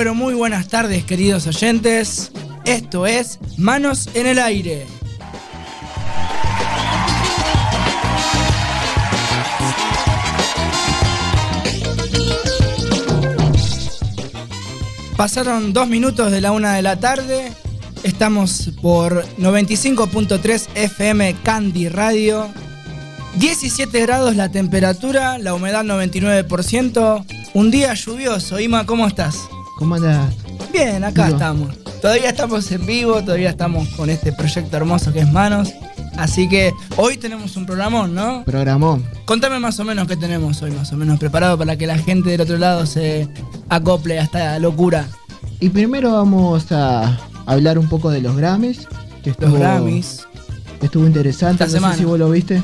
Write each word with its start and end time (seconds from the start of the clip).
Pero 0.00 0.14
muy 0.14 0.32
buenas 0.32 0.68
tardes 0.68 1.04
queridos 1.04 1.46
oyentes. 1.46 2.32
Esto 2.64 3.06
es 3.06 3.38
Manos 3.58 4.08
en 4.14 4.26
el 4.26 4.38
Aire. 4.38 4.86
Pasaron 15.18 15.74
dos 15.74 15.86
minutos 15.86 16.32
de 16.32 16.40
la 16.40 16.52
una 16.52 16.76
de 16.76 16.80
la 16.80 16.98
tarde. 16.98 17.52
Estamos 18.02 18.70
por 18.80 19.26
95.3 19.36 20.68
FM 20.76 21.36
Candy 21.42 21.90
Radio. 21.90 22.48
17 23.34 24.00
grados 24.00 24.34
la 24.34 24.50
temperatura, 24.50 25.36
la 25.36 25.52
humedad 25.52 25.84
99%. 25.84 27.26
Un 27.52 27.70
día 27.70 27.92
lluvioso. 27.92 28.58
Ima, 28.60 28.86
¿cómo 28.86 29.06
estás? 29.06 29.36
¿Cómo? 29.80 29.96
Bien, 30.74 31.02
acá 31.02 31.24
Vivo. 31.24 31.36
estamos. 31.38 31.76
Todavía 32.02 32.28
estamos 32.28 32.70
en 32.70 32.84
vivo, 32.84 33.22
todavía 33.24 33.48
estamos 33.48 33.88
con 33.96 34.10
este 34.10 34.30
proyecto 34.30 34.76
hermoso 34.76 35.10
que 35.10 35.20
es 35.20 35.32
Manos. 35.32 35.72
Así 36.18 36.50
que 36.50 36.70
hoy 36.98 37.16
tenemos 37.16 37.56
un 37.56 37.64
programón, 37.64 38.14
¿no? 38.14 38.44
Programón. 38.44 39.02
Contame 39.24 39.58
más 39.58 39.80
o 39.80 39.84
menos 39.84 40.06
qué 40.06 40.18
tenemos 40.18 40.60
hoy, 40.60 40.70
más 40.72 40.92
o 40.92 40.98
menos 40.98 41.18
preparado 41.18 41.56
para 41.56 41.76
que 41.78 41.86
la 41.86 41.96
gente 41.96 42.28
del 42.28 42.42
otro 42.42 42.58
lado 42.58 42.84
se 42.84 43.26
acople 43.70 44.18
a 44.20 44.24
esta 44.24 44.58
locura. 44.58 45.06
Y 45.60 45.70
primero 45.70 46.12
vamos 46.12 46.70
a 46.72 47.18
hablar 47.46 47.78
un 47.78 47.88
poco 47.88 48.10
de 48.10 48.20
los 48.20 48.36
Grammys. 48.36 48.86
Que 49.22 49.30
Los 49.30 49.38
estuvo, 49.38 49.58
Grammys. 49.58 50.26
Estuvo 50.82 51.06
interesante. 51.06 51.64
Esta 51.64 51.66
no 51.66 51.72
semana. 51.72 51.94
sé 51.94 52.00
si 52.00 52.04
vos 52.04 52.18
lo 52.18 52.28
viste. 52.30 52.62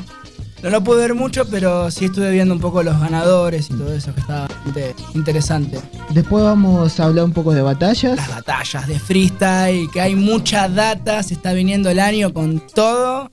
No 0.63 0.69
lo 0.71 0.83
pude 0.83 1.01
ver 1.01 1.13
mucho, 1.13 1.47
pero 1.47 1.91
sí 1.91 2.05
estuve 2.05 2.31
viendo 2.31 2.53
un 2.53 2.59
poco 2.59 2.81
los 2.81 2.99
ganadores 2.99 3.69
y 3.69 3.73
todo 3.75 3.93
eso, 3.93 4.13
que 4.13 4.21
está 4.21 4.47
bastante 4.47 4.95
interesante. 5.13 5.79
Después 6.09 6.43
vamos 6.43 6.99
a 6.99 7.03
hablar 7.05 7.25
un 7.25 7.31
poco 7.33 7.53
de 7.53 7.61
batallas. 7.61 8.17
Las 8.17 8.29
batallas 8.29 8.87
de 8.87 8.99
freestyle, 8.99 9.87
que 9.91 10.01
hay 10.01 10.15
mucha 10.15 10.67
data, 10.67 11.21
se 11.21 11.35
está 11.35 11.53
viniendo 11.53 11.89
el 11.91 11.99
año 11.99 12.33
con 12.33 12.59
todo. 12.73 13.29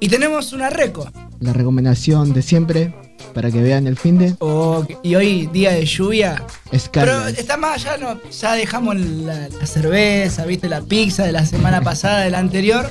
Y 0.00 0.08
tenemos 0.08 0.52
una 0.54 0.70
reco. 0.70 1.10
La 1.40 1.52
recomendación 1.52 2.32
de 2.32 2.40
siempre 2.42 2.94
para 3.34 3.50
que 3.50 3.62
vean 3.62 3.86
el 3.86 3.98
fin 3.98 4.18
de 4.18 4.34
Oh, 4.38 4.86
y 5.02 5.14
hoy 5.14 5.46
día 5.48 5.72
de 5.72 5.84
lluvia. 5.84 6.42
Pero 6.70 6.80
Scarlet. 6.80 7.38
está 7.38 7.58
más 7.58 7.84
allá, 7.84 7.98
no, 7.98 8.18
ya 8.30 8.54
dejamos 8.54 8.96
la, 8.96 9.48
la 9.50 9.66
cerveza, 9.66 10.46
viste, 10.46 10.70
la 10.70 10.80
pizza 10.80 11.24
de 11.24 11.32
la 11.32 11.44
semana 11.44 11.82
pasada, 11.82 12.20
de 12.20 12.30
la 12.30 12.38
anterior. 12.38 12.90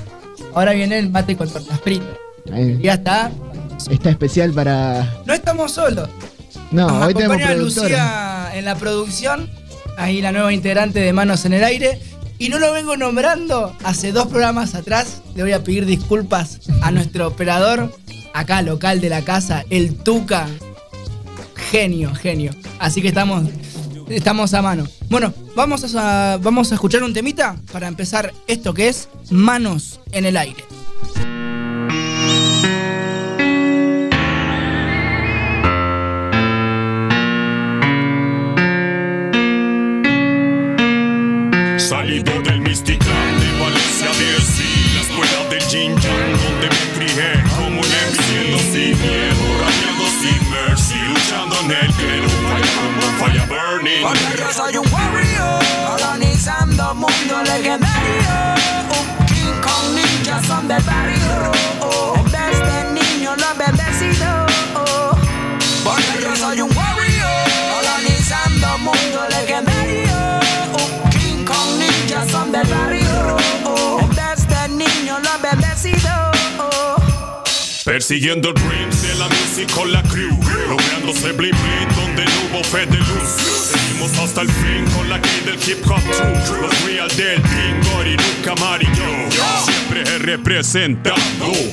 Ahora 0.53 0.73
viene 0.73 0.99
el 0.99 1.09
mate 1.09 1.35
con 1.35 1.49
tortas 1.49 1.79
fritas. 1.81 2.07
Ya 2.81 2.93
está. 2.93 3.31
Está 3.89 4.09
especial 4.09 4.51
para. 4.51 5.21
No 5.25 5.33
estamos 5.33 5.71
solos. 5.71 6.09
No, 6.71 6.87
Nos 6.87 7.07
hoy 7.07 7.13
tenemos 7.13 7.37
productora. 7.37 7.63
Lucía 7.63 8.49
en 8.53 8.65
la 8.65 8.75
producción, 8.75 9.49
ahí 9.97 10.21
la 10.21 10.31
nueva 10.31 10.53
integrante 10.53 10.99
de 10.99 11.13
Manos 11.13 11.45
en 11.45 11.53
el 11.53 11.63
Aire. 11.63 11.99
Y 12.37 12.49
no 12.49 12.59
lo 12.59 12.73
vengo 12.73 12.97
nombrando 12.97 13.73
hace 13.83 14.11
dos 14.11 14.27
programas 14.27 14.75
atrás. 14.75 15.21
Le 15.35 15.43
voy 15.43 15.53
a 15.53 15.63
pedir 15.63 15.85
disculpas 15.85 16.59
a 16.81 16.91
nuestro 16.91 17.27
operador, 17.27 17.95
acá 18.33 18.61
local 18.61 18.99
de 18.99 19.09
la 19.09 19.21
casa, 19.21 19.63
el 19.69 19.95
Tuca. 19.95 20.47
Genio, 21.71 22.13
genio. 22.13 22.51
Así 22.79 23.01
que 23.01 23.07
estamos, 23.09 23.45
estamos 24.09 24.53
a 24.53 24.61
mano. 24.61 24.85
Bueno, 25.09 25.33
vamos 25.55 25.95
a, 25.95 26.37
vamos 26.41 26.71
a 26.71 26.75
escuchar 26.75 27.03
un 27.03 27.13
temita 27.13 27.55
para 27.71 27.87
empezar 27.87 28.33
esto 28.47 28.73
que 28.73 28.89
es 28.89 29.07
Manos 29.29 30.01
en 30.11 30.25
el 30.25 30.35
Aire. 30.35 30.63
Mysticland 42.75 43.39
de 43.39 43.57
Valencia 43.57 44.09
DC 44.19 44.63
La 44.95 45.01
escuela 45.01 45.49
del 45.49 45.63
Jin 45.63 45.95
Yang 45.95 46.31
donde 46.43 46.67
me 46.67 46.83
crié 46.93 47.41
Como 47.55 47.79
un 47.79 47.85
siendo 47.85 48.59
sin 48.59 48.99
miedo, 48.99 49.45
rapeando 49.61 50.05
sin 50.19 50.51
mercy 50.51 50.99
Luchando 51.07 51.55
en 51.61 51.71
el 51.71 51.93
clero, 51.93 52.27
fire 52.27 52.69
como 52.75 53.01
fire 53.17 53.47
burning 53.47 54.01
Porque 54.03 54.37
yo 54.37 54.51
soy 54.51 54.75
un 54.75 54.93
warrior, 54.93 55.63
colonizando 55.87 56.95
mundo 56.95 57.43
legendario. 57.45 58.33
Un 58.91 59.25
King 59.25 59.61
Kong 59.61 59.95
ninja 59.95 60.43
son 60.43 60.67
del 60.67 60.83
barrio. 60.83 61.15
Desde 61.15 62.14
Persiguiendo 78.07 78.53
dreams 78.53 79.01
de 79.01 79.15
la 79.15 79.27
music 79.29 79.71
con 79.73 79.91
la 79.91 80.03
crew 80.03 80.37
Lográndose 80.69 81.31
bling 81.31 81.55
donde 81.95 82.23
no 82.23 82.57
hubo 82.57 82.63
fe 82.63 82.85
de 82.85 82.97
luz 82.97 83.54
Hasta 84.05 84.41
el 84.41 84.51
fin 84.51 84.85
con 84.95 85.09
la 85.09 85.19
key 85.19 85.41
del 85.45 85.55
hip 85.55 85.83
hop 85.89 85.99
true 86.45 86.61
Los 86.61 86.83
real 86.83 87.07
del 87.17 87.41
bingo 87.41 88.03
y 88.05 88.15
nunca 88.15 88.51
amarillo 88.51 89.03
Siempre 89.65 90.01
he 90.01 90.17
representado 90.19 91.15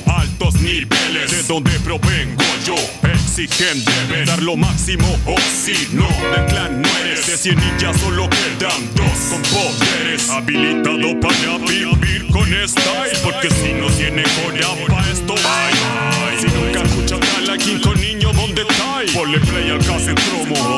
altos 0.07 0.55
niveles 0.55 1.29
De 1.29 1.43
donde 1.43 1.71
provengo 1.81 2.43
yo 2.65 2.75
Exigen 3.07 3.85
debes 3.85 4.27
dar 4.27 4.41
lo 4.41 4.57
máximo 4.57 5.05
O 5.27 5.35
si 5.63 5.75
no, 5.93 6.07
del 6.31 6.45
clan 6.47 6.81
no 6.81 6.89
eres 7.03 7.27
De 7.27 7.37
100 7.37 7.55
ninjas 7.55 7.99
solo 7.99 8.27
quedan 8.29 8.89
dos. 8.95 9.13
Con 9.29 9.41
poderes. 9.43 10.29
Habilitado 10.29 11.19
para 11.19 11.57
vivir 11.59 12.27
con 12.31 12.45
style. 12.45 13.19
Porque 13.23 13.49
si 13.51 13.73
no 13.73 13.87
tiene 13.87 14.23
cola 14.23 14.69
pa' 14.87 15.09
esto 15.11 15.35
hay 15.35 16.39
Si 16.39 16.47
nunca 16.47 16.81
escuchas 16.81 17.19
a 17.37 17.41
la 17.41 17.57
King 17.57 17.79
con 17.79 17.99
niño, 18.01 18.33
¿dónde 18.33 18.63
está? 18.63 19.01
Ponle 19.13 19.39
play 19.39 19.69
al 19.69 19.79
cassette 19.85 20.19
promo. 20.21 20.53
all 20.55 20.61
night 20.61 20.72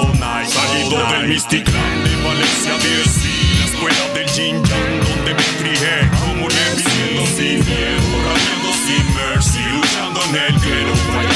Salido 1.36 1.66
del 1.66 1.66
Mystic 1.66 1.68
Land 1.74 2.04
de 2.08 2.16
Valencia 2.24 2.74
DC 2.78 3.60
La 3.60 3.66
escuela 3.66 4.14
del 4.14 4.30
Jin 4.30 4.64
Yang 4.64 5.04
donde 5.04 5.34
me 5.34 5.44
crié 5.60 6.10
Como 6.20 6.50
siendo 6.50 7.26
sin 7.26 7.66
miedo, 7.66 8.02
rapeando 8.24 8.72
sin 8.86 9.06
mercy 9.16 9.60
Luchando 9.74 10.22
en 10.30 10.36
el 10.36 10.62
clero, 10.62 10.96
fire 10.96 11.34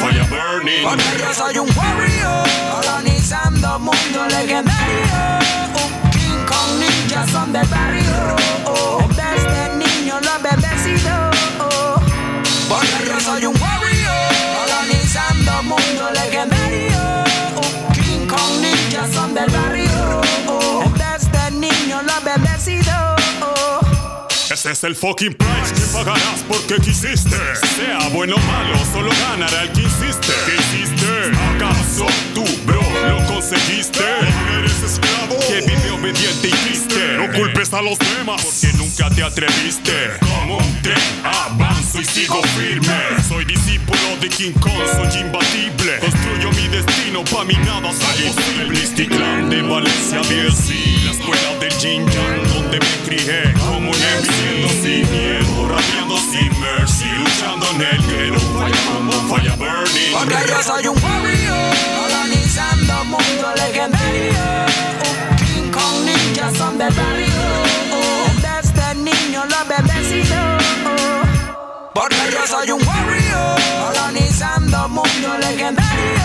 fire 0.00 0.26
burning 0.30 0.82
Porque 0.84 1.04
yo 1.18 1.34
soy 1.34 1.58
un 1.58 1.68
warrior, 1.76 2.48
colonizando 2.70 3.78
mundo 3.78 4.26
legendario. 4.28 5.04
Un 5.74 6.10
King 6.10 6.44
Kong 6.46 6.80
ninja 6.80 7.26
son 7.28 7.52
del 7.52 7.66
barrio. 7.66 9.01
Es 24.64 24.84
el 24.84 24.94
fucking 24.94 25.34
price 25.34 25.74
que 25.74 25.80
pagarás 25.92 26.44
porque 26.46 26.76
quisiste. 26.76 27.36
Sea 27.76 28.08
bueno 28.12 28.36
o 28.36 28.38
malo, 28.38 28.78
solo 28.92 29.10
ganará 29.28 29.64
el 29.64 29.72
que 29.72 29.82
insiste. 29.82 30.32
¿Qué 30.46 30.54
hiciste? 30.54 31.06
¿Acaso 31.56 32.06
tú, 32.32 32.44
bro, 32.64 32.80
lo 33.08 33.26
conseguiste? 33.26 34.00
¿O 34.00 34.58
eres 34.58 34.82
esclavo 34.82 35.38
que 35.46 35.60
vive 35.60 35.90
obediente 35.90 36.48
y 36.48 36.50
triste? 36.50 37.16
No 37.18 37.32
culpes 37.32 37.72
a 37.72 37.82
los 37.82 37.98
demás 37.98 38.42
porque 38.42 38.76
nunca 38.76 39.10
te 39.14 39.22
atreviste. 39.22 39.92
Como 40.20 40.58
un 40.58 40.82
tren 40.82 40.98
avanzo 41.24 42.00
y 42.00 42.04
sigo 42.04 42.42
firme. 42.58 43.22
Soy 43.28 43.44
discípulo 43.44 44.16
de 44.20 44.28
King 44.28 44.52
Kong, 44.60 44.72
soy 44.96 45.20
imbatible. 45.20 45.98
Construyo 46.00 46.50
mi 46.52 46.68
destino, 46.68 47.24
pa' 47.24 47.44
mi 47.44 47.54
nada 47.54 47.90
es 47.90 48.20
imposible. 48.20 48.68
Mystic 48.68 49.10
Land 49.10 49.50
de 49.50 49.62
Valencia, 49.62 50.20
BSC. 50.20 50.74
La 51.04 51.12
escuela 51.12 51.58
del 51.60 51.72
Jin 51.74 52.06
Yang 52.06 52.52
donde 52.54 52.78
me 52.78 52.96
crié. 53.06 53.52
Como 53.58 53.90
un 53.90 53.94
siendo 53.94 54.68
sin 54.68 55.10
miedo, 55.10 55.68
rapeando 55.68 56.16
sin 56.18 56.60
mercy. 56.60 57.04
Luchando 57.18 57.66
en 57.74 57.80
el 57.82 58.02
clero, 58.04 58.40
fire 58.40 58.76
como 58.86 59.12
fire 59.28 59.56
burning. 59.56 60.12
Porque 60.12 60.36
yo 60.48 60.62
soy 60.62 60.86
un 60.86 61.02
warrior, 61.02 62.11
colonizando 62.52 63.04
mundo 63.04 63.54
legendario. 63.56 64.32
King 65.38 65.70
Kong 65.70 66.04
ninja 66.04 66.50
son 66.56 66.76
del 66.76 66.92
barrio. 66.92 67.26
Desde 68.42 68.94
niño 68.96 69.44
lo 69.46 69.56
he 69.56 69.76
bendecido. 69.76 70.36
Porque 71.94 72.16
yo 72.30 72.46
soy 72.46 72.70
un 72.72 72.86
warrior, 72.86 73.58
colonizando 73.86 74.88
mundo 74.88 75.38
legendario. 75.40 76.20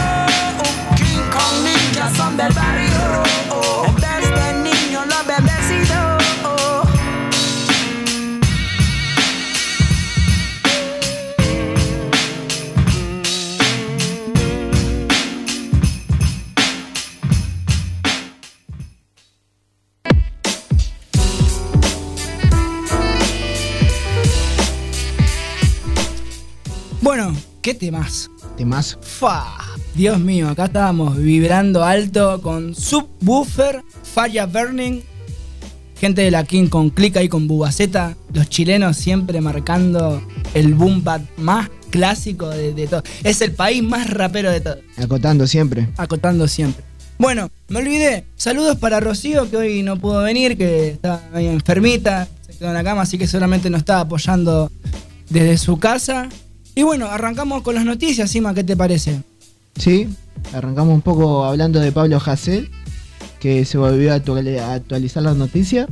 King 0.95 1.29
Kong 1.31 1.63
ninja 1.63 2.11
son 2.15 2.35
del 2.35 2.53
barrio. 2.53 3.23
Desde 3.95 4.53
niño 4.63 5.05
lo 5.05 5.15
he 5.21 5.41
qué 27.67 27.73
temas. 27.73 28.31
Temazo. 28.55 28.97
Fa. 29.01 29.43
Dios 29.93 30.17
mío, 30.21 30.47
acá 30.47 30.65
estábamos 30.67 31.17
vibrando 31.17 31.83
alto 31.83 32.41
con 32.41 32.73
Subwoofer, 32.73 33.83
Fire 34.03 34.47
Burning, 34.47 35.01
gente 35.99 36.21
de 36.21 36.31
la 36.31 36.45
King 36.45 36.67
con 36.67 36.89
click 36.89 37.17
ahí 37.17 37.27
con 37.27 37.45
Bubaceta, 37.45 38.15
los 38.31 38.47
chilenos 38.47 38.95
siempre 38.95 39.41
marcando 39.41 40.25
el 40.53 40.75
boom 40.75 41.03
bap 41.03 41.23
más 41.35 41.69
clásico 41.89 42.47
de, 42.47 42.71
de 42.73 42.87
todo. 42.87 43.03
Es 43.25 43.41
el 43.41 43.51
país 43.51 43.83
más 43.83 44.09
rapero 44.11 44.49
de 44.49 44.61
todo, 44.61 44.77
Acotando 44.95 45.45
siempre. 45.45 45.89
acotando 45.97 46.47
siempre. 46.47 46.85
Bueno, 47.17 47.51
me 47.67 47.79
olvidé. 47.79 48.23
Saludos 48.37 48.77
para 48.77 49.01
Rocío, 49.01 49.51
que 49.51 49.57
hoy 49.57 49.83
no 49.83 49.97
pudo 49.99 50.23
venir, 50.23 50.57
que 50.57 50.91
está 50.91 51.21
ahí 51.33 51.47
enfermita, 51.47 52.29
se 52.45 52.57
quedó 52.57 52.69
en 52.69 52.75
la 52.75 52.83
cama, 52.85 53.01
así 53.01 53.17
que 53.17 53.27
seguramente 53.27 53.69
nos 53.69 53.79
está 53.79 53.99
apoyando 53.99 54.71
desde 55.29 55.57
su 55.57 55.77
casa. 55.79 56.29
Y 56.77 56.83
bueno, 56.83 57.07
arrancamos 57.07 57.63
con 57.63 57.73
las 57.73 57.85
noticias, 57.85 58.29
Sima, 58.29 58.53
¿qué 58.53 58.63
te 58.63 58.77
parece? 58.77 59.23
Sí, 59.79 60.07
arrancamos 60.53 60.93
un 60.93 61.01
poco 61.01 61.43
hablando 61.43 61.79
de 61.79 61.91
Pablo 61.91 62.21
Hassel, 62.23 62.69
que 63.39 63.65
se 63.65 63.79
volvió 63.79 64.13
a 64.13 64.17
actuali- 64.17 64.59
a 64.59 64.73
actualizar 64.75 65.23
las 65.23 65.35
noticias. 65.35 65.87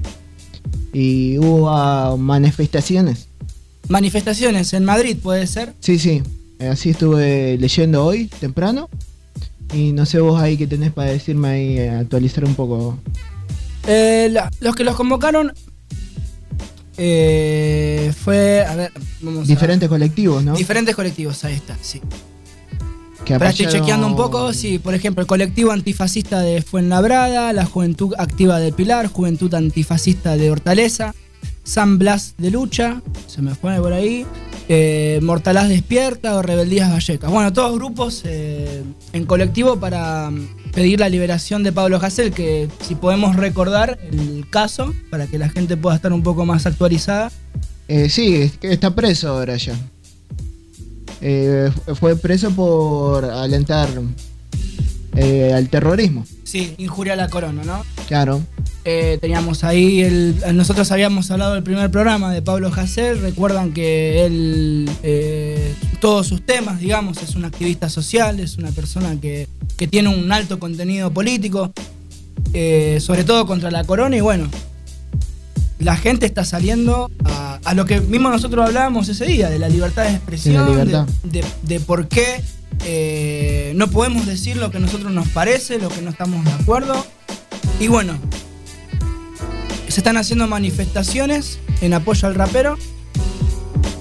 Y 0.94 1.40
hubo 1.40 1.72
ah, 1.72 2.16
manifestaciones. 2.20 3.30
Manifestaciones 3.90 4.74
en 4.74 4.86
Madrid, 4.86 5.18
puede 5.18 5.48
ser. 5.48 5.74
Sí, 5.80 5.98
sí. 5.98 6.22
Así 6.60 6.92
estuve 6.92 7.58
leyendo 7.58 8.06
hoy, 8.06 8.28
temprano. 8.40 8.88
Y 9.74 9.92
no 9.92 10.06
sé 10.06 10.20
vos 10.20 10.40
ahí 10.40 10.56
qué 10.56 10.68
tenés 10.68 10.92
para 10.94 11.10
decirme 11.10 11.48
ahí, 11.48 11.80
actualizar 11.80 12.46
un 12.46 12.54
poco. 12.54 13.00
Eh, 13.88 14.30
la- 14.32 14.52
los 14.60 14.76
que 14.76 14.84
los 14.84 14.96
convocaron 14.96 15.52
eh, 16.98 18.14
fue, 18.24 18.66
a 18.66 18.76
ver, 18.76 18.92
vamos 19.22 19.44
a- 19.46 19.48
Diferentes 19.48 19.90
colectivos, 19.90 20.44
¿no? 20.44 20.56
diferentes 20.56 20.96
colectivos, 20.96 21.44
ahí 21.44 21.56
está, 21.56 21.78
sí. 21.82 22.02
que 23.26 23.34
Ahora 23.34 23.50
estoy 23.50 23.68
chequeando 23.68 24.06
un 24.08 24.16
poco, 24.16 24.54
sí, 24.54 24.78
por 24.80 24.94
ejemplo, 24.94 25.22
el 25.22 25.28
colectivo 25.28 25.72
antifascista 25.72 26.42
de 26.42 26.62
Fuenlabrada, 26.62 27.52
la 27.54 27.66
Juventud 27.66 28.14
Activa 28.18 28.60
del 28.60 28.74
Pilar, 28.74 29.08
Juventud 29.08 29.54
Antifascista 29.54 30.38
de 30.38 30.52
Hortaleza, 30.52 31.14
San 31.64 31.98
Blas 31.98 32.36
de 32.38 32.52
Lucha, 32.52 33.02
se 33.28 33.42
me 33.42 33.56
fue 33.56 33.80
por 33.80 33.94
ahí, 33.94 34.26
eh, 34.70 35.20
Mortalaz 35.24 35.68
Despierta 35.70 36.36
o 36.36 36.42
Rebeldías 36.44 36.92
Vallecas. 36.92 37.32
Bueno, 37.32 37.52
todos 37.52 37.74
grupos 37.76 38.22
eh, 38.26 38.84
en 39.14 39.26
colectivo 39.26 39.80
para 39.80 40.32
pedir 40.76 41.00
la 41.00 41.08
liberación 41.08 41.64
de 41.64 41.72
Pablo 41.72 41.98
Hassel, 42.02 42.32
que 42.32 42.68
si 42.82 42.96
podemos 42.96 43.38
recordar 43.38 43.98
el 44.12 44.46
caso, 44.50 44.94
para 45.10 45.26
que 45.26 45.40
la 45.40 45.50
gente 45.50 45.78
pueda 45.78 45.96
estar 45.96 46.12
un 46.12 46.22
poco 46.22 46.46
más 46.46 46.66
actualizada. 46.66 47.32
Eh, 47.88 48.10
sí, 48.10 48.52
está 48.62 48.94
preso 48.94 49.30
ahora 49.30 49.56
ya. 49.56 49.74
Eh, 51.22 51.72
fue 51.98 52.18
preso 52.18 52.52
por 52.52 53.24
alentar 53.24 53.90
eh, 55.16 55.54
al 55.54 55.70
terrorismo. 55.70 56.26
Sí, 56.44 56.76
injuria 56.78 57.14
a 57.14 57.16
la 57.16 57.30
corona, 57.30 57.64
¿no? 57.64 57.84
Claro. 58.08 58.42
Eh, 58.88 59.18
teníamos 59.20 59.64
ahí, 59.64 60.02
el, 60.02 60.36
nosotros 60.54 60.92
habíamos 60.92 61.32
hablado 61.32 61.56
del 61.56 61.64
primer 61.64 61.90
programa 61.90 62.32
de 62.32 62.44
Pablo 62.44 62.72
Hasél, 62.72 63.20
recuerdan 63.20 63.74
que 63.74 64.24
él, 64.26 64.88
eh, 65.02 65.74
todos 66.00 66.28
sus 66.28 66.46
temas, 66.46 66.80
digamos, 66.80 67.18
es 67.24 67.36
un 67.36 67.46
activista 67.46 67.90
social, 67.90 68.40
es 68.40 68.58
una 68.60 68.70
persona 68.70 69.20
que, 69.20 69.48
que 69.76 69.88
tiene 69.88 70.10
un 70.10 70.32
alto 70.32 70.60
contenido 70.60 71.10
político, 71.12 71.74
eh, 72.54 73.00
sobre 73.02 73.24
todo 73.24 73.48
contra 73.48 73.72
la 73.72 73.84
corona 73.86 74.18
y 74.18 74.22
bueno, 74.22 74.48
la 75.80 75.96
gente 75.98 76.28
está 76.28 76.46
saliendo 76.46 77.10
a, 77.24 77.60
a 77.66 77.74
lo 77.74 77.86
que 77.86 78.02
mismo 78.02 78.30
nosotros 78.30 78.68
hablábamos 78.68 79.10
ese 79.10 79.26
día, 79.26 79.50
de 79.50 79.58
la 79.58 79.68
libertad 79.68 80.04
de 80.04 80.12
expresión, 80.12 80.64
libertad. 80.70 81.08
De, 81.24 81.42
de- 81.42 81.48
de 81.64 81.80
por 81.80 82.08
qué 82.08 82.44
no 83.76 83.88
podemos 83.90 84.28
decir 84.28 84.58
lo 84.58 84.70
que 84.70 84.78
a 84.78 84.80
nosotros 84.80 85.12
nos 85.12 85.28
parece, 85.30 85.80
lo 85.80 85.90
que 85.90 86.04
no 86.04 86.12
estamos 86.12 86.46
de 86.46 86.52
acuerdo. 86.52 87.04
Y 87.80 87.88
bueno, 87.88 88.14
se 89.96 90.02
están 90.02 90.18
haciendo 90.18 90.46
manifestaciones 90.46 91.58
en 91.80 91.94
apoyo 91.94 92.28
al 92.28 92.36
rapero. 92.36 92.78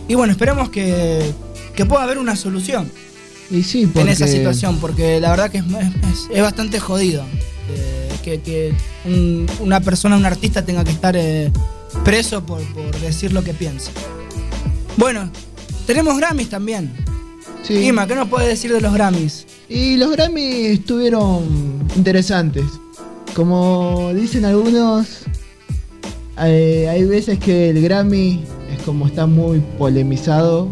Y 0.09 0.17
bueno, 0.17 0.33
esperemos 0.33 0.69
que, 0.69 1.33
que 1.77 1.87
pueda 1.87 2.03
haber 2.03 2.19
una 2.19 2.35
solución 2.35 2.91
Y 3.49 3.63
sí, 3.63 3.87
porque 3.87 4.01
en 4.01 4.09
esa 4.09 4.27
situación, 4.27 4.79
porque 4.81 5.21
la 5.21 5.31
verdad 5.31 5.53
que 5.53 5.59
es, 5.59 5.65
es- 5.65 6.29
es 6.35 6.43
bastante 6.43 6.81
jodido 6.81 7.23
eh, 7.71 8.09
que, 8.25 8.41
que 8.41 8.75
un- 9.05 9.47
una 9.61 9.79
persona, 9.81 10.17
un 10.17 10.27
artista 10.27 10.65
tenga 10.65 10.83
que 10.83 10.91
estar 10.91 11.15
eh, 11.17 11.53
preso 12.05 12.45
por, 12.45 12.61
por 12.73 12.99
decir 12.99 13.33
lo 13.33 13.45
que 13.45 13.55
piensa. 13.55 13.93
Bueno, 14.97 15.31
tenemos 15.87 16.17
Grammys 16.19 16.49
también. 16.51 16.93
Sí. 17.63 17.75
Ima, 17.87 18.09
¿qué 18.09 18.17
nos 18.17 18.29
puedes 18.29 18.49
decir 18.49 18.73
de 18.73 18.81
los 18.81 18.93
Grammys? 18.93 19.47
Y 19.69 19.97
los 19.97 20.11
Grammy 20.11 20.67
estuvieron 20.67 21.45
interesantes. 21.95 22.65
Como 23.37 24.11
dicen 24.13 24.45
algunos, 24.45 25.07
eh, 26.39 26.89
hay 26.91 27.05
veces 27.05 27.39
que 27.39 27.71
el 27.71 27.83
Grammy 27.83 28.45
es 28.73 28.83
como 28.85 29.07
está 29.07 29.27
muy 29.27 29.61
polemizado, 29.79 30.69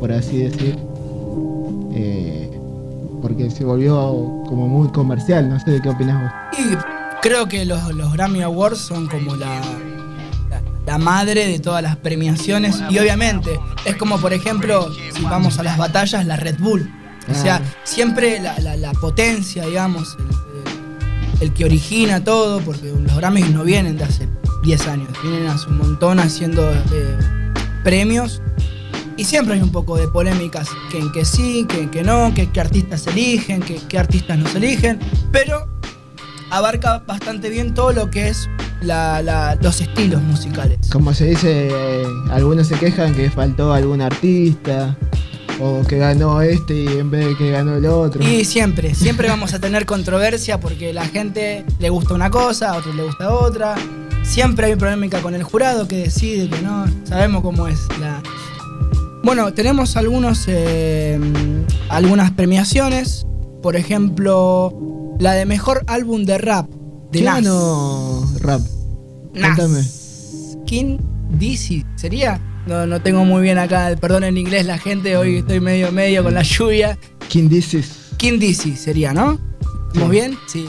por 0.00 0.12
así 0.12 0.38
decir. 0.38 0.76
eh, 1.94 2.50
porque 3.22 3.50
se 3.50 3.64
volvió 3.64 3.94
como 4.46 4.68
muy 4.68 4.88
comercial, 4.88 5.48
no 5.48 5.58
sé 5.58 5.72
de 5.72 5.80
qué 5.82 5.88
opinas 5.88 6.22
vos. 6.22 6.58
Y 6.58 6.76
creo 7.22 7.48
que 7.48 7.64
los, 7.64 7.92
los 7.94 8.12
Grammy 8.12 8.42
Awards 8.42 8.78
son 8.78 9.06
como 9.08 9.34
la, 9.36 9.60
la, 10.50 10.62
la 10.86 10.98
madre 10.98 11.46
de 11.46 11.58
todas 11.58 11.82
las 11.82 11.96
premiaciones. 11.96 12.76
Y 12.90 12.98
obviamente, 12.98 13.58
es 13.84 13.96
como 13.96 14.18
por 14.18 14.32
ejemplo, 14.32 14.88
si 15.14 15.22
vamos 15.22 15.58
a 15.58 15.62
las 15.62 15.78
batallas, 15.78 16.24
la 16.26 16.36
Red 16.36 16.56
Bull. 16.58 16.88
O 17.30 17.34
sea, 17.34 17.56
Ah. 17.56 17.80
siempre 17.82 18.38
la, 18.40 18.58
la- 18.60 18.76
la 18.76 18.92
potencia, 18.92 19.64
digamos, 19.66 20.16
el, 20.20 20.26
el- 20.26 21.48
el 21.48 21.52
que 21.54 21.64
origina 21.64 22.22
todo, 22.22 22.60
porque 22.60 22.86
los 23.02 23.16
Grammys 23.16 23.50
no 23.50 23.64
vienen 23.64 23.96
de 23.96 24.04
hace 24.04 24.28
10 24.66 24.88
años, 24.88 25.08
vienen 25.22 25.46
hace 25.46 25.68
un 25.68 25.78
montón 25.78 26.18
haciendo 26.18 26.68
eh, 26.70 27.16
premios. 27.84 28.42
Y 29.16 29.24
siempre 29.24 29.54
hay 29.54 29.62
un 29.62 29.70
poco 29.70 29.96
de 29.96 30.08
polémicas, 30.08 30.68
que 30.90 30.98
en 30.98 31.10
que 31.12 31.24
sí, 31.24 31.64
que 31.68 31.82
en 31.82 31.90
que 31.90 32.02
no, 32.02 32.34
que 32.34 32.50
qué 32.50 32.60
artistas 32.60 33.06
eligen, 33.06 33.62
que 33.62 33.76
qué 33.88 33.98
artistas 33.98 34.36
no 34.38 34.46
se 34.48 34.58
eligen, 34.58 34.98
pero 35.32 35.66
abarca 36.50 36.98
bastante 37.06 37.48
bien 37.48 37.72
todo 37.74 37.92
lo 37.92 38.10
que 38.10 38.28
es 38.28 38.48
la- 38.82 39.22
la- 39.22 39.54
los 39.62 39.80
estilos 39.80 40.20
musicales. 40.22 40.78
Como 40.92 41.14
se 41.14 41.26
dice, 41.26 41.68
eh, 41.72 42.04
algunos 42.30 42.66
se 42.66 42.74
quejan 42.74 43.14
que 43.14 43.30
faltó 43.30 43.72
algún 43.72 44.02
artista, 44.02 44.96
o 45.58 45.82
que 45.86 45.96
ganó 45.96 46.42
este 46.42 46.74
y 46.74 46.86
en 46.88 47.10
vez 47.10 47.24
de 47.28 47.36
que 47.38 47.50
ganó 47.52 47.76
el 47.76 47.86
otro. 47.86 48.22
Y 48.22 48.44
siempre, 48.44 48.94
siempre 48.94 49.28
vamos 49.28 49.54
a 49.54 49.58
tener 49.58 49.86
controversia 49.86 50.60
porque 50.60 50.92
la 50.92 51.06
gente 51.06 51.64
le 51.78 51.88
gusta 51.88 52.12
una 52.12 52.30
cosa, 52.30 52.72
a 52.72 52.76
otros 52.76 52.94
le 52.94 53.04
gusta 53.04 53.32
otra. 53.32 53.74
Siempre 54.26 54.66
hay 54.66 54.76
polémica 54.76 55.22
con 55.22 55.34
el 55.34 55.42
jurado 55.42 55.86
que 55.88 55.96
decide 55.98 56.48
que 56.50 56.60
no. 56.60 56.84
Sabemos 57.04 57.42
cómo 57.42 57.68
es 57.68 57.78
la. 58.00 58.22
Bueno, 59.22 59.52
tenemos 59.54 59.96
algunos 59.96 60.44
eh, 60.48 61.18
algunas 61.88 62.32
premiaciones. 62.32 63.26
Por 63.62 63.76
ejemplo, 63.76 65.16
la 65.18 65.32
de 65.32 65.46
mejor 65.46 65.84
álbum 65.86 66.24
de 66.24 66.38
rap 66.38 66.68
de 67.10 67.20
¿Qué 67.20 67.24
Nas. 67.24 67.36
ganó 67.36 68.30
rap? 68.40 68.60
Nas. 69.34 69.56
Cuéntame. 69.56 69.84
King 70.66 70.98
DC, 71.30 71.84
¿sería? 71.96 72.40
No, 72.66 72.86
no 72.86 73.00
tengo 73.00 73.24
muy 73.24 73.42
bien 73.42 73.58
acá, 73.58 73.94
perdón 74.00 74.24
en 74.24 74.36
inglés 74.36 74.66
la 74.66 74.76
gente, 74.78 75.16
hoy 75.16 75.36
estoy 75.36 75.60
medio 75.60 75.92
medio 75.92 76.24
con 76.24 76.34
la 76.34 76.42
lluvia. 76.42 76.98
¿Quién 77.30 77.48
dices? 77.48 78.10
King 78.16 78.38
DC 78.40 78.76
sería, 78.76 79.12
¿no? 79.12 79.38
¿Estamos 79.88 80.10
bien? 80.10 80.36
Sí. 80.46 80.66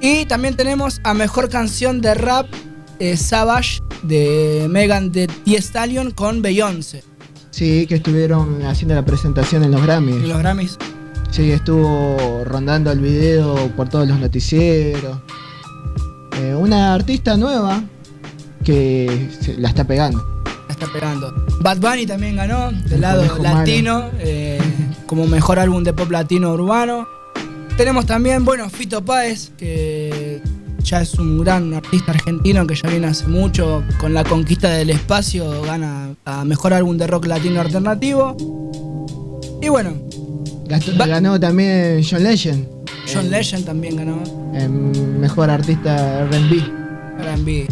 Y 0.00 0.26
también 0.26 0.56
tenemos 0.56 1.00
a 1.04 1.14
mejor 1.14 1.48
canción 1.48 2.00
de 2.00 2.14
rap 2.14 2.46
eh, 3.00 3.16
Savage 3.16 3.80
de 4.02 4.66
Megan 4.70 5.10
de 5.10 5.26
Thee 5.26 5.56
Stallion 5.56 6.12
con 6.12 6.40
Beyoncé. 6.42 7.02
Sí, 7.50 7.86
que 7.86 7.96
estuvieron 7.96 8.62
haciendo 8.64 8.94
la 8.94 9.04
presentación 9.04 9.64
en 9.64 9.72
los 9.72 9.80
En 9.80 9.86
Grammys. 9.86 10.28
los 10.28 10.38
Grammys. 10.38 10.78
Sí, 11.30 11.50
estuvo 11.50 12.42
rondando 12.44 12.90
el 12.92 13.00
video 13.00 13.56
por 13.76 13.88
todos 13.88 14.06
los 14.06 14.18
noticieros. 14.18 15.18
Eh, 16.40 16.54
una 16.54 16.94
artista 16.94 17.36
nueva 17.36 17.82
que 18.64 19.28
se 19.40 19.56
la 19.56 19.68
está 19.68 19.84
pegando. 19.84 20.42
La 20.68 20.72
está 20.72 20.86
pegando. 20.92 21.34
Bad 21.60 21.78
Bunny 21.78 22.06
también 22.06 22.36
ganó 22.36 22.70
del 22.70 22.92
El 22.92 23.00
lado 23.00 23.38
latino 23.38 24.04
eh, 24.20 24.60
como 25.06 25.26
mejor 25.26 25.58
álbum 25.58 25.82
de 25.82 25.92
pop 25.92 26.10
latino 26.10 26.52
urbano. 26.52 27.08
Tenemos 27.78 28.06
también, 28.06 28.44
bueno, 28.44 28.68
Fito 28.68 29.04
Páez, 29.04 29.50
que 29.56 30.42
ya 30.82 31.00
es 31.00 31.14
un 31.14 31.38
gran 31.44 31.72
artista 31.74 32.10
argentino 32.10 32.66
que 32.66 32.74
ya 32.74 32.88
viene 32.90 33.06
hace 33.06 33.28
mucho 33.28 33.84
con 34.00 34.12
la 34.12 34.24
conquista 34.24 34.68
del 34.70 34.90
espacio, 34.90 35.62
gana 35.62 36.10
a 36.24 36.44
mejor 36.44 36.74
álbum 36.74 36.96
de 36.98 37.06
rock 37.06 37.26
latino 37.26 37.60
alternativo. 37.60 38.36
Y 39.62 39.68
bueno, 39.68 39.92
Gastó- 40.66 40.92
ganó 41.06 41.38
también 41.38 42.02
John 42.08 42.24
Legend. 42.24 42.66
John 43.12 43.26
en- 43.26 43.30
Legend 43.30 43.64
también 43.64 43.94
ganó 43.96 44.22
mejor 45.20 45.48
artista 45.48 46.26
RB. 46.26 46.60
R&B. 47.20 47.68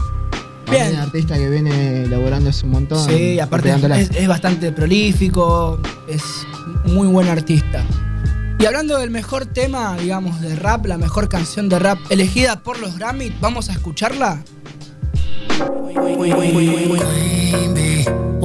Bien. 0.71 0.97
artista 0.97 1.37
que 1.37 1.49
viene 1.51 2.05
elaborando 2.05 2.51
hace 2.51 2.65
un 2.65 2.73
montón. 2.73 3.05
Sí, 3.09 3.39
aparte 3.41 3.73
es, 4.01 4.11
es 4.17 4.29
bastante 4.29 4.71
prolífico, 4.73 5.81
es 6.09 6.23
muy 6.85 7.07
buen 7.09 7.29
artista. 7.29 7.85
Y 8.59 8.65
hablando 8.65 8.99
del 8.99 9.11
mejor 9.11 9.45
tema, 9.45 9.97
digamos, 9.99 10.41
de 10.41 10.57
rap, 10.57 10.87
la 10.87 10.97
mejor 10.97 11.29
canción 11.29 11.69
de 11.69 11.79
rap 11.79 11.99
elegida 12.09 12.63
por 12.63 12.79
los 12.79 12.99
Grammy, 12.99 13.31
¿vamos 13.41 13.69
a 13.69 13.73
escucharla? 13.73 14.43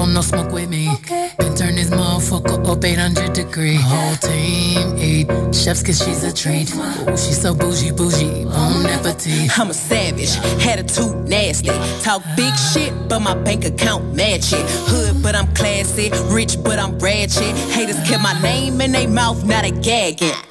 Want 0.02 0.14
no 0.14 0.22
smoke 0.22 0.52
with 0.52 0.70
me. 0.70 0.90
Then 1.38 1.56
turn 1.56 1.76
this 1.76 1.90
motherfucker 1.90 2.68
up 2.68 2.84
800 2.84 3.34
degree. 3.34 3.76
Whole 3.76 4.16
team 4.16 4.98
eat 4.98 5.28
chefs 5.54 5.84
cause 5.84 6.04
she's 6.04 6.24
a 6.24 6.34
treat. 6.34 6.74
Ooh, 6.76 7.18
she's 7.18 7.40
so 7.40 7.54
bougie, 7.54 7.92
bougie, 7.92 8.46
bon 8.46 8.86
appetit. 8.88 9.60
I'm 9.60 9.70
a 9.70 9.74
savage, 9.74 10.38
attitude 10.66 11.28
nasty. 11.28 11.70
Talk 12.02 12.24
big 12.36 12.54
ah. 12.54 12.72
shit, 12.74 12.94
but 13.08 13.20
my 13.20 13.36
bank 13.36 13.66
account 13.66 14.16
match 14.16 14.54
it. 14.54 14.66
Hood, 14.90 15.22
but 15.22 15.36
I'm 15.36 15.54
classy. 15.54 16.10
Rich, 16.34 16.64
but 16.64 16.80
I'm 16.80 16.98
ratchet. 16.98 17.56
Haters 17.76 18.02
kept 18.08 18.24
my 18.24 18.40
name 18.42 18.82
in 18.82 18.92
their 18.94 19.08
mouth, 19.08 19.46
not 19.46 19.66
a 19.66 19.72
gagging. 19.72 20.51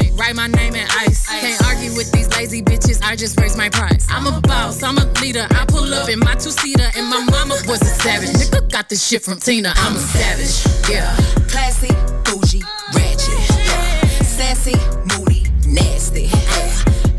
Write 0.21 0.35
my 0.35 0.45
name 0.45 0.75
in 0.75 0.85
ice. 0.91 1.25
Can't 1.27 1.59
argue 1.65 1.95
with 1.95 2.11
these 2.11 2.29
lazy 2.37 2.61
bitches. 2.61 3.01
I 3.01 3.15
just 3.15 3.39
raise 3.39 3.57
my 3.57 3.69
price. 3.69 4.05
I'm 4.07 4.27
a 4.27 4.39
boss. 4.41 4.83
I'm 4.83 4.99
a 4.99 5.05
leader. 5.19 5.47
I 5.49 5.65
pull 5.65 5.91
up 5.95 6.09
in 6.09 6.19
my 6.19 6.35
two 6.35 6.51
seater, 6.51 6.91
and 6.95 7.07
my 7.07 7.25
mama 7.31 7.55
was 7.65 7.81
a 7.81 7.85
savage. 7.85 8.29
Nigga 8.29 8.71
got 8.71 8.87
this 8.87 9.03
shit 9.03 9.23
from 9.23 9.39
Tina. 9.39 9.73
I'm 9.77 9.95
a 9.95 9.99
savage. 9.99 10.61
Yeah. 10.87 11.09
Classy, 11.49 11.89
bougie, 12.23 12.61
ratchet. 12.93 13.33
Yeah. 13.65 14.21
Sassy, 14.21 14.75
moody, 15.09 15.47
nasty. 15.65 16.29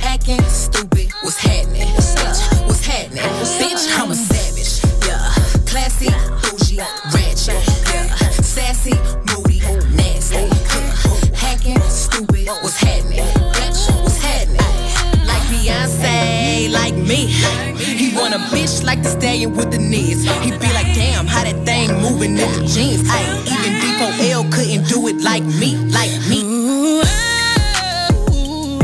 Acting 0.01 0.41
stupid, 0.45 1.11
what's 1.23 1.39
happening? 1.39 1.89
Bitch, 1.89 2.69
what's 2.69 2.87
happening? 2.87 3.25
Bitch, 3.59 3.99
I'm 3.99 4.13
a 4.13 4.15
savage. 4.15 4.79
Yeah. 5.05 5.19
Classy, 5.67 6.07
bougie, 6.47 6.79
ratchet. 7.11 7.67
Yeah. 7.91 8.07
Sassy, 8.47 8.95
bitch 18.51 18.85
like 18.85 19.03
the 19.03 19.09
stallion 19.09 19.55
with 19.57 19.71
the 19.71 19.79
knees. 19.79 20.23
He 20.25 20.51
be 20.51 20.71
like, 20.73 20.95
damn, 20.95 21.27
how 21.27 21.45
that 21.45 21.65
thing 21.65 21.89
moving 22.01 22.39
in 22.39 22.51
the 22.53 22.67
jeans. 22.67 23.09
I 23.09 23.21
even 23.47 23.73
D4L 23.81 24.53
couldn't 24.53 24.89
do 24.89 25.09
it 25.09 25.21
like 25.23 25.43
me, 25.45 25.77
like 25.91 26.11
me. 26.29 26.43
Ooh, 26.43 27.03
oh, 28.31 28.79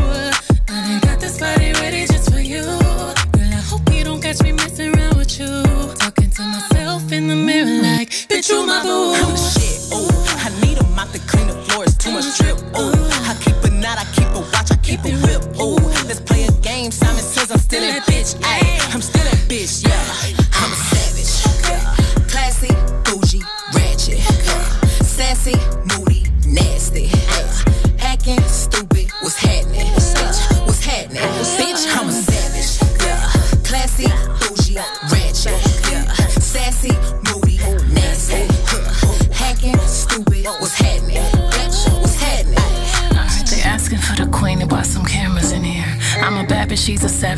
I 0.68 1.00
got 1.02 1.20
this 1.20 1.38
body 1.38 1.72
ready 1.74 2.06
just 2.06 2.30
for 2.32 2.40
you. 2.40 2.62
Girl, 2.62 3.52
I 3.52 3.62
hope 3.70 3.92
you 3.92 4.04
don't 4.04 4.20
catch 4.20 4.42
me 4.42 4.52
messing 4.52 4.94
around 4.94 5.16
with 5.16 5.38
you. 5.38 5.62
Talking 5.96 6.30
to 6.30 6.42
myself 6.42 7.10
in 7.12 7.28
the 7.28 7.36
mirror 7.36 7.82
like, 7.82 8.10
bitch, 8.28 8.48
you 8.48 8.66
my 8.66 8.82
boo. 8.82 9.57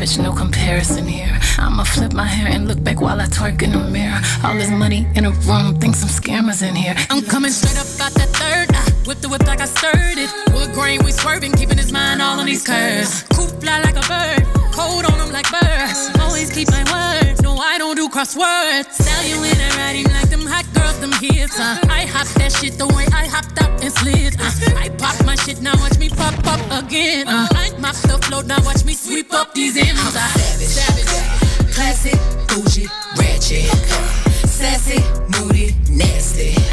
Savage, 0.05 0.23
no 0.23 0.33
comparison 0.33 1.07
here. 1.07 1.39
I'ma 1.57 1.83
flip 1.83 2.13
my 2.13 2.25
hair 2.25 2.51
and 2.51 2.67
look 2.67 2.83
back 2.83 3.01
while 3.01 3.19
I 3.19 3.25
twerk 3.25 3.61
in 3.61 3.71
the 3.71 3.79
mirror. 3.79 4.19
All 4.43 4.55
this 4.55 4.69
money 4.69 5.07
in 5.15 5.25
a 5.25 5.31
room, 5.31 5.79
think 5.79 5.95
some 5.95 6.09
scammers 6.09 6.67
in 6.67 6.75
here. 6.75 6.95
I'm 7.09 7.23
coming 7.23 7.51
straight 7.51 7.77
up 7.77 7.87
out 8.05 8.13
that 8.13 8.29
third. 8.29 8.67
Whip 9.07 9.19
the 9.19 9.29
whip 9.29 9.45
like 9.45 9.61
I 9.61 9.65
stirred 9.65 10.17
it. 10.17 10.29
Wood 10.53 10.73
grain, 10.73 11.03
we 11.03 11.11
swerving, 11.11 11.53
keeping 11.53 11.77
his 11.77 11.91
mind 11.91 12.21
all 12.21 12.39
on 12.39 12.45
these 12.45 12.65
curves. 12.65 13.23
Coop 13.33 13.49
fly 13.61 13.79
like 13.81 13.97
a 13.97 14.05
bird, 14.07 14.43
cold 14.73 15.05
on 15.05 15.17
them 15.17 15.31
like 15.31 15.49
birds. 15.51 16.09
Always 16.19 16.51
keep 16.51 16.69
my 16.69 16.83
word, 16.93 17.41
no, 17.43 17.57
I 17.57 17.77
don't 17.77 17.95
do 17.95 18.09
crosswords. 18.09 18.91
Sell 18.93 19.23
you 19.25 19.37
in 19.43 19.57
a 19.59 19.69
riding 19.77 20.05
like 20.05 20.29
them 20.29 20.45
hot 20.45 20.65
girls, 20.73 20.99
them 20.99 21.11
hits. 21.13 21.59
Uh. 21.59 21.90
I 22.21 22.23
hop 22.23 22.33
that 22.37 22.51
shit 22.51 22.77
the 22.77 22.85
way 22.85 23.07
I 23.11 23.25
hopped 23.25 23.59
up 23.63 23.71
and 23.81 23.91
slid. 23.91 24.35
Uh. 24.39 24.77
I 24.77 24.89
pop 24.89 25.25
my 25.25 25.33
shit, 25.33 25.59
now 25.59 25.73
watch 25.77 25.97
me 25.97 26.07
pop 26.07 26.37
up 26.45 26.61
again. 26.85 27.27
Uh. 27.27 27.47
I 27.49 27.71
mop 27.79 27.95
the 27.95 28.19
floor, 28.21 28.43
now 28.43 28.63
watch 28.63 28.85
me 28.85 28.93
sweep 28.93 29.33
up 29.33 29.55
these 29.55 29.75
M's. 29.75 29.89
I'm 29.99 30.11
savage. 30.11 30.67
Savage. 30.67 31.73
Classic, 31.73 32.19
bougie, 32.47 32.87
ratchet. 33.17 33.65
Sassy, 34.47 35.01
moody, 35.33 35.75
nasty. 35.89 36.70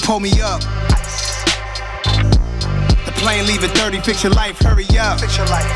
Pull 0.00 0.20
me 0.20 0.40
up. 0.40 0.60
The 3.04 3.12
plane 3.16 3.46
leaving 3.46 3.70
30, 3.70 4.00
fix 4.00 4.22
your 4.22 4.32
life, 4.32 4.58
hurry 4.58 4.86
up. 4.98 5.20
Fix 5.20 5.36
your 5.36 5.46
life. 5.46 5.66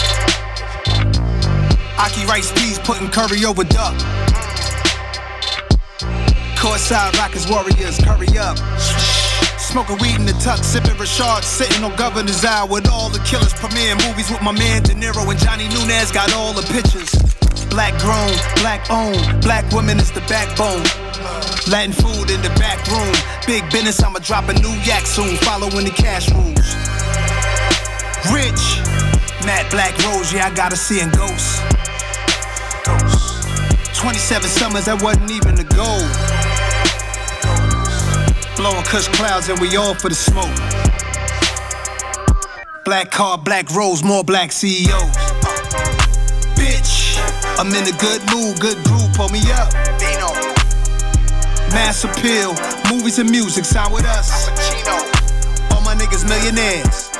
Aki 1.98 2.26
rice 2.26 2.52
peas, 2.52 2.78
putting 2.78 3.08
curry 3.08 3.44
over 3.44 3.64
duck. 3.64 3.94
Courtside 6.56 7.16
Rockets 7.18 7.48
Warriors, 7.48 7.98
hurry 7.98 8.38
up. 8.38 8.58
Smoking 9.58 9.98
weed 9.98 10.16
in 10.16 10.26
the 10.26 10.36
tuck, 10.40 10.62
sipping 10.62 10.96
Rashard, 10.96 11.42
sitting 11.42 11.82
on 11.82 11.96
Governor's 11.96 12.44
Eye 12.44 12.64
with 12.64 12.88
all 12.88 13.08
the 13.08 13.18
killers. 13.20 13.52
Premiere 13.54 13.96
movies 14.06 14.30
with 14.30 14.42
my 14.42 14.52
man 14.52 14.82
De 14.82 14.92
Niro 14.92 15.28
and 15.28 15.38
Johnny 15.38 15.68
Nunez, 15.68 16.12
got 16.12 16.32
all 16.34 16.52
the 16.52 16.62
pictures. 16.72 17.10
Black 17.70 17.98
grown, 18.00 18.32
black 18.62 18.88
owned, 18.90 19.42
black 19.42 19.70
women 19.72 19.98
is 19.98 20.12
the 20.12 20.20
backbone. 20.22 21.03
Latin 21.68 21.92
food 21.92 22.30
in 22.30 22.42
the 22.42 22.52
back 22.60 22.86
room. 22.88 23.14
Big 23.46 23.64
business, 23.70 24.02
I'ma 24.02 24.18
drop 24.18 24.48
a 24.48 24.54
new 24.54 24.74
yak 24.84 25.06
soon, 25.06 25.36
following 25.38 25.84
the 25.84 25.94
cash 25.94 26.30
rules. 26.30 26.76
Rich, 28.32 28.80
Matt 29.44 29.70
Black 29.70 29.96
Rose, 30.04 30.32
yeah, 30.32 30.46
I 30.46 30.54
gotta 30.54 30.76
see 30.76 31.00
in 31.00 31.10
ghosts. 31.10 31.60
27 33.98 34.48
summers, 34.48 34.84
that 34.84 35.00
wasn't 35.02 35.30
even 35.30 35.54
the 35.54 35.64
goal. 35.72 36.04
Blowing 38.56 38.84
cush 38.84 39.08
clouds, 39.08 39.48
and 39.48 39.58
we 39.60 39.76
all 39.76 39.94
for 39.94 40.08
the 40.08 40.14
smoke. 40.14 40.52
Black 42.84 43.10
car, 43.10 43.38
black 43.38 43.70
rose, 43.70 44.04
more 44.04 44.22
black 44.22 44.52
CEOs. 44.52 45.16
Bitch, 46.54 47.16
I'm 47.58 47.68
in 47.68 47.88
a 47.88 47.96
good 47.96 48.20
mood, 48.32 48.60
good 48.60 48.76
groove, 48.84 49.12
pull 49.14 49.30
me 49.30 49.40
up. 49.52 49.93
Mass 51.74 52.04
appeal, 52.04 52.54
movies 52.88 53.18
and 53.18 53.28
music, 53.28 53.64
sign 53.64 53.92
with 53.92 54.04
us. 54.06 54.48
All 55.72 55.82
my 55.82 55.94
niggas 55.94 56.22
millionaires. 56.22 57.10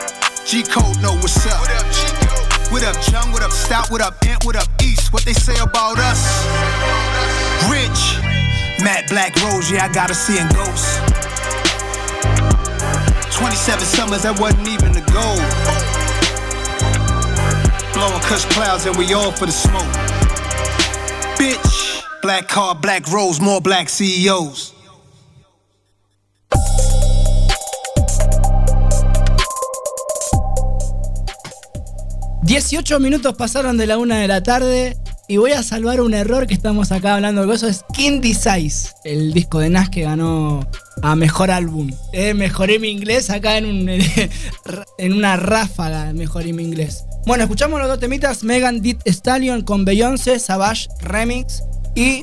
G 0.47 0.63
Code 0.63 1.03
know 1.03 1.15
what's 1.19 1.45
up. 1.47 1.61
What 1.61 1.73
up, 1.75 1.83
Jung? 1.91 2.35
What 2.71 2.83
up, 2.85 3.03
Chung? 3.03 3.33
What 3.33 3.43
up, 3.43 3.51
Stout? 3.51 3.91
What 3.91 4.01
up, 4.01 4.15
Ant? 4.25 4.45
What 4.45 4.55
up, 4.55 4.69
East? 4.81 5.13
What 5.13 5.25
they 5.25 5.33
say 5.33 5.55
about 5.61 5.99
us? 5.99 6.47
Rich, 7.67 8.23
Matt 8.83 9.09
Black 9.09 9.35
Rose, 9.43 9.71
yeah, 9.71 9.87
I 9.87 9.93
gotta 9.93 10.15
see 10.15 10.39
in 10.39 10.47
ghosts. 10.55 11.03
27 13.37 13.81
summers, 13.85 14.23
that 14.23 14.39
wasn't 14.39 14.69
even 14.69 14.93
the 14.93 15.03
goal. 15.11 15.39
Blowing 17.93 18.23
cush 18.23 18.45
clouds, 18.55 18.87
and 18.87 18.95
we 18.97 19.13
all 19.15 19.33
for 19.33 19.47
the 19.47 19.53
smoke. 19.53 19.83
Bitch, 21.39 21.74
black 22.25 22.47
car, 22.47 22.81
black 22.81 23.07
rose, 23.09 23.39
more 23.39 23.61
black 23.61 23.87
CEOs. 23.89 24.73
18 32.43 32.99
minutos 33.01 33.35
pasaron 33.35 33.77
de 33.77 33.87
la 33.87 33.99
una 33.99 34.19
de 34.19 34.29
la 34.29 34.43
tarde 34.43 34.97
y 35.29 35.37
voy 35.37 35.53
a 35.53 35.63
salvar 35.63 36.01
un 36.01 36.15
error 36.15 36.47
que 36.47 36.55
estamos 36.55 36.93
acá 36.93 37.15
hablando 37.15 37.47
de 37.47 37.55
eso. 37.55 37.69
Es 37.69 37.85
Kindy 37.93 38.33
Size, 38.33 38.89
el 39.05 39.35
disco 39.35 39.59
de 39.59 39.69
Nas 39.69 39.91
que 39.91 40.03
ganó 40.03 40.67
a 41.03 41.17
mejor 41.17 41.51
álbum. 41.51 41.91
Eh, 42.13 42.33
mejoré 42.33 42.79
mi 42.79 42.89
inglés 42.89 43.29
acá 43.29 43.59
en 43.59 43.91
una 45.13 45.37
ráfaga, 45.37 46.11
mejoré 46.15 46.55
mi 46.55 46.63
inglés. 46.63 47.05
Bueno, 47.27 47.45
escuchamos 47.45 47.79
los 47.81 47.89
dos 47.89 48.01
temitas: 48.01 48.45
Megan 48.45 48.81
Did 48.81 48.97
Stallion 49.05 49.61
con 49.61 49.85
Beyoncé, 49.85 50.39
Savage 50.39 50.89
Remix 51.01 51.63
y 51.95 52.23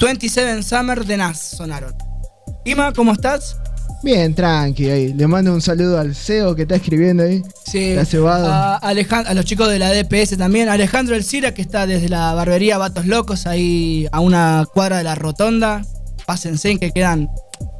27 0.00 0.62
Summer 0.62 1.04
de 1.04 1.16
Nas 1.16 1.40
sonaron. 1.40 1.94
Ima, 2.64 2.92
¿cómo 2.92 3.12
estás? 3.12 3.56
Bien, 4.02 4.34
tranqui 4.34 4.90
ahí. 4.90 5.12
Le 5.12 5.28
mando 5.28 5.52
un 5.52 5.60
saludo 5.60 5.98
al 5.98 6.14
CEO 6.14 6.56
que 6.56 6.62
está 6.62 6.74
escribiendo 6.74 7.22
ahí. 7.22 7.42
Sí. 7.64 7.90
Está 7.90 8.04
cebado. 8.04 8.48
A, 8.50 8.92
los 9.34 9.44
chicos 9.44 9.68
de 9.68 9.78
la 9.78 9.92
DPS 9.92 10.36
también. 10.36 10.68
Alejandro 10.68 11.14
El 11.14 11.22
Cira, 11.22 11.54
que 11.54 11.62
está 11.62 11.86
desde 11.86 12.08
la 12.08 12.34
barbería 12.34 12.78
Vatos 12.78 13.06
Locos, 13.06 13.46
ahí 13.46 14.08
a 14.10 14.20
una 14.20 14.66
cuadra 14.72 14.98
de 14.98 15.04
la 15.04 15.14
rotonda. 15.14 15.82
Pásense, 16.26 16.78
que 16.78 16.90
quedan 16.90 17.30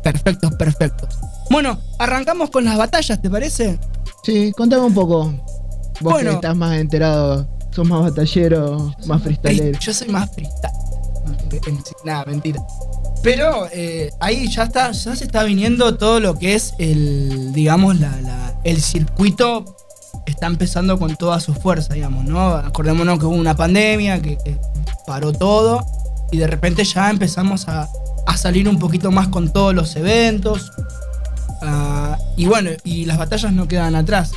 perfectos, 0.03 0.53
perfectos. 0.55 1.19
Bueno, 1.51 1.79
arrancamos 1.99 2.51
con 2.51 2.65
las 2.65 2.77
batallas, 2.77 3.21
¿te 3.21 3.29
parece? 3.29 3.79
Sí, 4.23 4.53
contame 4.57 4.85
un 4.85 4.95
poco. 4.95 5.25
Vos 6.01 6.13
Bueno. 6.15 6.31
que 6.31 6.35
estás 6.37 6.57
más 6.57 6.79
enterado, 6.79 7.49
sos 7.71 7.89
más 7.89 8.01
batallero, 8.03 8.95
más 9.07 9.23
freestalero. 9.23 9.79
yo 9.79 9.93
soy 9.93 10.09
más 10.09 10.33
freestyle. 10.33 10.82
Nada, 12.05 12.25
mentira. 12.25 12.63
Pero 13.23 13.69
eh, 13.73 14.11
ahí 14.21 14.49
ya 14.49 14.65
está, 14.65 14.91
ya 14.91 15.15
se 15.15 15.25
está 15.25 15.45
viniendo 15.45 15.97
todo 15.97 16.19
lo 16.19 16.39
que 16.39 16.55
es 16.55 16.75
el, 16.79 17.53
digamos, 17.53 18.01
la, 18.01 18.55
el 18.65 18.83
circuito 18.83 19.77
está 20.27 20.47
empezando 20.47 20.99
con 20.99 21.17
toda 21.17 21.41
su 21.41 21.55
fuerza, 21.55 21.95
digamos, 21.95 22.25
¿no? 22.25 22.55
Acordémonos 22.55 23.19
que 23.19 23.27
hubo 23.27 23.37
una 23.37 23.55
pandemia, 23.55 24.21
que, 24.21 24.39
que 24.39 24.59
paró 25.07 25.33
todo, 25.33 25.87
y 26.33 26.39
de 26.39 26.47
repente 26.47 26.85
ya 26.85 27.11
empezamos 27.11 27.69
a, 27.69 27.89
a 28.27 28.37
salir 28.37 28.69
un 28.69 28.79
poquito 28.79 29.11
más 29.11 29.29
con 29.29 29.53
todos 29.53 29.75
los 29.75 29.95
eventos. 29.97 30.73
Ah, 31.61 32.19
y 32.37 32.47
bueno, 32.47 32.71
y 32.85 33.05
las 33.05 33.19
batallas 33.19 33.53
no 33.53 33.69
quedan 33.69 33.95
atrás. 33.95 34.33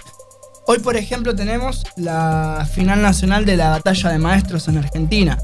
Hoy, 0.67 0.80
por 0.80 0.95
ejemplo, 0.95 1.36
tenemos 1.36 1.84
la 1.95 2.67
final 2.74 3.02
nacional 3.02 3.45
de 3.45 3.56
la 3.56 3.69
batalla 3.69 4.10
de 4.10 4.19
maestros 4.19 4.67
en 4.67 4.78
Argentina. 4.78 5.38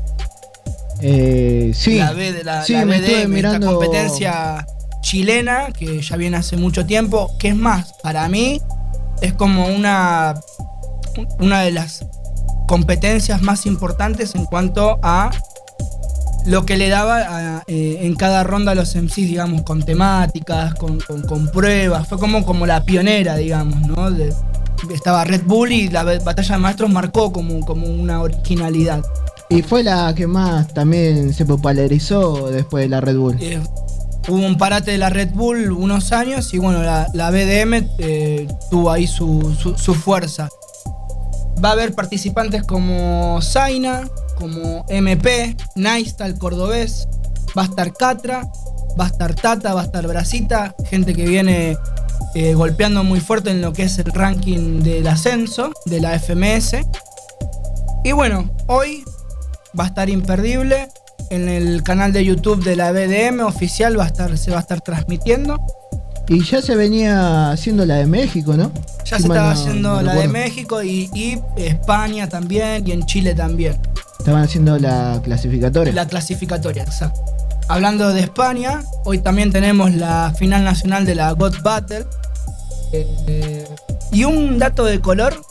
Eh, 1.02 1.72
sí. 1.74 1.98
La 1.98 2.14
B 2.14 2.32
de 2.34 2.44
la, 2.44 2.64
Sí, 2.64 2.74
la 2.74 2.86
me 2.86 3.00
BDM, 3.00 3.06
estuve 3.36 3.38
esta 3.40 3.60
competencia 3.60 4.68
chilena 5.02 5.68
que 5.78 6.02
ya 6.02 6.16
viene 6.18 6.38
hace 6.38 6.58
mucho 6.58 6.86
tiempo. 6.86 7.32
Que 7.40 7.50
es 7.50 7.56
más, 7.56 7.94
para 8.04 8.28
mí 8.30 8.62
es 9.22 9.34
como 9.34 9.68
una, 9.68 10.36
una 11.40 11.62
de 11.62 11.72
las 11.72 12.06
competencias 12.68 13.42
más 13.42 13.66
importantes 13.66 14.36
en 14.36 14.46
cuanto 14.46 15.00
a 15.04 15.32
lo 16.46 16.66
que 16.66 16.78
le 16.78 16.90
daba 16.90 17.18
a, 17.58 17.64
eh, 17.68 18.00
en 18.02 18.16
cada 18.16 18.44
ronda 18.44 18.72
a 18.72 18.76
los 18.76 18.96
MCs, 18.96 19.16
digamos, 19.16 19.62
con 19.64 19.84
temáticas, 19.84 20.74
con, 20.76 21.00
con- 21.00 21.22
con 21.24 21.50
pruebas. 21.52 22.08
Fue 22.08 22.18
como, 22.18 22.46
como 22.46 22.66
la 22.66 22.84
pionera, 22.84 23.36
digamos, 23.36 23.82
¿no? 23.88 24.10
De- 24.10 24.34
estaba 24.92 25.24
Red 25.24 25.44
Bull 25.46 25.72
y 25.72 25.90
la 25.90 26.04
batalla 26.04 26.56
de 26.56 26.62
maestros 26.62 26.90
marcó 26.90 27.32
como, 27.32 27.60
como 27.66 27.86
una 27.86 28.22
originalidad. 28.22 29.04
Y 29.52 29.62
fue 29.64 29.84
la 29.84 30.14
que 30.16 30.28
más 30.28 30.74
también 30.74 31.34
se 31.34 31.46
popularizó 31.46 32.50
después 32.50 32.84
de 32.86 32.90
la 32.90 33.02
Red 33.02 33.18
Bull. 33.18 33.38
Eh, 33.42 33.62
hubo 34.30 34.38
un 34.46 34.58
parate 34.58 34.92
de 34.92 34.98
la 34.98 35.10
Red 35.10 35.32
Bull 35.34 35.72
unos 35.72 36.14
años 36.14 36.54
y 36.54 36.58
bueno, 36.58 36.82
la, 36.82 37.08
la 37.14 37.30
BDM 37.32 37.86
eh, 37.98 38.48
tuvo 38.70 38.90
ahí 38.92 39.08
su, 39.08 39.54
su- 39.78 39.94
fuerza. 39.94 40.48
Va 41.64 41.70
a 41.70 41.72
haber 41.74 41.94
participantes 41.94 42.64
como 42.64 43.40
Zaina, 43.42 44.08
como 44.40 44.86
MP, 44.88 45.56
Naista, 45.76 46.26
el 46.26 46.38
cordobés, 46.38 47.08
va 47.58 47.64
a 47.64 47.66
estar 47.66 47.92
Catra, 47.94 48.50
va 49.00 49.04
a 49.04 49.08
estar 49.08 49.36
Tata, 49.36 49.74
va 49.74 49.82
a 49.82 49.84
estar 49.84 50.08
Brasita, 50.08 50.74
gente 50.90 51.14
que 51.14 51.26
viene 51.28 51.78
eh, 52.36 52.54
golpeando 52.54 53.04
muy 53.04 53.20
fuerte 53.20 53.52
en 53.52 53.62
lo 53.62 53.74
que 53.74 53.84
es 53.84 54.00
el 54.00 54.06
ranking 54.14 54.80
del 54.82 55.06
ascenso 55.08 55.72
de 55.86 56.00
la 56.00 56.18
FMS. 56.18 56.78
Y 58.04 58.14
bueno, 58.14 58.50
hoy 58.68 59.04
va 59.80 59.86
a 59.86 59.88
estar 59.88 60.10
imperdible. 60.10 60.90
En 61.30 61.48
el 61.48 61.84
canal 61.84 62.12
de 62.14 62.26
YouTube 62.26 62.64
de 62.64 62.76
la 62.76 62.92
BDM 62.92 63.42
oficial 63.46 63.98
va 63.98 64.04
a 64.04 64.08
estar, 64.08 64.38
se 64.38 64.52
va 64.52 64.58
a 64.58 64.62
estar 64.62 64.82
transmitiendo. 64.82 65.60
Y 66.28 66.44
ya 66.44 66.62
se 66.62 66.76
venía 66.76 67.52
haciendo 67.52 67.86
la 67.86 67.96
de 67.96 68.06
México, 68.06 68.56
¿no? 68.56 68.72
Ya 69.06 69.18
Si 69.18 69.24
se 69.24 69.28
estaba 69.30 69.54
no- 69.54 69.60
haciendo 69.60 69.96
no 69.96 70.02
la 70.02 70.16
de. 70.16 70.28
México 70.28 70.82
y, 70.84 71.10
y 71.14 71.40
España 71.58 72.28
también 72.30 72.88
y 72.88 72.92
en 72.92 73.06
Chile 73.06 73.34
también. 73.34 73.78
Estaban 74.20 74.44
haciendo 74.44 74.78
la 74.78 75.20
clasificatoria. 75.24 75.94
La 75.94 76.08
clasificatoria, 76.08 76.84
exacto. 76.84 77.22
Hablando 77.68 78.14
de 78.14 78.22
España, 78.22 78.82
hoy 79.06 79.20
también 79.20 79.52
tenemos 79.52 79.94
la 79.96 80.34
final 80.38 80.64
nacional 80.64 81.06
de 81.06 81.16
la 81.16 81.32
God 81.32 81.56
Battle. 81.64 82.06
Eh, 82.94 83.66
y 84.12 84.24
un 84.26 84.60
dato 84.60 84.84
de 84.86 85.00
color. 85.00 85.42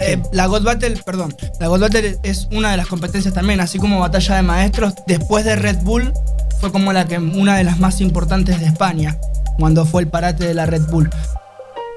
Eh, 0.00 0.22
la 0.32 0.46
God 0.46 0.62
Battle, 0.62 1.00
perdón, 1.04 1.34
la 1.58 1.68
God 1.68 1.80
Battle 1.80 2.18
es 2.22 2.48
una 2.52 2.70
de 2.70 2.76
las 2.76 2.86
competencias 2.86 3.32
también, 3.32 3.60
así 3.60 3.78
como 3.78 4.00
Batalla 4.00 4.36
de 4.36 4.42
Maestros, 4.42 4.94
después 5.06 5.44
de 5.44 5.56
Red 5.56 5.78
Bull, 5.82 6.12
fue 6.60 6.70
como 6.72 6.92
la 6.92 7.06
que, 7.06 7.18
una 7.18 7.56
de 7.56 7.64
las 7.64 7.78
más 7.78 8.00
importantes 8.00 8.60
de 8.60 8.66
España, 8.66 9.18
cuando 9.58 9.84
fue 9.84 10.02
el 10.02 10.08
parate 10.08 10.46
de 10.46 10.54
la 10.54 10.66
Red 10.66 10.86
Bull. 10.90 11.10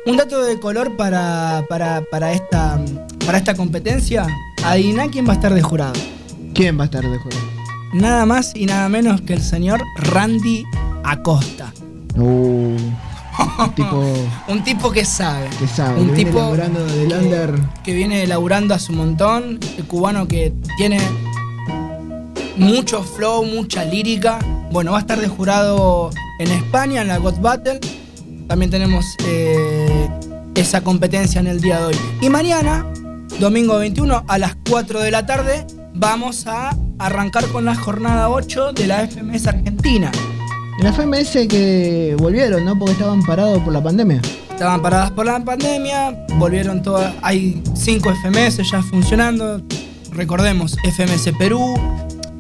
Un 0.06 0.18
dato 0.18 0.44
de 0.44 0.60
color 0.60 0.96
para, 0.96 1.66
para, 1.68 2.02
para 2.10 2.32
esta, 2.32 2.80
para 3.26 3.38
esta 3.38 3.54
competencia, 3.54 4.26
adivina 4.64 5.10
quién 5.10 5.28
va 5.28 5.34
a 5.34 5.36
estar 5.36 5.54
de 5.54 5.62
jurado. 5.62 5.94
¿Quién 6.54 6.78
va 6.78 6.84
a 6.84 6.86
estar 6.86 7.04
de 7.04 7.18
juego? 7.18 7.38
Nada 7.94 8.26
más 8.26 8.56
y 8.56 8.66
nada 8.66 8.88
menos 8.88 9.22
que 9.22 9.34
el 9.34 9.42
señor 9.42 9.84
Randy 9.98 10.64
Acosta. 11.04 11.74
Uh, 12.16 12.78
un 13.40 13.72
tipo 13.76 14.04
Un 14.48 14.64
tipo 14.64 14.92
que 14.92 15.06
sabe. 15.06 15.48
que 15.60 15.68
sabe, 15.68 16.00
Un 16.02 16.08
que 16.08 16.14
viene 16.14 16.26
tipo 16.26 16.40
laburando 16.40 16.86
del 16.86 17.14
under. 17.14 17.54
que 17.84 17.94
viene 17.94 18.28
laburando 18.28 18.74
a 18.74 18.80
su 18.80 18.94
montón. 18.94 19.60
El 19.78 19.86
cubano 19.86 20.28
que 20.28 20.54
tiene 20.78 21.00
mucho 22.58 23.04
flow, 23.04 23.46
mucha 23.46 23.86
lírica. 23.86 24.40
Bueno, 24.72 24.92
va 24.92 24.98
a 24.98 25.02
estar 25.02 25.20
de 25.20 25.28
jurado 25.28 26.10
en 26.40 26.52
España, 26.52 27.02
en 27.02 27.08
la 27.08 27.18
God 27.18 27.40
Battle. 27.40 27.80
También 28.48 28.72
tenemos 28.72 29.06
eh, 29.26 30.10
esa 30.56 30.82
competencia 30.82 31.40
en 31.40 31.48
el 31.48 31.62
día 31.62 31.80
de 31.80 31.86
hoy. 31.88 31.96
Y 32.22 32.30
mañana, 32.30 32.86
domingo 33.40 33.78
21, 33.78 34.26
a 34.28 34.38
las 34.38 34.56
4 34.70 35.00
de 35.02 35.12
la 35.12 35.26
tarde, 35.26 35.66
vamos 35.94 36.48
a 36.48 36.76
arrancar 36.98 37.46
con 37.48 37.66
la 37.66 37.76
jornada 37.76 38.30
8 38.30 38.74
de 38.74 38.88
la 38.88 39.08
FMS 39.08 39.48
Argentina. 39.48 40.12
En 40.80 40.86
la 40.86 40.94
FMS 40.94 41.46
que 41.50 42.16
volvieron, 42.18 42.64
¿no? 42.64 42.80
Porque 42.80 42.94
estaban 42.94 43.22
parados 43.24 43.62
por 43.64 43.74
la 43.74 43.84
pandemia. 43.84 44.22
Estaban 44.50 44.82
paradas 44.82 45.12
por 45.12 45.26
la 45.26 45.44
pandemia, 45.44 46.26
volvieron 46.38 46.82
todas. 46.82 47.14
Hay 47.22 47.62
cinco 47.76 48.14
FMS 48.24 48.70
ya 48.72 48.82
funcionando. 48.82 49.62
recordemos, 50.14 50.78
FMS 50.86 51.34
Perú, 51.38 51.76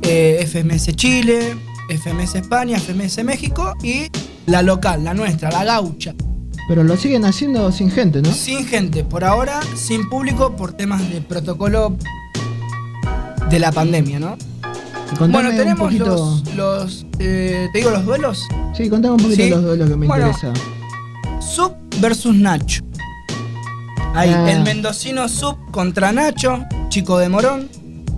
eh, 0.04 0.39
FMS 0.47 0.95
Chile, 0.95 1.58
FMS 1.89 2.36
España, 2.36 2.78
FMS 2.80 3.25
México 3.25 3.73
y 3.84 4.08
la 4.45 4.62
local, 4.62 5.04
la 5.04 5.13
nuestra, 5.13 5.52
la 5.52 5.65
gaucha. 5.65 6.15
Pero 6.69 6.86
lo 6.86 6.95
siguen 6.95 7.25
haciendo 7.25 7.69
sin 7.73 7.91
gente, 7.91 8.21
¿no? 8.21 8.32
Sin 8.32 8.65
gente, 8.65 9.04
por 9.04 9.25
ahora, 9.25 9.60
sin 9.75 10.08
público 10.08 10.56
por 10.56 10.71
temas 10.71 11.10
de 11.10 11.19
protocolo 11.19 11.97
de 13.49 13.60
la 13.60 13.73
pandemia, 13.73 14.19
¿no? 14.19 14.38
Bueno, 15.17 15.49
un 15.49 15.55
tenemos 15.57 15.79
poquito- 15.79 16.05
los, 16.05 16.55
los, 16.55 17.05
eh, 17.19 17.67
¿te 17.73 17.79
digo 17.79 17.91
los 17.91 18.05
duelos? 18.05 18.47
Sí, 18.75 18.89
contame 18.89 19.15
un 19.15 19.21
poquito 19.21 19.43
Sí. 19.43 19.49
los 19.49 19.63
duelos 19.63 19.89
que 19.89 19.95
me 19.95 20.07
Bueno, 20.07 20.27
interesa. 20.27 20.53
Sub 21.41 21.73
versus 21.99 22.35
Nacho. 22.35 22.83
Ahí, 24.13 24.31
Ah. 24.33 24.51
el 24.51 24.63
mendocino 24.63 25.27
Sub 25.27 25.57
contra 25.71 26.11
Nacho, 26.11 26.63
chico 26.89 27.17
de 27.17 27.29
Morón, 27.29 27.69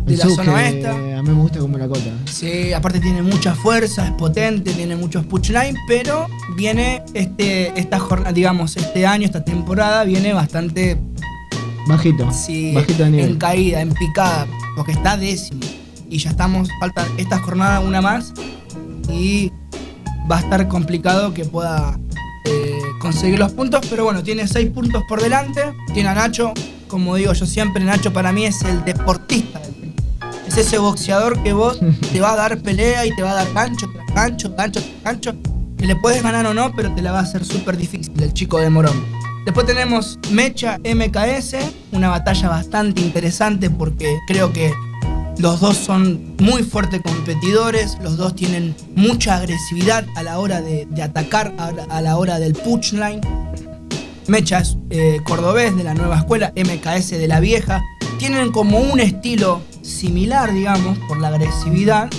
de 0.05 0.13
El 0.13 0.19
la 0.19 0.25
zona 0.29 0.53
oeste. 0.53 0.87
A 0.87 0.93
mí 1.23 1.29
me 1.29 1.33
gusta 1.41 1.59
como 1.59 1.77
la 1.77 1.87
cota. 1.87 2.09
Sí, 2.25 2.73
aparte 2.73 2.99
tiene 2.99 3.21
mucha 3.21 3.55
fuerza, 3.55 4.05
es 4.07 4.11
potente, 4.13 4.71
tiene 4.73 4.95
muchos 4.95 5.25
punchlines, 5.25 5.75
pero 5.87 6.27
viene 6.55 7.03
este, 7.13 7.77
esta 7.79 7.99
jornada, 7.99 8.31
digamos, 8.33 8.75
este 8.77 9.05
año, 9.05 9.25
esta 9.25 9.43
temporada, 9.43 10.03
viene 10.03 10.33
bastante 10.33 10.97
Bajito. 11.87 12.31
sí, 12.31 12.73
Bajito 12.73 13.03
de 13.03 13.09
nivel. 13.11 13.29
en 13.31 13.37
caída, 13.37 13.81
en 13.81 13.93
picada, 13.93 14.47
porque 14.75 14.91
está 14.93 15.17
décimo. 15.17 15.61
Y 16.11 16.17
ya 16.17 16.31
estamos, 16.31 16.69
falta 16.79 17.07
esta 17.17 17.39
jornada 17.39 17.79
una 17.79 18.01
más 18.01 18.33
y 19.09 19.51
va 20.29 20.37
a 20.37 20.39
estar 20.41 20.67
complicado 20.67 21.33
que 21.33 21.45
pueda 21.45 21.97
eh, 22.45 22.79
conseguir 22.99 23.39
los 23.39 23.53
puntos, 23.53 23.87
pero 23.89 24.03
bueno, 24.03 24.21
tiene 24.21 24.45
seis 24.45 24.69
puntos 24.69 25.03
por 25.07 25.21
delante, 25.21 25.73
tiene 25.93 26.09
a 26.09 26.13
Nacho, 26.13 26.53
como 26.89 27.15
digo 27.15 27.31
yo 27.31 27.45
siempre, 27.45 27.83
Nacho 27.83 28.11
para 28.11 28.33
mí 28.33 28.45
es 28.45 28.61
el 28.63 28.83
deportista. 28.83 29.61
Es 30.45 30.57
ese 30.57 30.79
boxeador 30.79 31.41
que 31.43 31.53
vos 31.53 31.79
te 32.11 32.19
va 32.19 32.33
a 32.33 32.35
dar 32.35 32.61
pelea 32.61 33.05
y 33.05 33.15
te 33.15 33.23
va 33.23 33.31
a 33.31 33.35
dar 33.35 33.53
gancho 33.53 33.89
gancho, 34.13 34.53
gancho 34.53 34.81
gancho, 35.01 35.33
que 35.77 35.87
le 35.87 35.95
puedes 35.95 36.21
ganar 36.21 36.45
o 36.45 36.53
no, 36.53 36.73
pero 36.75 36.93
te 36.93 37.01
la 37.01 37.13
va 37.13 37.19
a 37.19 37.23
hacer 37.23 37.45
súper 37.45 37.77
difícil 37.77 38.11
el 38.21 38.33
chico 38.33 38.59
de 38.59 38.69
Morón. 38.69 39.01
Después 39.45 39.65
tenemos 39.65 40.19
Mecha 40.29 40.77
MKS, 40.79 41.55
una 41.93 42.09
batalla 42.09 42.49
bastante 42.49 42.99
interesante 42.99 43.69
porque 43.69 44.17
creo 44.27 44.51
que 44.51 44.73
los 45.37 45.59
dos 45.59 45.77
son 45.77 46.35
muy 46.39 46.63
fuertes 46.63 47.01
competidores, 47.01 47.97
los 48.01 48.17
dos 48.17 48.35
tienen 48.35 48.75
mucha 48.95 49.37
agresividad 49.37 50.05
a 50.15 50.23
la 50.23 50.39
hora 50.39 50.61
de, 50.61 50.85
de 50.89 51.01
atacar, 51.01 51.53
a, 51.57 52.01
la 52.01 52.17
hora 52.17 52.39
del 52.39 52.53
punchline. 52.53 53.21
Mecha 54.27 54.59
es 54.59 54.77
eh, 54.89 55.19
cordobés 55.25 55.75
de 55.75 55.83
la 55.83 55.93
nueva 55.93 56.17
escuela, 56.19 56.53
MKS 56.55 57.11
de 57.11 57.27
la 57.27 57.39
vieja. 57.39 57.81
Tienen 58.19 58.51
como 58.51 58.79
un 58.79 58.99
estilo 58.99 59.61
similar, 59.81 60.53
digamos, 60.53 60.97
por 61.07 61.19
la 61.19 61.29
agresividad, 61.29 62.09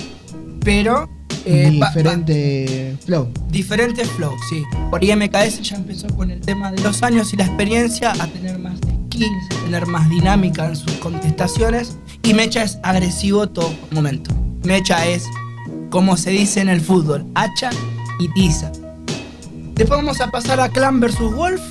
pero 0.63 1.09
eh, 1.45 1.69
Diferente 1.71 2.97
flow. 3.05 3.29
diferentes 3.49 4.09
flows, 4.11 4.39
sí. 4.49 4.63
Por 4.89 5.01
ahí 5.01 5.15
MKS 5.15 5.61
ya 5.61 5.75
empezó 5.77 6.07
con 6.09 6.31
el 6.31 6.39
tema 6.41 6.71
de 6.71 6.81
los 6.81 7.03
años 7.03 7.33
y 7.33 7.37
la 7.37 7.45
experiencia 7.45 8.11
a 8.11 8.27
tener 8.27 8.59
más 8.59 8.77
skills, 8.77 8.92
tener 9.63 9.85
más 9.87 10.09
dinámica 10.09 10.67
en 10.67 10.75
sus 10.75 10.91
contestaciones. 10.93 11.97
Y 12.23 12.33
Mecha 12.33 12.63
es 12.63 12.79
agresivo 12.83 13.47
todo 13.47 13.73
momento. 13.91 14.33
Mecha 14.63 15.05
es, 15.05 15.25
como 15.89 16.17
se 16.17 16.31
dice 16.31 16.61
en 16.61 16.69
el 16.69 16.81
fútbol, 16.81 17.25
hacha 17.35 17.69
y 18.19 18.29
tiza. 18.29 18.71
Después 19.75 19.99
vamos 19.99 20.21
a 20.21 20.29
pasar 20.29 20.59
a 20.59 20.69
Clan 20.69 20.99
vs 20.99 21.19
Wolf, 21.35 21.61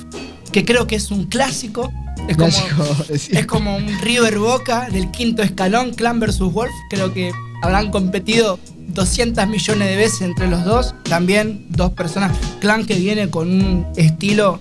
que 0.51 0.65
creo 0.65 0.87
que 0.87 0.95
es 0.95 1.09
un 1.09 1.25
clásico. 1.25 1.91
Es 2.27 2.37
como, 2.37 2.49
es 3.09 3.45
como 3.45 3.75
un 3.77 3.87
River 4.01 4.39
Boca 4.39 4.89
del 4.89 5.09
quinto 5.11 5.41
escalón, 5.41 5.91
Clan 5.91 6.19
vs 6.19 6.39
Wolf. 6.39 6.73
Creo 6.89 7.13
que 7.13 7.31
habrán 7.61 7.91
competido 7.91 8.59
200 8.89 9.47
millones 9.47 9.87
de 9.87 9.95
veces 9.95 10.21
entre 10.21 10.47
los 10.47 10.63
dos. 10.65 10.93
También 11.03 11.65
dos 11.69 11.91
personas. 11.93 12.37
Clan 12.59 12.85
que 12.85 12.95
viene 12.95 13.29
con 13.29 13.49
un 13.49 13.87
estilo 13.95 14.59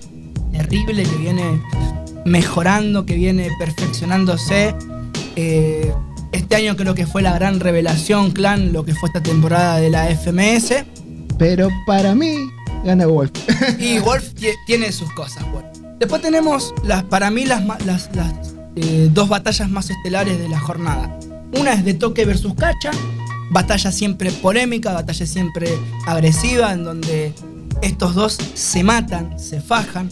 terrible, 0.52 1.02
que 1.02 1.16
viene 1.16 1.60
mejorando, 2.24 3.04
que 3.06 3.14
viene 3.14 3.48
perfeccionándose. 3.58 4.74
Eh, 5.36 5.92
este 6.32 6.56
año 6.56 6.76
creo 6.76 6.94
que 6.94 7.06
fue 7.06 7.22
la 7.22 7.32
gran 7.34 7.60
revelación, 7.60 8.30
Clan, 8.30 8.72
lo 8.72 8.84
que 8.84 8.94
fue 8.94 9.08
esta 9.08 9.22
temporada 9.22 9.78
de 9.78 9.90
la 9.90 10.06
FMS. 10.14 10.84
Pero 11.38 11.68
para 11.86 12.14
mí, 12.14 12.36
gana 12.84 13.06
Wolf. 13.06 13.32
Y 13.78 13.98
Wolf 13.98 14.34
tie- 14.34 14.54
tiene 14.66 14.92
sus 14.92 15.10
cosas. 15.12 15.44
Wolf. 15.52 15.66
Después 15.98 16.20
tenemos 16.22 16.74
las, 16.84 17.04
para 17.04 17.30
mí 17.30 17.44
las, 17.44 17.64
ma- 17.64 17.78
las, 17.84 18.10
las, 18.14 18.32
eh, 18.76 19.08
dos 19.12 19.28
batallas 19.28 19.68
más 19.70 19.90
estelares 19.90 20.38
de 20.38 20.48
la 20.48 20.58
jornada. 20.58 21.18
Una 21.58 21.74
es 21.74 21.84
de 21.84 21.94
Toque 21.94 22.24
versus 22.24 22.54
Cacha, 22.54 22.90
batalla 23.50 23.92
siempre 23.92 24.30
polémica, 24.32 24.92
batalla 24.92 25.26
siempre 25.26 25.68
agresiva, 26.06 26.72
en 26.72 26.84
donde 26.84 27.34
estos 27.82 28.14
dos 28.14 28.38
se 28.54 28.82
matan, 28.82 29.38
se 29.38 29.60
fajan 29.60 30.08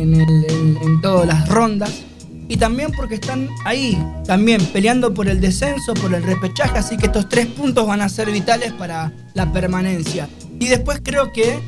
en, 0.00 0.14
el- 0.20 0.44
en- 0.48 0.78
en 0.82 1.00
todas 1.00 1.26
las 1.26 1.48
rondas. 1.48 2.02
Y 2.50 2.56
también 2.56 2.92
porque 2.96 3.16
están 3.16 3.48
ahí, 3.66 4.02
también 4.26 4.64
peleando 4.72 5.12
por 5.12 5.28
el 5.28 5.38
descenso, 5.40 5.92
por 5.94 6.14
el 6.14 6.22
repechaje, 6.22 6.78
así 6.78 6.96
que 6.96 7.06
estos 7.06 7.28
tres 7.28 7.46
puntos 7.46 7.86
van 7.86 8.00
a 8.00 8.08
ser 8.08 8.30
vitales 8.30 8.72
para 8.72 9.12
la 9.34 9.52
permanencia. 9.52 10.28
Y 10.58 10.68
después 10.68 11.00
creo 11.02 11.30
que 11.32 11.58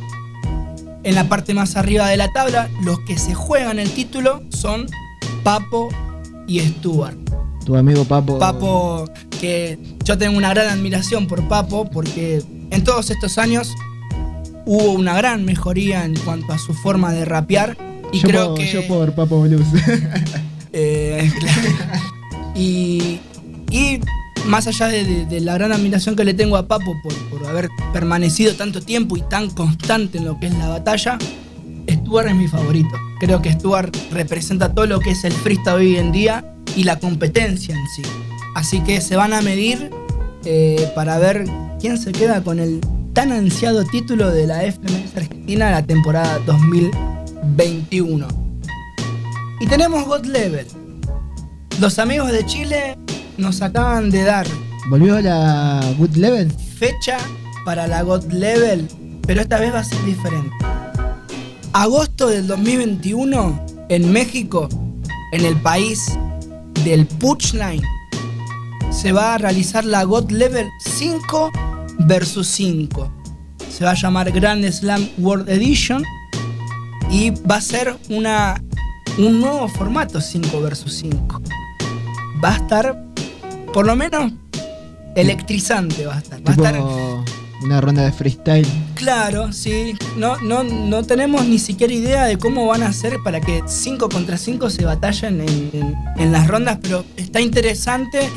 en 1.03 1.15
la 1.15 1.29
parte 1.29 1.53
más 1.53 1.77
arriba 1.77 2.09
de 2.09 2.17
la 2.17 2.33
tabla, 2.33 2.71
los 2.83 2.99
que 3.01 3.19
se 3.19 3.35
juegan 3.35 3.79
el 3.79 3.91
título 3.91 4.43
son 4.49 4.87
Papo 5.43 5.91
y 6.47 6.61
Stuart. 6.61 7.17
Tu 7.67 7.77
amigo 7.77 8.05
Papo. 8.07 8.39
Papo, 8.39 9.05
que 9.39 9.79
yo 10.05 10.17
tengo 10.17 10.37
una 10.39 10.49
gran 10.49 10.69
admiración 10.69 11.27
por 11.27 11.47
Papo, 11.47 11.91
porque 11.91 12.43
en 12.71 12.85
todos 12.85 13.11
estos 13.11 13.37
años 13.37 13.71
hubo 14.65 14.93
una 14.93 15.15
gran 15.15 15.45
mejoría 15.45 16.05
en 16.07 16.17
cuanto 16.21 16.53
a 16.55 16.59
su 16.59 16.73
forma 16.73 17.13
de 17.13 17.27
rapear. 17.27 17.77
Y 18.13 18.19
yo, 18.21 18.29
creo 18.29 18.55
que. 18.55 18.73
yo 18.73 18.87
por 18.87 19.13
Papo 19.15 19.41
Blues. 19.43 19.67
Eh, 20.73 21.29
claro. 21.41 21.69
y, 22.55 23.19
y 23.73 23.99
más 24.47 24.69
allá 24.69 24.87
de, 24.87 25.03
de- 25.05 25.27
de 25.27 25.41
la 25.41 25.55
gran 25.55 25.73
admiración 25.73 26.15
que 26.15 26.25
le 26.25 26.33
tengo 26.33 26.57
a 26.57 26.69
Papo 26.69 26.95
por, 27.03 27.13
por 27.29 27.45
haber 27.49 27.69
permanecido 27.93 28.55
tanto 28.55 28.81
tiempo 28.81 29.17
y 29.17 29.23
tan 29.23 29.51
constante 29.51 30.19
en 30.19 30.27
lo 30.27 30.39
que 30.39 30.47
es 30.47 30.55
la 30.55 30.69
batalla, 30.69 31.19
Stuart 31.91 32.29
es 32.29 32.35
mi 32.37 32.47
favorito. 32.47 32.89
Creo 33.19 33.43
que 33.43 33.53
Stuart 33.53 33.95
representa 34.13 34.73
todo 34.73 34.87
lo 34.87 35.01
que 35.01 35.11
es 35.11 35.25
el 35.25 35.33
freestyle 35.33 35.75
hoy 35.75 35.97
en 35.97 36.13
día 36.13 36.45
y 36.77 36.85
la 36.85 37.01
competencia 37.01 37.75
en 37.75 37.87
sí. 37.97 38.03
Así 38.55 38.79
que 38.81 39.01
se 39.01 39.17
van 39.17 39.33
a 39.33 39.43
medir 39.43 39.91
eh, 40.45 40.89
para 40.95 41.19
ver 41.19 41.45
quién 41.81 41.99
se 41.99 42.13
queda 42.13 42.45
con 42.45 42.61
el 42.61 42.81
tan 43.13 43.33
ansiado 43.33 43.85
título 43.87 44.31
de 44.31 44.47
la 44.47 44.61
FMS 44.61 45.17
Argentina 45.17 45.71
la 45.73 45.85
temporada 45.85 46.39
2021. 47.57 48.27
Y 49.61 49.67
tenemos 49.67 50.05
God 50.07 50.25
Level. 50.27 50.67
Los 51.81 51.99
amigos 51.99 52.33
de 52.33 52.45
Chile 52.47 52.97
nos 53.37 53.63
acaban 53.63 54.11
de 54.11 54.23
dar 54.25 54.47
Volvió 54.89 55.21
la 55.21 55.81
Good 55.99 56.17
Level. 56.17 56.51
fecha 56.51 57.19
para 57.65 57.87
la 57.87 58.03
God 58.03 58.33
Level, 58.33 58.89
pero 59.27 59.41
esta 59.41 59.59
vez 59.59 59.73
va 59.73 59.81
a 59.81 59.85
ser 59.85 60.03
diferente. 60.05 60.51
Agosto 61.73 62.29
del 62.29 62.47
2021 62.47 63.67
en 63.89 64.13
México, 64.13 64.69
en 65.33 65.45
el 65.45 65.57
país 65.57 66.19
del 66.85 67.07
Punchline, 67.07 67.83
se 68.91 69.13
va 69.13 69.35
a 69.35 69.39
realizar 69.39 69.85
la 69.85 70.03
God 70.05 70.31
Level 70.31 70.67
5 70.81 71.51
versus 72.01 72.49
5. 72.49 73.13
Se 73.71 73.85
va 73.85 73.93
a 73.93 73.95
llamar 73.95 74.33
Grand 74.33 74.69
Slam 74.71 75.09
World 75.19 75.49
Edition 75.49 76.05
y 77.11 77.31
va 77.31 77.57
a 77.57 77.61
ser 77.61 77.97
una, 78.09 78.63
un 79.19 79.41
nuevo 79.41 79.69
formato 79.69 80.21
5 80.21 80.61
versus 80.61 80.95
5. 80.95 81.43
Va 82.43 82.55
a 82.55 82.57
estar, 82.57 83.05
por 83.73 83.87
lo 83.87 83.97
menos, 83.97 84.33
electrizante 85.17 86.07
va 86.07 86.15
a 86.17 86.19
estar. 86.19 86.41
Va 86.47 86.53
a 86.53 86.55
estar 86.55 86.81
una 87.63 87.79
ronda 87.81 88.03
de 88.05 88.13
freestyle. 88.13 88.67
Claro, 88.95 89.53
sí. 89.53 89.95
No, 90.17 90.39
no, 90.39 90.63
no 90.65 91.03
tenemos 91.03 91.45
ni 91.47 91.59
siquiera 91.59 91.93
idea 91.93 92.25
de 92.25 92.39
cómo 92.39 92.67
van 92.67 92.83
a 92.83 92.87
hacer 92.89 93.19
para 93.23 93.41
que 93.41 93.63
5 93.67 94.09
contra 94.09 94.39
5 94.39 94.71
se 94.71 94.85
batallen 94.87 95.41
en, 95.43 95.71
en- 95.75 95.95
en 96.17 96.33
las 96.33 96.47
rondas, 96.49 96.79
pero 96.81 97.05
está 97.17 97.41
interesante. 97.41 98.31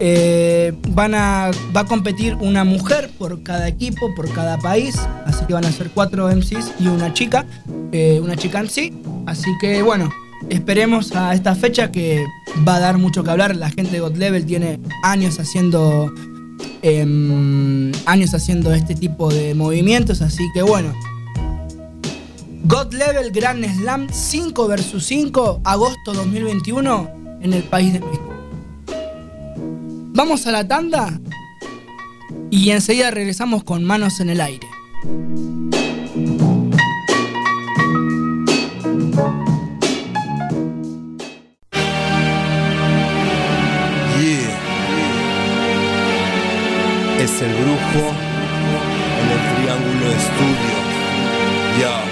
Eh, 0.00 0.72
van 0.90 1.14
a, 1.14 1.50
va 1.76 1.80
a 1.80 1.84
competir 1.84 2.34
una 2.36 2.62
mujer 2.64 3.10
por 3.18 3.42
cada 3.42 3.66
equipo, 3.68 4.14
por 4.14 4.32
cada 4.32 4.58
país. 4.58 4.96
Así 5.26 5.44
que 5.46 5.54
van 5.54 5.64
a 5.64 5.72
ser 5.72 5.90
cuatro 5.90 6.28
MCs 6.28 6.74
y 6.78 6.88
una 6.88 7.12
chica. 7.12 7.46
eh, 7.92 8.20
una 8.22 8.36
chica 8.36 8.64
sí. 8.68 8.92
Así 9.26 9.50
que 9.60 9.82
bueno, 9.82 10.10
esperemos 10.48 11.14
a 11.14 11.34
esta 11.34 11.54
fecha 11.54 11.90
que 11.90 12.24
va 12.66 12.76
a 12.76 12.80
dar 12.80 12.98
mucho 12.98 13.24
que 13.24 13.30
hablar. 13.30 13.56
La 13.56 13.70
gente 13.70 13.92
de 13.92 14.00
God 14.00 14.16
Level 14.16 14.44
tiene 14.46 14.78
años 15.02 15.38
haciendo 15.40 16.12
em, 16.82 17.92
años 18.06 18.34
haciendo 18.34 18.72
este 18.72 18.94
tipo 18.94 19.30
de 19.32 19.54
movimientos, 19.54 20.22
así 20.22 20.48
que 20.54 20.62
bueno. 20.62 20.92
God 22.64 22.92
Level 22.92 23.30
Grand 23.30 23.64
Slam 23.64 24.08
5 24.10 24.68
vs 24.68 25.02
5, 25.02 25.62
agosto 25.64 26.12
2021, 26.12 27.38
en 27.40 27.52
el 27.54 27.62
país 27.62 27.94
de 27.94 28.00
México. 28.00 28.27
Vamos 30.18 30.48
a 30.48 30.50
la 30.50 30.66
tanda 30.66 31.20
y 32.50 32.70
enseguida 32.70 33.12
regresamos 33.12 33.62
con 33.62 33.84
manos 33.84 34.18
en 34.18 34.30
el 34.30 34.40
aire. 34.40 34.66
Es 47.20 47.42
el 47.42 47.52
brujo 47.54 48.04
en 49.20 49.28
el 49.30 49.42
triángulo 49.54 50.06
estudio. 50.12 50.76
Ya. 51.80 52.07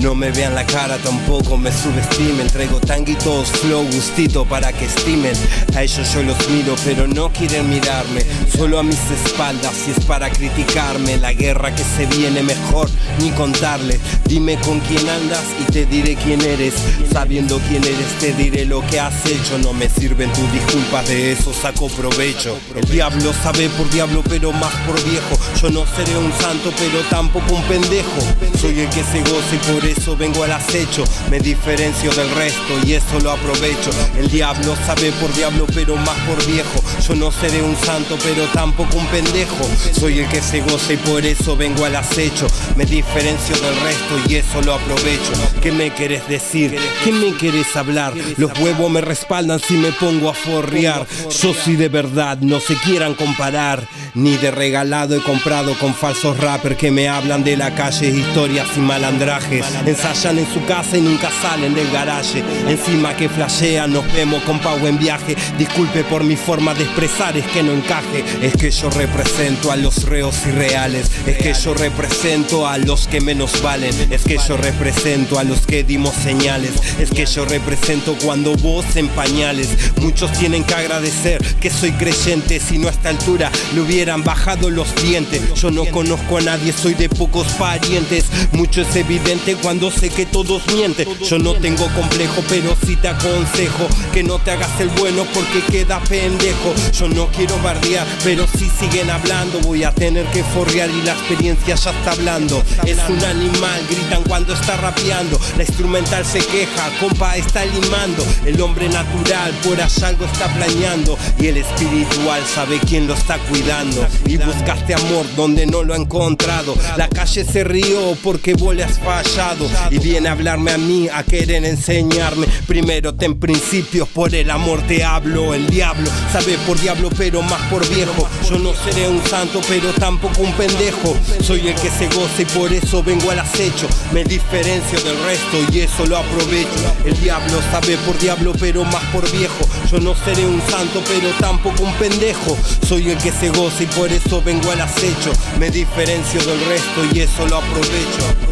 No 0.00 0.14
me 0.14 0.30
vean 0.30 0.54
la 0.54 0.64
cara, 0.64 0.96
tampoco 0.96 1.58
me 1.58 1.70
subestimen. 1.70 2.46
Traigo 2.46 2.80
tanguitos, 2.80 3.50
flow, 3.50 3.84
gustito 3.84 4.46
para 4.46 4.72
que 4.72 4.86
estimen. 4.86 5.34
A 5.76 5.82
ellos 5.82 6.14
yo 6.14 6.22
los 6.22 6.48
miro, 6.48 6.74
pero 6.84 7.06
no 7.06 7.30
quieren 7.30 7.68
mirarme. 7.68 8.24
Solo 8.56 8.78
a 8.78 8.82
mis 8.82 8.98
espaldas, 9.10 9.74
si 9.74 9.90
es 9.90 10.00
para 10.06 10.30
criticarme. 10.30 11.18
La 11.18 11.34
guerra 11.34 11.74
que 11.74 11.84
se 11.84 12.06
viene 12.06 12.42
mejor 12.42 12.88
ni 13.20 13.30
contarle. 13.32 14.00
Dime 14.24 14.56
con 14.60 14.80
quién 14.80 15.06
andas 15.06 15.44
y 15.60 15.70
te 15.70 15.84
diré 15.84 16.16
quién 16.16 16.40
eres. 16.40 16.74
Sabiendo 17.12 17.60
quién 17.68 17.84
eres, 17.84 18.18
te 18.20 18.32
diré 18.32 18.64
lo 18.64 18.80
que 18.86 19.00
has 19.00 19.26
hecho. 19.26 19.58
No 19.58 19.74
me 19.74 19.90
sirven 19.90 20.32
tus 20.32 20.50
disculpas, 20.50 21.06
de 21.08 21.32
eso 21.32 21.52
saco 21.52 21.88
provecho. 21.88 22.58
El 22.74 22.88
diablo 22.88 23.34
sabe 23.42 23.68
por 23.70 23.90
diablo, 23.90 24.22
pero 24.26 24.50
más 24.52 24.74
por 24.86 24.96
viejo. 25.04 25.38
Yo 25.60 25.68
no 25.68 25.84
seré 25.94 26.16
un 26.16 26.32
santo, 26.40 26.72
pero 26.78 27.00
tampoco 27.10 27.54
un 27.54 27.62
pendejo. 27.64 28.20
Soy 28.58 28.80
el 28.80 28.88
que 28.88 29.04
se 29.04 29.20
goce 29.20 29.56
y 29.56 29.72
por 29.72 29.89
eso 29.90 30.16
vengo 30.16 30.44
al 30.44 30.52
acecho. 30.52 31.04
Me 31.30 31.38
diferencio 31.38 32.10
del 32.12 32.30
resto 32.30 32.78
y 32.86 32.94
eso 32.94 33.20
lo 33.22 33.32
aprovecho. 33.32 33.90
El 34.18 34.30
diablo 34.30 34.76
sabe 34.86 35.12
por 35.12 35.32
diablo, 35.34 35.66
pero 35.74 35.96
más 35.96 36.18
por 36.20 36.44
viejo. 36.46 36.82
Yo 37.06 37.14
no 37.14 37.30
seré 37.30 37.62
un 37.62 37.76
santo, 37.76 38.16
pero 38.22 38.44
tampoco 38.52 38.96
un 38.96 39.06
pendejo. 39.06 39.68
Soy 39.98 40.20
el 40.20 40.28
que 40.28 40.40
se 40.40 40.60
goza 40.60 40.92
y 40.92 40.96
por 40.96 41.24
eso 41.24 41.56
vengo 41.56 41.84
al 41.84 41.96
acecho. 41.96 42.46
Me 42.76 42.84
diferencio 42.84 43.54
del 43.56 43.80
resto 43.80 44.14
y 44.28 44.36
eso 44.36 44.62
lo 44.62 44.74
aprovecho. 44.74 45.32
¿Qué 45.62 45.72
me 45.72 45.90
querés 45.90 46.26
decir? 46.28 46.76
¿Qué 47.04 47.12
me 47.12 47.34
querés 47.36 47.74
hablar? 47.76 48.14
Los 48.36 48.58
huevos 48.58 48.90
me 48.90 49.00
respaldan 49.00 49.60
si 49.60 49.74
me 49.74 49.92
pongo 49.92 50.28
a 50.28 50.34
forrear. 50.34 51.06
Yo 51.42 51.54
sí 51.54 51.76
de 51.76 51.88
verdad, 51.88 52.38
no 52.40 52.60
se 52.60 52.74
quieran 52.76 53.14
comparar. 53.14 53.86
Ni 54.14 54.36
de 54.36 54.50
regalado 54.50 55.16
he 55.16 55.22
comprado 55.22 55.74
con 55.78 55.94
falsos 55.94 56.36
rappers 56.38 56.76
que 56.76 56.90
me 56.90 57.08
hablan 57.08 57.44
de 57.44 57.56
la 57.56 57.74
calle, 57.74 58.08
historias 58.08 58.68
y 58.76 58.80
malandrajes. 58.80 59.64
Ensayan 59.86 60.38
en 60.38 60.52
su 60.52 60.64
casa 60.66 60.96
y 60.96 61.00
nunca 61.00 61.30
salen 61.40 61.74
del 61.74 61.90
garaje. 61.90 62.42
Encima 62.68 63.16
que 63.16 63.28
flashean, 63.28 63.92
nos 63.92 64.10
vemos 64.12 64.42
con 64.42 64.58
Pau 64.58 64.86
en 64.86 64.98
viaje. 64.98 65.36
Disculpe 65.58 66.04
por 66.04 66.22
mi 66.22 66.36
forma 66.36 66.74
de 66.74 66.84
expresar, 66.84 67.36
es 67.36 67.46
que 67.46 67.62
no 67.62 67.72
encaje. 67.72 68.24
Es 68.42 68.54
que 68.54 68.70
yo 68.70 68.90
represento 68.90 69.72
a 69.72 69.76
los 69.76 70.04
reos 70.04 70.36
irreales. 70.46 71.10
Es 71.26 71.38
que 71.38 71.54
yo 71.54 71.74
represento 71.74 72.66
a 72.66 72.78
los 72.78 73.08
que 73.08 73.20
menos 73.20 73.62
valen. 73.62 73.94
Es 74.10 74.22
que 74.22 74.38
yo 74.38 74.56
represento 74.56 75.38
a 75.38 75.44
los 75.44 75.66
que 75.66 75.82
dimos 75.82 76.14
señales. 76.14 76.72
Es 76.98 77.10
que 77.10 77.26
yo 77.26 77.44
represento 77.44 78.16
cuando 78.22 78.54
vos 78.56 78.84
en 78.96 79.08
pañales. 79.08 79.68
Muchos 80.00 80.32
tienen 80.32 80.64
que 80.64 80.74
agradecer 80.74 81.42
que 81.60 81.70
soy 81.70 81.92
creyente. 81.92 82.60
Si 82.60 82.78
no 82.78 82.88
a 82.88 82.90
esta 82.90 83.08
altura 83.08 83.50
le 83.74 83.80
hubieran 83.80 84.24
bajado 84.24 84.68
los 84.68 84.94
dientes. 85.02 85.54
Yo 85.54 85.70
no 85.70 85.86
conozco 85.86 86.38
a 86.38 86.42
nadie, 86.42 86.72
soy 86.72 86.94
de 86.94 87.08
pocos 87.08 87.46
parientes. 87.52 88.26
Mucho 88.52 88.82
es 88.82 88.94
evidente 88.96 89.56
cuando 89.56 89.69
sé 89.90 90.10
que 90.10 90.26
todos 90.26 90.66
mienten. 90.74 91.06
Yo 91.20 91.38
no 91.38 91.54
tengo 91.54 91.86
complejo, 91.94 92.42
pero 92.48 92.76
sí 92.84 92.96
te 92.96 93.08
aconsejo 93.08 93.86
que 94.12 94.22
no 94.24 94.38
te 94.40 94.50
hagas 94.50 94.80
el 94.80 94.88
bueno 94.88 95.24
porque 95.32 95.60
queda 95.70 96.00
pendejo. 96.00 96.74
Yo 96.92 97.08
no 97.08 97.28
quiero 97.28 97.56
bardear, 97.62 98.06
pero 98.24 98.46
si 98.48 98.68
siguen 98.68 99.10
hablando 99.10 99.60
voy 99.60 99.84
a 99.84 99.92
tener 99.92 100.26
que 100.26 100.42
forrear 100.42 100.90
y 100.90 101.02
la 101.02 101.12
experiencia 101.12 101.76
ya 101.76 101.90
está 101.90 102.12
hablando. 102.12 102.62
Es 102.84 102.98
un 103.08 103.22
animal, 103.24 103.80
gritan 103.88 104.24
cuando 104.24 104.54
está 104.54 104.76
rapeando. 104.76 105.38
La 105.56 105.62
instrumental 105.62 106.24
se 106.24 106.40
queja, 106.40 106.90
compa 106.98 107.36
está 107.36 107.64
limando. 107.64 108.26
El 108.44 108.60
hombre 108.60 108.88
natural 108.88 109.52
por 109.62 109.80
allá 109.80 110.08
algo 110.08 110.24
está 110.24 110.52
planeando 110.52 111.16
y 111.38 111.46
el 111.46 111.58
espiritual 111.58 112.42
sabe 112.44 112.80
quién 112.80 113.06
lo 113.06 113.14
está 113.14 113.38
cuidando. 113.38 114.04
Y 114.26 114.36
buscaste 114.36 114.94
amor 114.94 115.26
donde 115.36 115.66
no 115.66 115.84
lo 115.84 115.94
ha 115.94 115.96
encontrado. 115.96 116.74
La 116.96 117.08
calle 117.08 117.44
se 117.44 117.62
rió 117.62 118.16
porque 118.22 118.54
vos 118.54 118.74
le 118.74 118.82
has 118.82 118.98
fallado 118.98 119.59
y 119.90 119.98
viene 119.98 120.28
a 120.28 120.32
hablarme 120.32 120.72
a 120.72 120.78
mí, 120.78 121.08
a 121.12 121.22
querer 121.22 121.64
enseñarme. 121.64 122.46
Primero 122.66 123.14
ten 123.14 123.38
principios, 123.38 124.08
por 124.08 124.34
el 124.34 124.50
amor 124.50 124.82
te 124.86 125.04
hablo. 125.04 125.54
El 125.54 125.66
diablo 125.68 126.10
sabe 126.32 126.58
por 126.66 126.80
diablo, 126.80 127.10
pero 127.16 127.42
más 127.42 127.60
por 127.70 127.86
viejo. 127.88 128.28
Yo 128.48 128.58
no 128.58 128.72
seré 128.74 129.08
un 129.08 129.24
santo, 129.26 129.60
pero 129.68 129.92
tampoco 129.92 130.42
un 130.42 130.52
pendejo. 130.52 131.16
Soy 131.42 131.68
el 131.68 131.74
que 131.74 131.90
se 131.90 132.06
goza 132.08 132.42
y 132.42 132.44
por 132.46 132.72
eso 132.72 133.02
vengo 133.02 133.30
al 133.30 133.40
acecho. 133.40 133.88
Me 134.12 134.24
diferencio 134.24 135.00
del 135.02 135.22
resto 135.24 135.58
y 135.72 135.80
eso 135.80 136.06
lo 136.06 136.18
aprovecho. 136.18 136.94
El 137.04 137.18
diablo 137.20 137.60
sabe 137.70 137.96
por 138.06 138.18
diablo, 138.18 138.52
pero 138.58 138.84
más 138.84 139.04
por 139.12 139.30
viejo. 139.32 139.68
Yo 139.90 139.98
no 139.98 140.14
seré 140.14 140.46
un 140.46 140.60
santo, 140.70 141.02
pero 141.08 141.30
tampoco 141.38 141.84
un 141.84 141.92
pendejo. 141.94 142.56
Soy 142.86 143.10
el 143.10 143.18
que 143.18 143.32
se 143.32 143.50
goza 143.50 143.82
y 143.82 143.86
por 143.86 144.10
eso 144.10 144.42
vengo 144.42 144.70
al 144.70 144.80
acecho. 144.80 145.32
Me 145.58 145.70
diferencio 145.70 146.40
del 146.44 146.64
resto 146.66 147.04
y 147.12 147.20
eso 147.20 147.46
lo 147.46 147.58
aprovecho. 147.58 148.49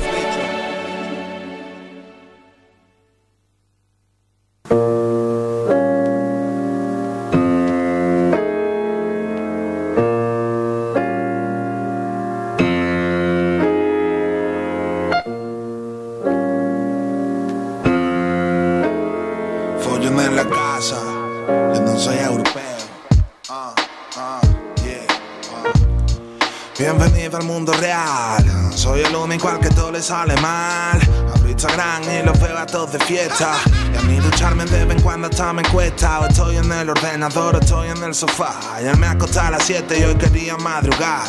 Soy 28.74 29.00
el 29.00 29.14
único 29.14 29.48
al 29.48 29.58
que 29.60 29.68
todo 29.70 29.90
le 29.90 30.00
sale 30.00 30.36
mal. 30.40 31.00
Abro 31.34 31.48
Instagram 31.48 32.02
y 32.04 32.22
los 32.24 32.38
veo 32.40 32.56
a 32.56 32.66
todos 32.66 32.92
de 32.92 33.00
fiesta. 33.00 33.52
Y 33.92 33.96
a 33.96 34.02
mí 34.02 34.16
ducharme 34.16 34.64
de 34.64 34.84
vez 34.84 34.96
en 34.96 35.02
cuando 35.02 35.28
hasta 35.28 35.52
me 35.52 35.62
cuesta. 35.64 36.26
Estoy 36.28 36.56
en 36.56 36.70
el 36.70 36.90
ordenador, 36.90 37.58
estoy 37.60 37.88
en 37.88 38.02
el 38.02 38.14
sofá. 38.14 38.54
Ya 38.82 38.94
me 38.94 39.06
acosté 39.06 39.40
a 39.40 39.50
las 39.50 39.64
7 39.64 39.98
y 39.98 40.04
hoy 40.04 40.14
quería 40.14 40.56
madrugar. 40.56 41.26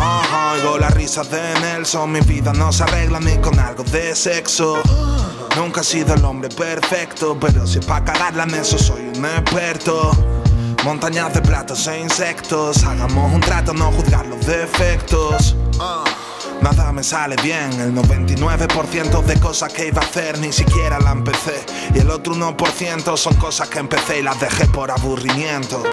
Ah, 0.00 0.54
oigo 0.54 0.78
las 0.78 0.94
risas 0.94 1.28
de 1.30 1.40
Nelson, 1.60 2.12
mi 2.12 2.20
vida 2.20 2.52
no 2.52 2.72
se 2.72 2.84
arregla 2.84 3.18
ni 3.18 3.36
con 3.38 3.58
algo 3.58 3.82
de 3.84 4.14
sexo. 4.14 4.80
Nunca 5.56 5.80
he 5.80 5.84
sido 5.84 6.14
el 6.14 6.24
hombre 6.24 6.48
perfecto, 6.48 7.36
pero 7.40 7.66
si 7.66 7.80
es 7.80 7.86
pa' 7.86 8.04
cagarla 8.04 8.44
en 8.44 8.54
eso 8.54 8.78
soy 8.78 9.02
un 9.16 9.24
experto. 9.24 10.12
Montañas 10.84 11.34
de 11.34 11.42
platos 11.42 11.86
e 11.88 12.00
insectos, 12.00 12.84
hagamos 12.84 13.34
un 13.34 13.40
trato, 13.40 13.74
no 13.74 13.90
juzgar 13.90 14.24
los 14.26 14.46
defectos. 14.46 15.56
Nada 16.62 16.92
me 16.92 17.04
sale 17.04 17.36
bien, 17.42 17.72
el 17.80 17.94
99% 17.94 19.22
de 19.22 19.38
cosas 19.38 19.72
que 19.72 19.88
iba 19.88 20.02
a 20.02 20.04
hacer 20.04 20.38
ni 20.38 20.52
siquiera 20.52 20.98
la 20.98 21.12
empecé. 21.12 21.64
Y 21.94 21.98
el 21.98 22.10
otro 22.10 22.34
1% 22.34 23.16
son 23.16 23.34
cosas 23.34 23.68
que 23.68 23.78
empecé 23.78 24.18
y 24.18 24.22
las 24.22 24.40
dejé 24.40 24.66
por 24.66 24.90
aburrimiento. 24.90 25.84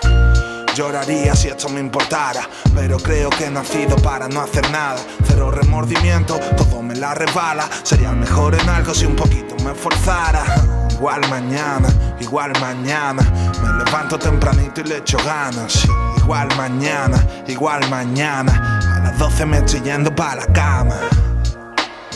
Lloraría 0.75 1.35
si 1.35 1.47
esto 1.47 1.69
me 1.69 1.79
importara, 1.79 2.49
pero 2.73 2.97
creo 2.97 3.29
que 3.29 3.45
he 3.45 3.49
nacido 3.49 3.95
para 3.97 4.27
no 4.27 4.41
hacer 4.41 4.69
nada. 4.71 4.97
Cero 5.25 5.51
remordimiento, 5.51 6.37
todo 6.57 6.81
me 6.81 6.95
la 6.95 7.13
resbala. 7.13 7.69
Sería 7.83 8.11
mejor 8.11 8.55
en 8.55 8.67
algo 8.67 8.93
si 8.93 9.05
un 9.05 9.15
poquito 9.15 9.55
me 9.63 9.71
esforzara. 9.71 10.43
Igual 10.91 11.21
mañana, 11.29 11.87
igual 12.19 12.51
mañana. 12.59 13.21
Me 13.61 13.85
levanto 13.85 14.19
tempranito 14.19 14.81
y 14.81 14.85
le 14.85 14.97
echo 14.97 15.17
ganas. 15.23 15.87
Igual 16.17 16.49
mañana, 16.57 17.25
igual 17.47 17.89
mañana. 17.89 18.94
A 19.15 19.17
las 19.17 19.29
12 19.29 19.45
me 19.45 19.57
estoy 19.59 19.81
yendo 19.81 20.13
para 20.13 20.41
la 20.41 20.47
cama. 20.47 20.99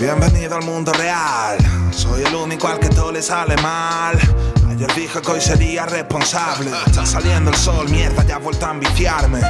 Bienvenido 0.01 0.57
al 0.57 0.65
mundo 0.65 0.91
real. 0.91 1.57
Soy 1.91 2.23
el 2.23 2.35
único 2.35 2.67
al 2.67 2.77
que 2.77 2.89
todo 2.89 3.13
le 3.13 3.21
sale 3.21 3.55
mal. 3.61 4.19
Ayer 4.69 4.93
dije 4.93 5.19
que 5.19 5.31
hoy 5.31 5.41
sería 5.41 5.87
responsable. 5.87 6.71
Está 6.85 7.03
saliendo 7.03 7.49
el 7.49 7.57
sol, 7.57 7.89
mierda, 7.89 8.23
ya 8.23 8.35
he 8.35 8.39
vuelto 8.39 8.67
a 8.67 8.71
enviciarme. 8.71 9.41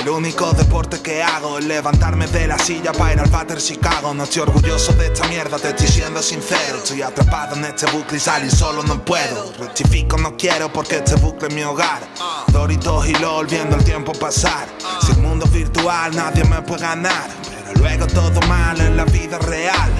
El 0.00 0.08
único 0.08 0.52
deporte 0.52 1.02
que 1.02 1.22
hago 1.22 1.58
es 1.58 1.66
levantarme 1.66 2.26
de 2.28 2.46
la 2.46 2.58
silla 2.58 2.92
para 2.92 3.12
ir 3.12 3.20
al 3.20 3.28
Pater 3.28 3.58
Chicago. 3.58 4.14
No 4.14 4.24
estoy 4.24 4.42
orgulloso 4.42 4.92
de 4.94 5.08
esta 5.08 5.28
mierda, 5.28 5.58
te 5.58 5.68
estoy 5.68 5.88
siendo 5.88 6.22
sincero. 6.22 6.78
Estoy 6.78 7.02
atrapado 7.02 7.56
en 7.56 7.66
este 7.66 7.90
bucle 7.90 8.16
y 8.16 8.20
salir 8.20 8.50
solo 8.50 8.82
no 8.82 9.04
puedo. 9.04 9.52
Rectifico, 9.58 10.16
no 10.16 10.34
quiero 10.34 10.72
porque 10.72 10.96
este 10.96 11.16
bucle 11.16 11.48
es 11.48 11.54
mi 11.54 11.62
hogar. 11.62 12.00
Doritos 12.50 13.06
y 13.06 13.12
LOL 13.16 13.46
viendo 13.46 13.76
el 13.76 13.84
tiempo 13.84 14.12
pasar. 14.12 14.66
Si 15.04 15.12
el 15.12 15.18
mundo 15.18 15.44
es 15.44 15.52
virtual, 15.52 16.16
nadie 16.16 16.44
me 16.44 16.62
puede 16.62 16.82
ganar. 16.82 17.28
Luego 17.78 18.06
todo 18.06 18.40
mal 18.48 18.80
en 18.80 18.96
la 18.96 19.04
vida 19.04 19.38
real. 19.38 19.90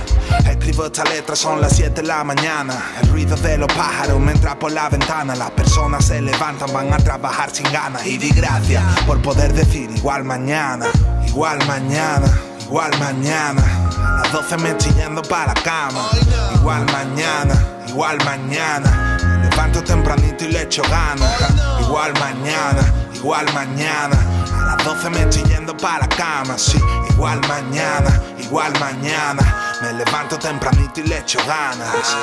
Escribo 0.48 0.86
esta 0.86 1.04
letra, 1.04 1.36
son 1.36 1.60
las 1.60 1.76
7 1.76 2.02
de 2.02 2.06
la 2.06 2.24
mañana. 2.24 2.74
El 3.00 3.08
ruido 3.08 3.36
de 3.36 3.56
los 3.56 3.72
pájaros 3.72 4.18
me 4.20 4.32
entra 4.32 4.58
por 4.58 4.72
la 4.72 4.88
ventana. 4.88 5.34
Las 5.34 5.50
personas 5.52 6.04
se 6.04 6.20
levantan, 6.20 6.72
van 6.72 6.92
a 6.92 6.98
trabajar 6.98 7.50
sin 7.50 7.70
ganas. 7.72 8.04
Y 8.06 8.18
di 8.18 8.30
gracias 8.30 8.82
por 9.06 9.20
poder 9.22 9.52
decir 9.52 9.90
igual 9.90 10.24
mañana, 10.24 10.86
igual 11.26 11.58
mañana, 11.66 12.26
igual 12.60 12.90
mañana. 12.98 13.62
A 13.96 14.22
las 14.22 14.32
12 14.32 14.56
me 14.58 14.70
estoy 14.70 14.92
yendo 14.94 15.22
para 15.22 15.54
la 15.54 15.62
cama. 15.62 16.08
Igual 16.54 16.84
mañana, 16.86 17.54
igual 17.88 18.18
mañana. 18.24 19.18
Me 19.22 19.50
levanto 19.50 19.82
tempranito 19.82 20.44
y 20.44 20.48
le 20.48 20.62
echo 20.62 20.82
ganas. 20.90 21.32
Igual 21.80 22.12
mañana, 22.14 22.82
igual 23.18 23.46
mañana. 23.52 24.16
A 24.52 24.76
las 24.76 24.84
12 24.84 25.10
me 25.10 25.22
estoy 25.22 25.42
yendo 25.44 25.76
para 25.76 26.00
la 26.00 26.08
cama, 26.08 26.56
sí, 26.56 26.78
igual 27.10 27.40
mañana, 27.48 28.22
igual 28.38 28.72
mañana. 28.80 29.42
Me 29.82 29.92
levanto 29.92 30.38
tempranito 30.38 31.00
y 31.00 31.04
le 31.04 31.18
echo 31.18 31.38
ganas. 31.46 32.16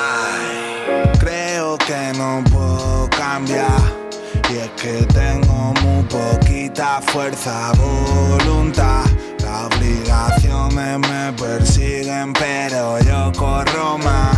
Creo 1.18 1.76
que 1.78 2.12
no 2.16 2.42
puedo 2.50 3.08
cambiar. 3.10 4.06
Y 4.50 4.58
es 4.58 4.70
que 4.80 5.04
tengo 5.12 5.74
muy 5.82 6.02
poquita 6.04 7.00
fuerza, 7.02 7.72
voluntad. 7.72 9.04
Las 9.42 9.64
obligaciones 9.66 10.98
me 10.98 11.32
persiguen, 11.32 12.32
pero 12.32 12.98
yo 13.00 13.32
corro 13.36 13.98
más. 13.98 14.36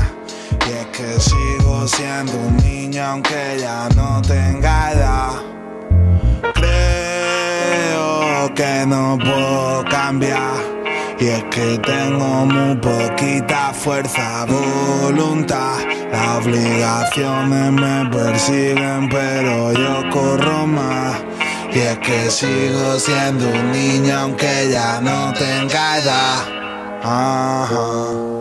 Y 0.67 0.73
es 0.73 0.87
que 0.87 1.21
sigo 1.21 1.87
siendo 1.87 2.33
un 2.33 2.57
niño 2.59 3.05
aunque 3.05 3.59
ya 3.61 3.89
no 3.97 4.21
tenga 4.23 4.93
edad. 4.93 5.58
Que 8.59 8.85
no 8.87 9.17
puedo 9.17 9.85
cambiar. 9.85 10.57
Y 11.21 11.27
es 11.27 11.45
que 11.45 11.79
tengo 11.79 12.45
muy 12.45 12.75
poquita 12.77 13.73
fuerza, 13.73 14.47
voluntad. 14.47 15.79
Las 16.11 16.45
obligaciones 16.45 17.73
me 17.73 18.11
persiguen, 18.11 19.09
pero 19.11 19.73
yo 19.73 20.03
corro 20.11 20.67
más. 20.67 21.15
Y 21.73 21.79
es 21.79 21.99
que 21.99 22.31
sigo 22.31 22.99
siendo 22.99 23.49
un 23.49 23.71
niño 23.71 24.19
aunque 24.19 24.71
ya 24.73 25.01
no 25.01 25.33
tenga 25.35 25.99
edad. 25.99 26.39
Ajá. 27.05 28.38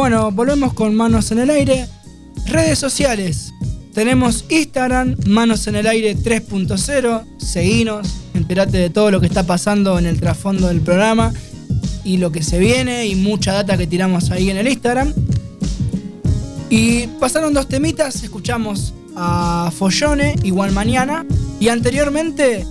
Bueno, 0.00 0.30
volvemos 0.30 0.72
con 0.72 0.94
Manos 0.94 1.30
en 1.30 1.40
el 1.40 1.50
Aire. 1.50 1.86
Redes 2.46 2.78
sociales. 2.78 3.52
Tenemos 3.92 4.46
Instagram, 4.48 5.14
Manos 5.26 5.66
en 5.66 5.76
el 5.76 5.86
Aire 5.86 6.16
3.0. 6.16 7.22
Seguinos, 7.36 8.08
enterate 8.32 8.78
de 8.78 8.88
todo 8.88 9.10
lo 9.10 9.20
que 9.20 9.26
está 9.26 9.42
pasando 9.42 9.98
en 9.98 10.06
el 10.06 10.18
trasfondo 10.18 10.68
del 10.68 10.80
programa 10.80 11.34
y 12.02 12.16
lo 12.16 12.32
que 12.32 12.42
se 12.42 12.58
viene 12.58 13.08
y 13.08 13.14
mucha 13.14 13.52
data 13.52 13.76
que 13.76 13.86
tiramos 13.86 14.30
ahí 14.30 14.48
en 14.48 14.56
el 14.56 14.68
Instagram. 14.68 15.12
Y 16.70 17.06
pasaron 17.20 17.52
dos 17.52 17.68
temitas, 17.68 18.24
escuchamos 18.24 18.94
a 19.16 19.70
Follone, 19.76 20.34
igual 20.44 20.72
mañana, 20.72 21.26
y 21.60 21.68
anteriormente 21.68 22.66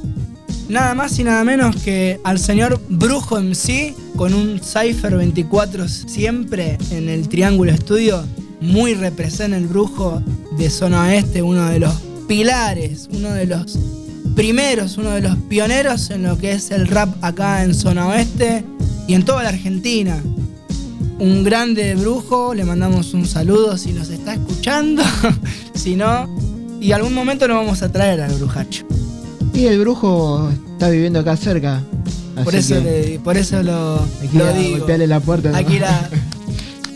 nada 0.69 0.93
más 0.93 1.17
y 1.19 1.23
nada 1.23 1.43
menos 1.43 1.75
que 1.77 2.19
al 2.23 2.39
señor 2.39 2.79
Brujo 2.87 3.41
MC 3.41 3.93
con 4.15 4.33
un 4.33 4.59
Cypher 4.59 5.15
24 5.15 5.87
siempre 5.89 6.77
en 6.91 7.09
el 7.09 7.27
Triángulo 7.27 7.71
Estudio. 7.71 8.23
Muy 8.61 8.93
representa 8.93 9.57
el 9.57 9.67
Brujo 9.67 10.21
de 10.57 10.69
Zona 10.69 11.03
Oeste, 11.03 11.41
uno 11.41 11.65
de 11.69 11.79
los 11.79 11.93
pilares, 12.27 13.09
uno 13.11 13.31
de 13.33 13.47
los 13.47 13.79
primeros, 14.35 14.97
uno 14.97 15.11
de 15.11 15.21
los 15.21 15.35
pioneros 15.49 16.11
en 16.11 16.23
lo 16.23 16.37
que 16.37 16.51
es 16.51 16.71
el 16.71 16.87
rap 16.87 17.09
acá 17.23 17.63
en 17.63 17.73
Zona 17.73 18.07
Oeste 18.07 18.63
y 19.07 19.15
en 19.15 19.25
toda 19.25 19.43
la 19.43 19.49
Argentina. 19.49 20.21
Un 21.17 21.43
grande 21.43 21.95
brujo, 21.95 22.53
le 22.53 22.63
mandamos 22.63 23.13
un 23.13 23.25
saludo 23.25 23.77
si 23.77 23.91
nos 23.91 24.09
está 24.09 24.33
escuchando, 24.33 25.03
si 25.73 25.95
no, 25.95 26.29
y 26.79 26.91
algún 26.91 27.13
momento 27.13 27.47
nos 27.47 27.57
vamos 27.57 27.81
a 27.81 27.91
traer 27.91 28.21
al 28.21 28.33
brujacho. 28.35 28.85
Y 29.53 29.65
el 29.65 29.79
brujo 29.79 30.49
está 30.73 30.89
viviendo 30.89 31.19
acá 31.19 31.35
cerca. 31.35 31.81
Por 32.43 32.55
eso, 32.55 32.75
le- 32.79 33.19
por 33.23 33.35
eso 33.37 33.61
lo, 33.63 33.99
hay 34.21 34.27
que 34.29 34.37
ir 34.37 34.41
lo 34.43 34.45
a 34.49 34.53
digo. 34.53 34.77
golpearle 34.77 35.07
la 35.07 35.19
puerta. 35.19 35.49
¿no? 35.51 35.57
Hay 35.57 35.65
que 35.65 35.73
ir 35.75 35.83
a 35.85 36.09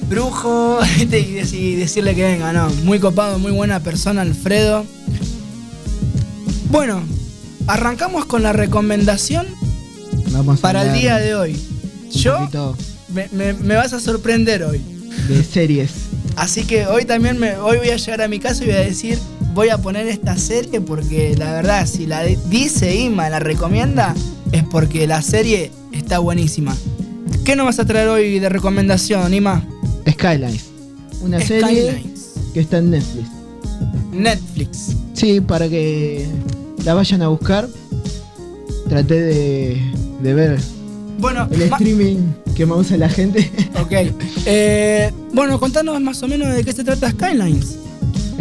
brujo 0.09 0.79
y 0.99 1.05
dec- 1.05 1.53
y 1.53 1.75
decirle 1.75 2.15
que 2.15 2.23
venga, 2.23 2.53
no. 2.53 2.69
Muy 2.85 2.99
copado, 2.99 3.39
muy 3.39 3.51
buena 3.51 3.81
persona, 3.81 4.21
Alfredo. 4.21 4.85
Bueno, 6.71 7.01
arrancamos 7.67 8.25
con 8.25 8.41
la 8.43 8.51
recomendación 8.53 9.45
Vamos 10.31 10.59
para 10.59 10.81
el 10.83 10.93
día 10.99 11.17
de 11.19 11.35
hoy. 11.35 11.55
Yo 12.11 12.47
me- 13.09 13.53
me 13.53 13.75
vas 13.75 13.93
a 13.93 13.99
sorprender 13.99 14.63
hoy. 14.63 14.81
de 15.27 15.43
series. 15.43 15.91
Así 16.35 16.63
que 16.63 16.87
hoy 16.87 17.05
también 17.05 17.37
me, 17.37 17.55
hoy 17.57 17.77
voy 17.77 17.89
a 17.89 17.97
llegar 17.97 18.21
a 18.21 18.27
mi 18.27 18.39
casa 18.39 18.63
y 18.63 18.67
voy 18.67 18.75
a 18.75 18.79
decir, 18.79 19.19
voy 19.53 19.69
a 19.69 19.77
poner 19.77 20.07
esta 20.07 20.37
serie 20.37 20.81
porque 20.81 21.35
la 21.37 21.51
verdad, 21.53 21.85
si 21.87 22.05
la 22.05 22.23
dice 22.23 22.95
Ima, 22.95 23.29
la 23.29 23.39
recomienda, 23.39 24.13
es 24.51 24.63
porque 24.63 25.07
la 25.07 25.21
serie 25.21 25.71
está 25.91 26.19
buenísima. 26.19 26.75
¿Qué 27.45 27.55
nos 27.55 27.65
vas 27.65 27.79
a 27.79 27.85
traer 27.85 28.07
hoy 28.09 28.39
de 28.39 28.49
recomendación, 28.49 29.33
Ima? 29.33 29.63
Skylines. 30.09 30.65
Una 31.21 31.39
serie 31.39 31.91
Skylines. 31.91 32.31
que 32.53 32.59
está 32.61 32.77
en 32.77 32.91
Netflix. 32.91 33.27
Netflix. 34.11 34.77
Sí, 35.13 35.41
para 35.41 35.69
que 35.69 36.25
la 36.83 36.93
vayan 36.93 37.21
a 37.21 37.27
buscar. 37.27 37.67
Traté 38.89 39.21
de, 39.21 39.81
de 40.21 40.33
ver 40.33 40.59
Bueno, 41.19 41.47
el 41.51 41.61
streaming 41.63 42.17
que 42.55 42.65
más 42.65 42.79
usa 42.79 42.97
la 42.97 43.09
gente. 43.09 43.49
ok. 43.81 43.91
Eh, 44.45 45.11
bueno, 45.33 45.59
contanos 45.59 45.99
más 46.01 46.21
o 46.23 46.27
menos 46.27 46.53
de 46.53 46.63
qué 46.63 46.73
se 46.73 46.83
trata 46.83 47.09
Skylines. 47.11 47.77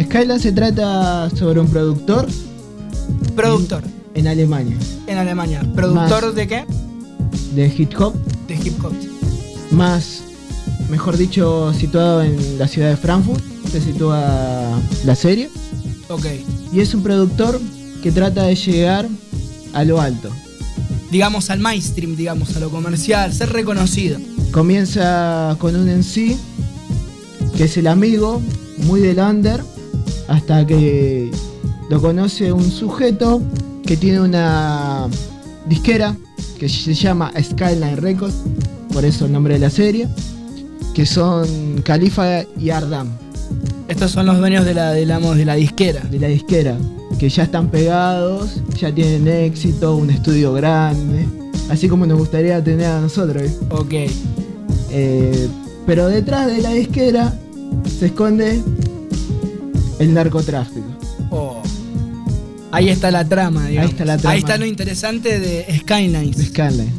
Skylines 0.01 0.41
se 0.41 0.51
trata 0.51 1.29
sobre 1.31 1.59
un 1.59 1.67
productor 1.67 2.27
Productor 3.35 3.83
en 4.15 4.27
Alemania 4.27 4.77
en 5.07 5.17
Alemania. 5.17 5.61
¿Productor 5.75 6.25
Más. 6.25 6.35
de 6.35 6.47
qué? 6.47 6.65
de 7.55 7.67
hip 7.77 7.91
hop, 7.99 8.15
De 8.47 8.55
hip 8.55 8.83
hop. 8.83 8.93
más, 9.71 10.23
mejor 10.89 11.17
dicho, 11.17 11.71
situado 11.73 12.23
en 12.23 12.57
la 12.57 12.67
ciudad 12.67 12.89
de 12.89 12.97
Frankfurt. 12.97 13.43
Se 13.71 13.81
sitúa 13.81 14.79
la 15.05 15.15
serie. 15.15 15.49
Ok. 16.09 16.25
Y 16.71 16.79
es 16.79 16.93
un 16.93 17.03
productor 17.03 17.59
que 18.01 18.11
trata 18.11 18.43
de 18.43 18.55
llegar 18.55 19.07
a 19.73 19.83
lo 19.83 20.01
alto. 20.01 20.29
Digamos 21.11 21.49
al 21.49 21.59
mainstream, 21.59 22.15
digamos, 22.15 22.55
a 22.55 22.59
lo 22.59 22.69
comercial, 22.69 23.31
ser 23.33 23.51
reconocido. 23.51 24.19
Comienza 24.51 25.55
con 25.59 25.75
un 25.75 25.89
en 25.89 26.03
sí, 26.03 26.37
que 27.55 27.65
es 27.65 27.77
el 27.77 27.87
amigo, 27.87 28.41
muy 28.77 28.99
del 28.99 29.19
under, 29.19 29.63
hasta 30.33 30.65
que 30.65 31.29
lo 31.89 32.01
conoce 32.01 32.51
un 32.51 32.69
sujeto 32.71 33.39
que 33.85 33.95
tiene 33.95 34.19
una 34.19 35.07
disquera 35.69 36.15
que 36.57 36.67
se 36.67 36.95
llama 36.95 37.31
Skyline 37.39 37.97
Records, 37.97 38.33
por 38.91 39.05
eso 39.05 39.27
el 39.27 39.31
nombre 39.31 39.53
de 39.53 39.59
la 39.59 39.69
serie, 39.69 40.07
que 40.95 41.05
son 41.05 41.81
Khalifa 41.83 42.43
y 42.59 42.71
Ardam, 42.71 43.09
Estos 43.87 44.11
son 44.11 44.25
los 44.25 44.39
dueños 44.39 44.65
de 44.65 44.73
la, 44.73 44.93
digamos, 44.93 45.37
de 45.37 45.45
la 45.45 45.53
disquera. 45.53 46.01
de 46.01 46.19
la 46.19 46.27
disquera, 46.27 46.77
que 47.19 47.29
ya 47.29 47.43
están 47.43 47.67
pegados, 47.69 48.59
ya 48.79 48.91
tienen 48.91 49.27
éxito, 49.27 49.95
un 49.95 50.09
estudio 50.09 50.51
grande, 50.53 51.27
así 51.69 51.87
como 51.87 52.07
nos 52.07 52.17
gustaría 52.17 52.63
tener 52.63 52.87
a 52.87 53.01
nosotros. 53.01 53.43
¿eh? 53.43 53.55
Ok. 53.69 53.93
Eh, 54.89 55.47
pero 55.85 56.07
detrás 56.07 56.47
de 56.47 56.59
la 56.61 56.71
disquera 56.71 57.37
se 57.99 58.07
esconde 58.07 58.63
el 60.03 60.13
narcotráfico. 60.13 60.85
Oh. 61.31 61.61
Ahí 62.71 62.89
está 62.89 63.11
la 63.11 63.27
trama, 63.27 63.67
digamos. 63.67 63.89
Ahí 63.89 63.91
está 63.91 64.05
la 64.05 64.17
trama. 64.17 64.33
Ahí 64.33 64.39
está 64.39 64.57
lo 64.57 64.65
interesante 64.65 65.39
de 65.39 65.65
Skylines. 65.79 66.37
de 66.37 66.45
Skyline. 66.45 66.93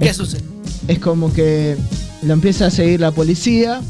¿Qué 0.00 0.14
sucede? 0.14 0.42
Es 0.88 0.98
como 0.98 1.32
que 1.32 1.76
lo 2.22 2.32
empieza 2.32 2.66
a 2.66 2.70
seguir 2.70 3.00
la 3.00 3.12
policía 3.12 3.80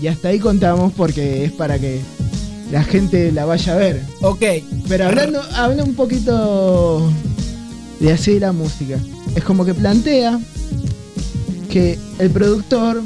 y 0.00 0.06
hasta 0.06 0.28
ahí 0.28 0.38
contamos 0.38 0.92
porque 0.94 1.44
es 1.44 1.52
para 1.52 1.78
que 1.78 2.00
la 2.70 2.82
gente 2.82 3.30
la 3.32 3.44
vaya 3.44 3.74
a 3.74 3.76
ver. 3.76 4.02
Ok. 4.22 4.42
Pero 4.88 5.06
hablando, 5.06 5.40
habla 5.54 5.84
un 5.84 5.94
poquito 5.94 7.10
de 8.00 8.12
así 8.12 8.40
la 8.40 8.52
música. 8.52 8.98
Es 9.34 9.44
como 9.44 9.64
que 9.64 9.74
plantea 9.74 10.40
que 11.70 11.98
el 12.18 12.30
productor 12.30 13.02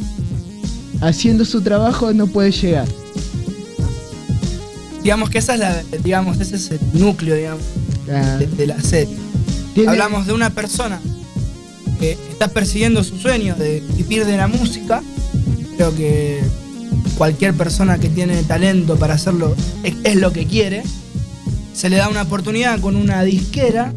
haciendo 1.00 1.44
su 1.44 1.60
trabajo 1.60 2.12
no 2.12 2.26
puede 2.26 2.50
llegar. 2.50 2.86
Digamos 5.06 5.30
que 5.30 5.38
esa 5.38 5.54
es 5.54 5.60
la, 5.60 5.82
digamos, 6.02 6.40
ese 6.40 6.56
es 6.56 6.68
el 6.72 6.80
núcleo, 6.94 7.36
digamos, 7.36 7.62
de, 8.40 8.44
de 8.48 8.66
la 8.66 8.80
serie. 8.80 9.14
tiene- 9.72 9.90
Hablamos 9.92 10.26
de 10.26 10.32
una 10.32 10.50
persona 10.50 10.98
que 12.00 12.18
está 12.32 12.48
persiguiendo 12.48 13.04
su 13.04 13.16
sueño 13.16 13.54
de 13.54 13.84
vivir 13.96 14.26
de 14.26 14.36
la 14.36 14.48
música. 14.48 15.00
Creo 15.76 15.94
que 15.94 16.40
cualquier 17.16 17.54
persona 17.54 17.98
que 17.98 18.08
tiene 18.08 18.42
talento 18.42 18.96
para 18.96 19.14
hacerlo 19.14 19.54
es, 19.84 19.94
es 20.02 20.16
lo 20.16 20.32
que 20.32 20.44
quiere. 20.44 20.82
Se 21.72 21.88
le 21.88 21.98
da 21.98 22.08
una 22.08 22.22
oportunidad 22.22 22.80
con 22.80 22.96
una 22.96 23.22
disquera. 23.22 23.92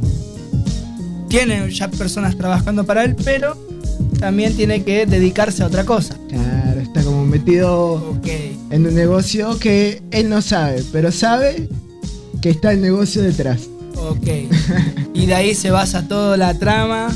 Tiene 1.28 1.72
ya 1.72 1.90
personas 1.90 2.38
trabajando 2.38 2.84
para 2.86 3.04
él, 3.04 3.16
pero 3.26 3.58
también 4.20 4.56
tiene 4.56 4.84
que 4.84 5.08
dedicarse 5.08 5.64
a 5.64 5.66
otra 5.66 5.86
cosa. 5.86 6.16
Claro, 6.30 6.80
está 6.82 7.02
como 7.02 7.26
metido 7.26 7.94
Ok. 8.12 8.28
En 8.72 8.86
un 8.86 8.94
negocio 8.96 9.58
que 9.60 10.02
él 10.12 10.30
no 10.30 10.42
sabe, 10.42 10.84
pero 10.92 11.12
sabe 11.12 11.68
que 12.42 12.50
está 12.50 12.72
el 12.74 12.82
negocio 12.82 13.22
detrás. 13.22 13.62
Ok. 13.98 14.28
Y 15.14 15.26
de 15.26 15.36
ahí 15.36 15.56
se 15.56 15.72
basa 15.72 16.08
toda 16.08 16.38
la 16.38 16.54
trama. 16.58 17.10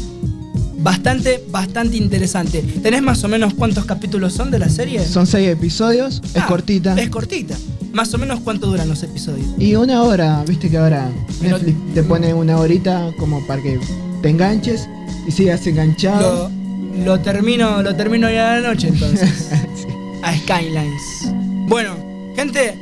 Bastante, 0.80 1.42
bastante 1.50 1.96
interesante. 1.96 2.62
¿Tenés 2.82 3.02
más 3.02 3.24
o 3.24 3.30
menos 3.30 3.54
cuántos 3.54 3.86
capítulos 3.86 4.34
son 4.34 4.52
de 4.52 4.60
la 4.60 4.68
serie? 4.68 5.06
Son 5.06 5.26
seis 5.26 5.48
episodios, 5.48 6.22
es 6.36 6.42
Ah, 6.42 6.48
cortita. 6.48 7.00
Es 7.02 7.10
cortita. 7.10 7.56
Más 7.94 8.14
o 8.14 8.18
menos 8.18 8.42
cuánto 8.42 8.68
duran 8.68 8.90
los 8.90 9.02
episodios. 9.04 9.48
Y 9.58 9.76
una 9.76 10.04
hora, 10.04 10.44
viste 10.46 10.70
que 10.70 10.78
ahora 10.78 11.10
Pero- 11.40 11.58
Netflix 11.58 11.94
te 11.94 12.04
pone 12.04 12.34
una 12.34 12.58
horita 12.58 13.12
como 13.18 13.46
para 13.48 13.62
que 13.62 13.80
te 14.22 14.30
enganches 14.30 14.90
y 15.26 15.32
sigas 15.32 15.66
enganchado. 15.68 16.50
Lo, 16.98 17.06
lo 17.06 17.20
termino, 17.22 17.82
lo 17.82 17.96
termino 17.96 18.30
ya 18.30 18.54
a 18.56 18.60
la 18.60 18.70
noche 18.74 18.90
entonces. 18.90 19.30
A 20.24 20.36
Skylines. 20.38 21.34
Bueno, 21.66 21.96
gente, 22.36 22.78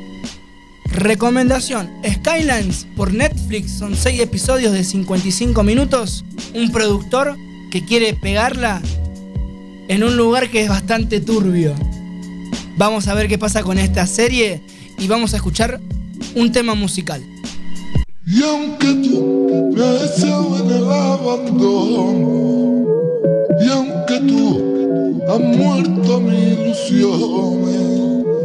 recomendación. 0.86 1.90
Skylines 2.04 2.86
por 2.96 3.14
Netflix 3.14 3.70
son 3.78 3.94
6 3.96 4.20
episodios 4.20 4.72
de 4.72 4.82
55 4.82 5.62
minutos. 5.62 6.24
Un 6.54 6.72
productor 6.72 7.36
que 7.70 7.84
quiere 7.84 8.12
pegarla 8.14 8.82
en 9.88 10.02
un 10.02 10.16
lugar 10.16 10.50
que 10.50 10.62
es 10.62 10.68
bastante 10.68 11.20
turbio. 11.20 11.74
Vamos 12.76 13.06
a 13.06 13.14
ver 13.14 13.28
qué 13.28 13.38
pasa 13.38 13.62
con 13.62 13.78
esta 13.78 14.06
serie 14.06 14.60
y 14.98 15.06
vamos 15.06 15.32
a 15.32 15.36
escuchar 15.36 15.80
un 16.34 16.50
tema 16.50 16.74
musical. 16.74 17.22
Y 18.26 18.42
aunque 18.42 18.88
en 18.88 20.70
el 20.70 20.90
abandono, 20.90 22.32
y 23.60 23.68
aunque 23.68 24.18
tú 24.20 25.22
has 25.28 25.40
muerto 25.40 26.20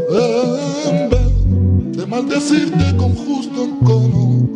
en 0.09 1.09
vez 1.09 1.97
de 1.97 2.05
maldecirte 2.05 2.95
con 2.95 3.13
justo 3.13 3.63
encono, 3.63 4.47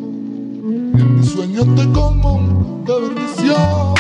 en 0.64 1.16
mis 1.18 1.30
sueños 1.30 1.66
te 1.76 1.86
como 1.92 2.84
de 2.88 3.00
bendición. 3.02 3.92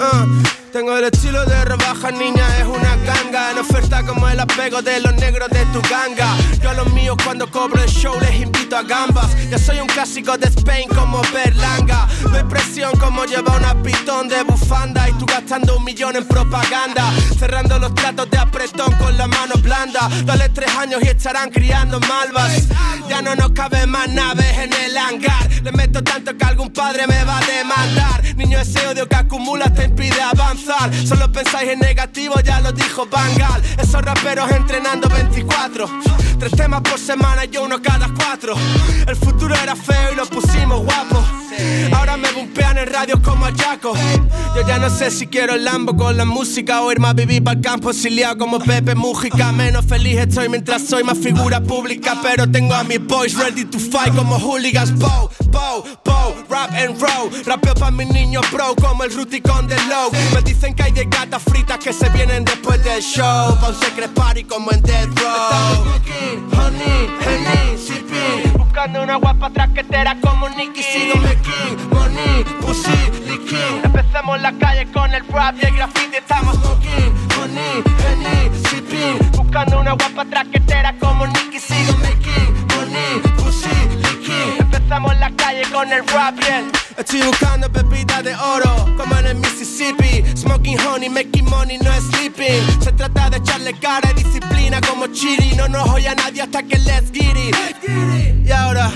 Ah, 0.00 0.26
tengo 0.72 0.96
el 0.96 1.04
estilo 1.04 1.44
de 1.46 1.64
rebaja, 1.64 2.10
niña, 2.10 2.46
es 2.58 2.64
una 2.64 2.96
ganga. 2.96 3.50
En 3.50 3.58
oferta 3.58 4.04
como 4.04 4.28
el 4.28 4.38
apego 4.38 4.82
de 4.82 5.00
los 5.00 5.14
negros 5.14 5.48
de 5.50 5.64
tu 5.66 5.80
ganga. 5.88 6.36
Yo 6.62 6.70
a 6.70 6.74
los 6.74 6.92
míos 6.92 7.16
cuando 7.24 7.50
cobro 7.50 7.82
el 7.82 7.88
show 7.88 8.18
les 8.20 8.40
invito 8.40 8.76
a 8.76 8.82
gambas. 8.82 9.28
Ya 9.48 9.58
soy 9.58 9.80
un 9.80 9.88
clásico 9.88 10.36
de 10.38 10.46
Spain 10.48 10.88
como 10.88 11.22
Berlanga. 11.32 12.06
Doy 12.22 12.44
presión 12.44 12.92
como 12.98 13.24
lleva 13.24 13.56
una 13.56 13.82
pitón 13.82 14.28
de 14.28 14.42
bufanda. 14.42 15.08
Y 15.08 15.12
tú 15.14 15.26
gastando 15.26 15.76
un 15.76 15.84
millón 15.84 16.16
en 16.16 16.26
propaganda. 16.26 17.10
Cerrando 17.38 17.78
los 17.78 17.94
tratos 17.94 18.30
de 18.30 18.38
apretón 18.38 18.92
con 18.94 19.16
la 19.16 19.26
mano 19.26 19.54
blanda. 19.62 20.08
Dale 20.24 20.50
tres 20.50 20.74
años 20.76 21.00
y 21.02 21.08
estarán 21.08 21.50
criando 21.50 21.98
malvas. 22.00 22.68
Ya 23.08 23.22
no 23.22 23.34
nos 23.34 23.50
caben 23.52 23.90
más 23.90 24.08
naves 24.08 24.58
en 24.58 24.72
el 24.72 24.96
hangar. 24.96 25.48
Le 25.62 25.72
meto 25.72 26.02
tanto 26.02 26.36
que 26.36 26.44
algún 26.44 26.70
padre 26.72 27.06
me 27.06 27.24
va 27.24 27.38
a 27.38 27.46
demandar. 27.46 28.36
Niño, 28.36 28.58
ese 28.58 28.86
odio 28.86 29.08
que 29.08 29.16
acumulas 29.16 29.74
te 29.74 29.84
impide 29.84 30.20
avanzar. 30.22 30.59
Solo 31.06 31.32
pensáis 31.32 31.70
en 31.70 31.78
negativo, 31.78 32.38
ya 32.40 32.60
lo 32.60 32.72
dijo 32.72 33.06
Bangal. 33.06 33.62
Esos 33.78 34.02
raperos 34.02 34.50
entrenando 34.50 35.08
24. 35.08 35.88
Tres 36.38 36.52
temas 36.52 36.82
por 36.82 36.98
semana 36.98 37.44
y 37.44 37.56
uno 37.56 37.80
cada 37.82 38.08
cuatro. 38.14 38.54
El 39.06 39.16
futuro 39.16 39.54
era 39.54 39.74
feo 39.74 40.12
y 40.12 40.16
lo 40.16 40.26
pusimos 40.26 40.84
guapo. 40.84 41.24
Ahora 41.92 42.16
me 42.16 42.30
bumpean 42.32 42.78
en 42.78 42.86
radios 42.86 43.20
como 43.20 43.46
a 43.46 43.52
Jaco. 43.52 43.94
Yo 44.54 44.66
ya 44.66 44.78
no 44.78 44.90
sé 44.90 45.10
si 45.10 45.26
quiero 45.26 45.54
el 45.54 45.64
Lambo 45.64 45.96
con 45.96 46.16
la 46.16 46.24
música 46.24 46.82
o 46.82 46.92
irme 46.92 47.08
a 47.08 47.12
vivir 47.12 47.42
para 47.42 47.56
el 47.56 47.62
campo 47.62 47.90
exiliado 47.90 48.38
como 48.38 48.58
Pepe 48.58 48.94
Mújica. 48.94 49.52
Menos 49.52 49.84
feliz 49.86 50.18
estoy 50.18 50.48
mientras 50.48 50.86
soy 50.86 51.04
más 51.04 51.18
figura 51.18 51.60
pública. 51.60 52.18
Pero 52.22 52.50
tengo 52.50 52.74
a 52.74 52.84
mis 52.84 53.04
boys 53.06 53.36
ready 53.36 53.64
to 53.64 53.78
fight 53.78 54.14
como 54.14 54.38
hooligans. 54.38 54.92
Bow, 54.98 55.30
bow, 55.50 55.84
bow, 56.04 56.34
rap 56.48 56.70
and 56.72 57.00
roll. 57.00 57.30
Rapeo 57.44 57.74
pa' 57.74 57.90
mis 57.90 58.08
niños 58.08 58.44
bro 58.52 58.74
como 58.76 59.04
el 59.04 59.14
Ruticón 59.14 59.66
del 59.66 59.80
Low. 59.88 60.10
Me 60.34 60.42
dicen 60.42 60.74
que 60.74 60.84
hay 60.84 60.92
de 60.92 61.04
gatas 61.04 61.42
fritas 61.42 61.78
que 61.78 61.92
se 61.92 62.08
vienen 62.10 62.44
después 62.44 62.82
del 62.84 63.02
show. 63.02 63.56
Pa' 63.60 63.68
un 63.68 63.74
secret 63.80 64.10
party 64.10 64.44
como 64.44 64.70
en 64.72 64.82
Dead 64.82 65.08
Row. 65.16 65.90
Buscando 68.70 69.02
una 69.02 69.16
guapa 69.16 69.50
traquetera 69.50 70.16
como 70.20 70.48
Nicky. 70.48 70.80
Sigo 70.80 71.16
making 71.16 71.90
money, 71.90 72.44
pussy, 72.60 72.92
licking. 73.26 73.80
Empecemos 73.82 74.40
la 74.40 74.52
calle 74.52 74.86
con 74.92 75.12
el 75.12 75.26
rap 75.26 75.56
y 75.60 75.66
el 75.66 75.74
graffiti. 75.74 76.18
Estamos 76.18 76.54
smoking, 76.54 77.12
honey, 77.36 77.82
honey, 78.06 78.50
sipping. 78.68 79.18
Buscando 79.32 79.80
una 79.80 79.94
guapa 79.94 80.24
traquetera 80.24 80.94
como 81.00 81.26
Nicky. 81.26 81.58
Sigo 81.58 81.94
making 81.98 82.54
money, 82.54 82.59
con 85.72 85.92
el 85.92 86.06
rap 86.08 86.38
el 86.48 86.70
Estoy 86.96 87.22
buscando 87.22 87.70
pepitas 87.72 88.22
de 88.22 88.34
oro, 88.34 88.94
como 88.96 89.16
en 89.16 89.26
el 89.26 89.36
Mississippi. 89.36 90.22
Smoking 90.36 90.78
honey, 90.80 91.08
making 91.08 91.46
money, 91.46 91.78
no 91.78 91.90
sleeping. 92.10 92.82
Se 92.82 92.92
trata 92.92 93.30
de 93.30 93.38
echarle 93.38 93.72
cara 93.80 94.10
y 94.10 94.22
disciplina 94.22 94.80
como 94.82 95.06
Chiri. 95.06 95.54
No 95.56 95.68
nos 95.68 95.88
oye 95.88 96.08
a 96.08 96.14
nadie 96.14 96.42
hasta 96.42 96.62
que 96.62 96.78
let's 96.78 97.10
get. 97.10 97.30
Y 98.44 98.50
ahora, 98.52 98.90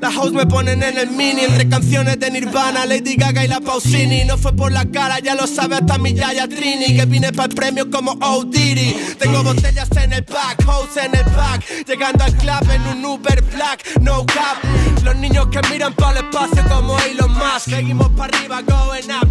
las 0.00 0.16
hoes 0.16 0.32
me 0.32 0.46
ponen 0.46 0.82
en 0.82 0.98
el 0.98 1.10
mini 1.10 1.42
entre 1.42 1.68
canciones 1.68 2.20
de 2.20 2.30
Nirvana, 2.30 2.86
Lady 2.86 3.16
Gaga 3.16 3.44
y 3.44 3.48
la 3.48 3.60
Pausini. 3.60 4.24
No 4.24 4.38
fue 4.38 4.52
por 4.52 4.70
la 4.70 4.84
cara, 4.84 5.18
ya 5.18 5.34
lo 5.34 5.46
sabe 5.46 5.76
hasta 5.76 5.98
mi 5.98 6.14
Yaya 6.14 6.46
Trini. 6.46 6.96
Que 6.96 7.06
vine 7.06 7.32
para 7.32 7.48
el 7.48 7.54
premio 7.54 7.90
como 7.90 8.12
O. 8.22 8.44
Diddy. 8.44 9.16
Tengo 9.18 9.42
botellas 9.42 9.88
en 9.96 10.12
el 10.12 10.22
back, 10.22 10.64
hoes 10.68 10.96
en 10.96 11.14
el 11.14 11.24
back. 11.34 11.64
Llegando 11.86 12.22
al 12.22 12.36
club 12.36 12.70
en 12.72 12.82
un 12.98 13.04
Uber 13.04 13.42
Black, 13.42 13.98
no 14.00 14.24
cap. 14.26 14.58
Los 15.02 15.16
niños 15.16 15.48
que 15.48 15.60
miran 15.70 15.94
para 15.94 16.17
el 16.18 16.24
espacio 16.24 16.64
como 16.68 16.98
Elon 17.00 17.32
Musk. 17.32 17.70
Seguimos 17.70 18.08
para 18.10 18.36
arriba, 18.36 18.62
going 18.62 19.10
up. 19.10 19.28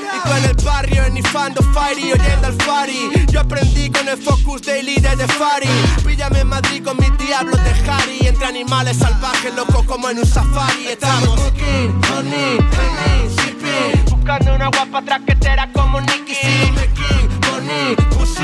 Y 0.00 0.38
en 0.38 0.44
el 0.44 0.56
barrio, 0.64 1.04
enifando 1.04 1.62
Fairy, 1.74 2.12
oyendo 2.12 2.46
al 2.46 2.54
Fari. 2.62 3.10
Yo 3.30 3.40
aprendí 3.40 3.90
con 3.90 4.08
el 4.08 4.16
Focus 4.16 4.62
Daily 4.62 4.96
de 4.96 5.16
The 5.16 5.26
Fari. 5.28 5.68
Píllame 6.04 6.40
en 6.40 6.48
Madrid 6.48 6.82
con 6.84 6.96
mis 6.98 7.16
diablos 7.18 7.58
de 7.62 7.90
Harry. 7.90 8.26
Entre 8.26 8.46
animales 8.46 8.96
salvajes, 8.98 9.54
locos 9.54 9.84
como 9.84 10.08
en 10.08 10.18
un 10.18 10.26
safari. 10.26 10.88
Estamos 10.88 11.38
smoking, 11.38 12.00
honey, 12.12 12.58
honey. 12.58 14.04
Buscando 14.10 14.54
una 14.54 14.68
guapa 14.68 15.02
traquetera 15.02 15.70
como 15.72 16.00
Nicky. 16.00 16.36
Making 16.74 17.40
money, 17.50 17.96
pussy, 18.10 18.42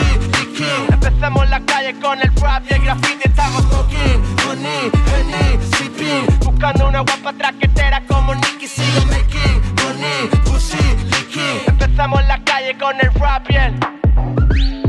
Empezamos 0.58 1.50
la 1.50 1.60
calle 1.66 1.94
con 2.00 2.18
el 2.18 2.34
rap 2.36 2.62
y 2.70 2.74
el 2.74 2.82
graffiti. 2.82 3.28
Estamos 3.28 3.62
smoking, 3.64 4.22
honey, 4.48 4.90
honey, 5.12 5.58
sipping. 5.76 6.38
Buscando 6.38 6.88
una 6.88 7.00
guapa 7.00 7.34
traquetera 7.34 8.02
como 8.06 8.34
Nicky. 8.34 8.66
Sigo 8.66 9.04
making 9.06 9.60
money, 9.84 10.28
pussy, 10.46 10.78
licking. 11.10 11.60
Empezamos 11.66 12.26
la 12.26 12.42
calle 12.44 12.74
con 12.78 12.98
el 12.98 13.12
rap 13.14 13.50
y 13.50 13.56
el 13.56 14.85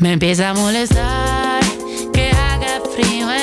Me 0.00 0.14
empieza 0.14 0.48
a 0.48 0.54
molestar 0.54 1.62
que 2.14 2.30
haga 2.30 2.80
frío 2.94 3.30
en 3.30 3.39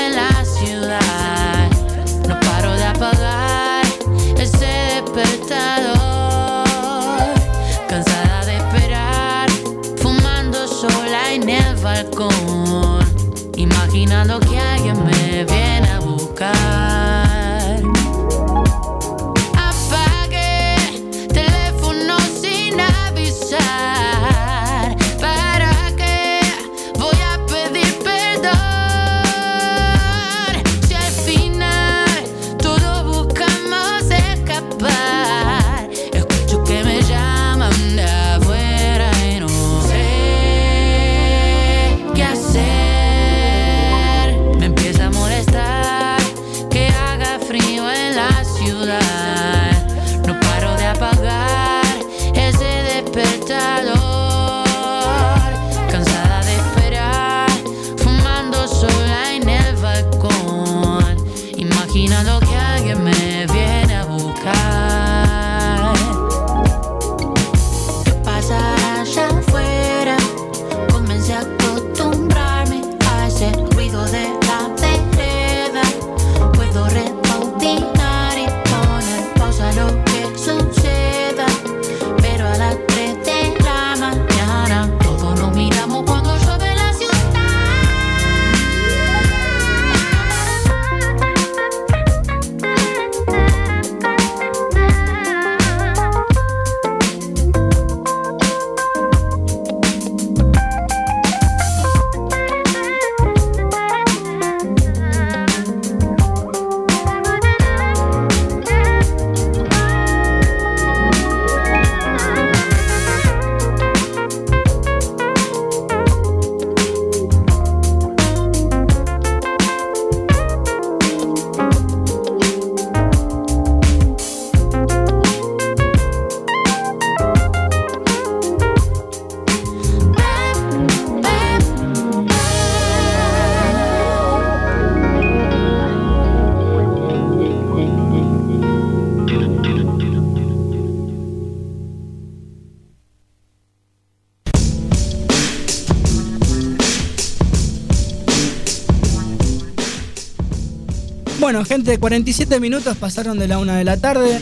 Bueno, 151.57 151.69
gente, 151.69 151.97
47 151.97 152.59
minutos 152.59 152.95
pasaron 152.97 153.39
de 153.39 153.47
la 153.47 153.57
una 153.57 153.75
de 153.79 153.83
la 153.83 153.97
tarde. 153.97 154.39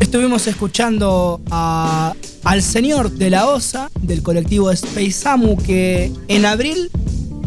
Estuvimos 0.00 0.48
escuchando 0.48 1.40
a- 1.48 2.12
al 2.42 2.60
señor 2.64 3.12
de 3.12 3.30
la 3.30 3.46
OSA, 3.46 3.88
del 4.02 4.24
colectivo 4.24 4.72
Space 4.72 5.12
Samu, 5.12 5.56
que 5.56 6.10
en 6.26 6.44
abril 6.44 6.90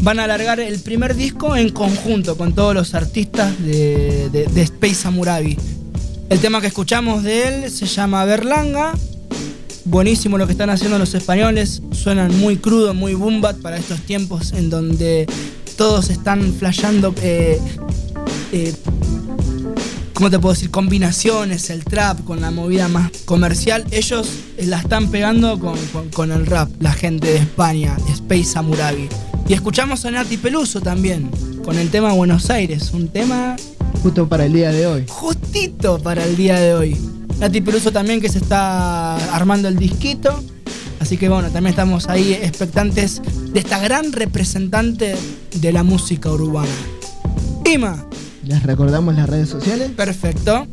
van 0.00 0.20
a 0.20 0.24
alargar 0.24 0.58
el 0.58 0.80
primer 0.80 1.14
disco 1.14 1.54
en 1.54 1.68
conjunto 1.68 2.38
con 2.38 2.54
todos 2.54 2.72
los 2.74 2.94
artistas 2.94 3.52
de, 3.62 4.30
de- 4.30 4.46
de 4.46 4.62
Space 4.62 4.94
Samurabi. 4.94 5.58
El 6.30 6.38
tema 6.38 6.62
que 6.62 6.68
escuchamos 6.68 7.24
de 7.24 7.48
él 7.64 7.70
se 7.70 7.84
llama 7.84 8.24
Berlanga. 8.24 8.94
Buenísimo 9.84 10.38
lo 10.38 10.46
que 10.46 10.52
están 10.52 10.70
haciendo 10.70 10.98
los 10.98 11.12
españoles. 11.12 11.82
Suenan 11.92 12.34
muy 12.40 12.56
crudo, 12.56 12.94
muy 12.94 13.12
boom 13.12 13.42
bap 13.42 13.60
para 13.60 13.76
estos 13.76 14.00
tiempos 14.00 14.54
en 14.54 14.70
donde 14.70 15.26
todos 15.76 16.10
están 16.10 16.52
flasheando 16.52 17.14
eh, 17.22 17.58
eh, 18.52 18.74
¿cómo 20.14 20.30
te 20.30 20.38
puedo 20.38 20.54
decir? 20.54 20.70
Combinaciones, 20.70 21.70
el 21.70 21.84
trap 21.84 22.22
con 22.24 22.40
la 22.40 22.50
movida 22.50 22.88
más 22.88 23.10
comercial. 23.24 23.84
Ellos 23.90 24.28
eh, 24.56 24.66
la 24.66 24.78
están 24.78 25.10
pegando 25.10 25.58
con, 25.58 25.76
con- 25.92 26.08
con 26.10 26.32
el 26.32 26.46
rap, 26.46 26.70
la 26.80 26.92
gente 26.92 27.28
de 27.28 27.38
España, 27.38 27.96
Space 28.12 28.44
Samurabi. 28.44 29.08
Y 29.48 29.54
escuchamos 29.54 30.04
a 30.04 30.10
Nati 30.10 30.36
Peluso 30.36 30.80
también, 30.80 31.28
con 31.64 31.76
el 31.78 31.90
tema 31.90 32.12
Buenos 32.12 32.48
Aires, 32.50 32.90
un 32.92 33.08
tema 33.08 33.56
Justo 34.02 34.28
para 34.28 34.46
el 34.46 34.52
día 34.52 34.70
de 34.72 34.86
hoy. 34.86 35.04
justito 35.08 35.98
para 35.98 36.24
el 36.24 36.36
día 36.36 36.58
de 36.60 36.74
hoy. 36.74 36.96
Nati 37.38 37.60
Peluso 37.60 37.90
también 37.92 38.20
que 38.20 38.28
se 38.28 38.38
está 38.38 39.16
armando 39.34 39.68
el 39.68 39.76
disquito. 39.76 40.42
Así 41.00 41.16
que 41.16 41.28
bueno, 41.28 41.48
también 41.50 41.70
estamos 41.72 42.08
ahí 42.08 42.32
expectantes 42.32 43.20
de 43.52 43.58
esta 43.58 43.80
gran 43.80 44.12
representante 44.12 45.16
de 45.52 45.72
la 45.72 45.82
música 45.82 46.30
urbana. 46.30 46.70
Ima, 47.64 48.06
Les 48.44 48.62
recordamos 48.62 49.14
las 49.14 49.28
redes 49.28 49.48
sociales 49.48 49.90
perfecto. 49.92 50.66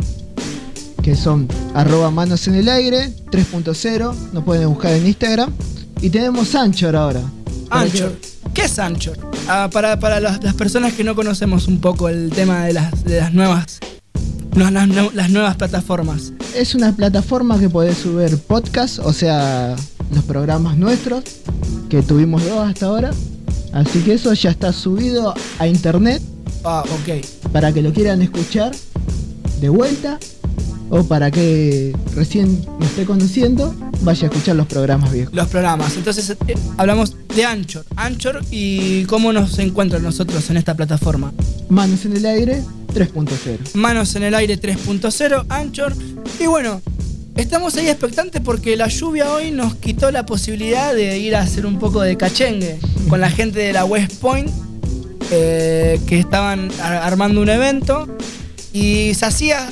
que 1.04 1.16
son 1.16 1.48
arroba 1.74 2.12
manos 2.12 2.48
en 2.48 2.56
el 2.56 2.70
aire 2.70 3.14
3.0. 3.32 4.14
Nos 4.34 4.44
pueden 4.44 4.70
buscar 4.70 4.94
en 4.94 5.08
Instagram. 5.08 5.52
Y 6.02 6.10
tenemos 6.10 6.56
Anchor 6.56 6.96
ahora. 6.96 7.22
Anchor. 7.70 8.18
¿Qué 8.54 8.64
es 8.64 8.80
Anchor? 8.80 9.18
Ah, 9.48 9.70
para 9.72 10.00
para 10.00 10.20
las, 10.20 10.44
las 10.44 10.54
personas 10.56 10.94
que 10.94 11.04
no 11.04 11.16
conocemos 11.16 11.68
un 11.68 11.80
poco 11.80 12.10
el 12.10 12.30
tema 12.32 12.66
de 12.66 12.74
las, 12.74 13.04
de 13.04 13.20
las 13.20 13.34
nuevas. 13.34 13.80
no, 14.56 14.70
las, 14.72 14.88
nu- 14.88 15.12
las 15.14 15.30
nuevas 15.30 15.56
plataformas. 15.56 16.34
Es 16.56 16.74
una 16.76 16.92
plataforma 16.96 17.60
que 17.60 17.70
podés 17.70 17.98
subir 18.00 18.38
podcast, 18.40 19.00
o 19.00 19.14
sea, 19.14 19.76
los 20.14 20.24
programas 20.24 20.78
nuestros, 20.78 21.24
que 21.90 22.02
tuvimos 22.02 22.44
dos 22.44 22.68
hasta 22.68 22.88
ahora. 22.88 23.12
Así 23.72 24.00
que 24.00 24.14
eso 24.14 24.34
ya 24.34 24.50
está 24.50 24.74
subido 24.74 25.34
a 25.60 25.68
internet 25.68 26.22
Ah, 26.66 26.84
ok. 26.84 27.24
Para 27.52 27.74
que 27.74 27.82
lo 27.82 27.92
quieran 27.92 28.22
escuchar 28.22 28.72
de 29.60 29.70
vuelta 29.70 30.20
o 30.90 31.04
para 31.04 31.30
que 31.32 31.96
recién 32.16 32.66
me 32.80 32.86
esté 32.86 33.06
conociendo, 33.06 33.76
vaya 34.02 34.28
a 34.28 34.32
escuchar 34.32 34.56
los 34.56 34.68
programas 34.68 35.12
viejos. 35.12 35.34
Los 35.34 35.48
programas. 35.48 35.96
Entonces 35.98 36.36
eh, 36.48 36.56
hablamos 36.78 37.16
de 37.36 37.46
Anchor. 37.46 37.86
Anchor 37.96 38.42
y 38.52 39.04
cómo 39.06 39.32
nos 39.34 39.60
encuentran 39.60 40.04
nosotros 40.04 40.50
en 40.50 40.58
esta 40.58 40.76
plataforma. 40.76 41.34
Manos 41.70 42.06
en 42.06 42.18
el 42.18 42.26
aire 42.26 42.64
3.0. 42.94 43.76
Manos 43.76 44.16
en 44.16 44.24
el 44.24 44.34
aire 44.34 44.60
3.0, 44.60 45.46
Anchor. 45.50 45.94
Y 46.40 46.48
bueno, 46.48 46.82
estamos 47.36 47.76
ahí 47.76 47.88
expectantes 47.88 48.42
porque 48.42 48.76
la 48.76 48.88
lluvia 48.88 49.32
hoy 49.32 49.52
nos 49.52 49.76
quitó 49.76 50.12
la 50.12 50.26
posibilidad 50.26 50.94
de 50.94 51.20
ir 51.20 51.36
a 51.36 51.42
hacer 51.42 51.66
un 51.66 51.78
poco 51.78 52.02
de 52.02 52.18
cachengue 52.18 52.80
con 53.08 53.22
la 53.22 53.30
gente 53.30 53.60
de 53.60 53.74
la 53.74 53.86
West 53.86 54.20
Point 54.20 54.50
eh, 55.32 56.00
que 56.08 56.20
estaban 56.20 56.70
ar- 56.82 56.98
armando 57.04 57.42
un 57.42 57.50
evento 57.50 58.08
y 58.74 59.14
se 59.16 59.26
hacía, 59.26 59.68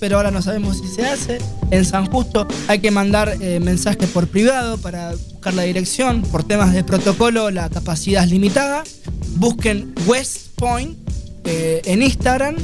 pero 0.00 0.16
ahora 0.16 0.30
no 0.30 0.42
sabemos 0.42 0.78
si 0.78 0.88
se 0.88 1.06
hace. 1.06 1.38
En 1.70 1.84
San 1.84 2.06
Justo 2.06 2.46
hay 2.68 2.80
que 2.80 2.90
mandar 2.90 3.36
eh, 3.40 3.60
mensajes 3.60 4.08
por 4.10 4.28
privado 4.28 4.78
para 4.78 5.12
buscar 5.12 5.54
la 5.54 5.62
dirección. 5.62 6.22
Por 6.22 6.44
temas 6.44 6.72
de 6.74 6.84
protocolo 6.84 7.50
la 7.50 7.68
capacidad 7.70 8.24
es 8.24 8.30
limitada. 8.30 8.84
Busquen 9.36 9.94
West 10.06 10.48
Point 10.56 10.96
eh, 11.44 11.80
en 11.84 12.02
Instagram 12.02 12.56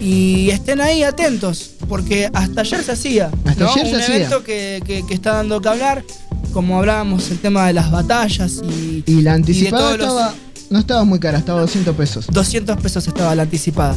y 0.00 0.50
estén 0.50 0.80
ahí 0.80 1.02
atentos, 1.02 1.72
porque 1.88 2.30
hasta 2.32 2.62
ayer 2.62 2.82
se 2.82 2.92
hacía. 2.92 3.30
Hasta 3.44 3.64
¿no? 3.64 3.70
ayer 3.72 3.86
se 3.86 3.94
un 3.94 4.00
hacía. 4.00 4.16
evento 4.16 4.42
que, 4.44 4.82
que- 4.86 5.06
que 5.06 5.14
está 5.14 5.34
dando 5.34 5.60
que 5.60 5.68
hablar. 5.68 6.04
Como 6.52 6.78
hablábamos, 6.78 7.30
el 7.30 7.38
tema 7.38 7.66
de 7.68 7.74
las 7.74 7.92
batallas 7.92 8.60
y, 8.68 9.04
Y 9.06 9.12
la 9.12 9.20
y 9.20 9.22
de 9.22 9.30
anticipada 9.30 9.82
todos 9.82 9.98
los- 9.98 10.08
estaba, 10.08 10.34
no 10.70 10.78
estaba 10.78 11.04
muy 11.04 11.18
cara, 11.18 11.38
estaba 11.38 11.60
200 11.60 11.94
pesos. 11.96 12.26
200 12.28 12.80
pesos 12.80 13.06
estaba 13.06 13.34
la 13.34 13.42
anticipada. 13.42 13.94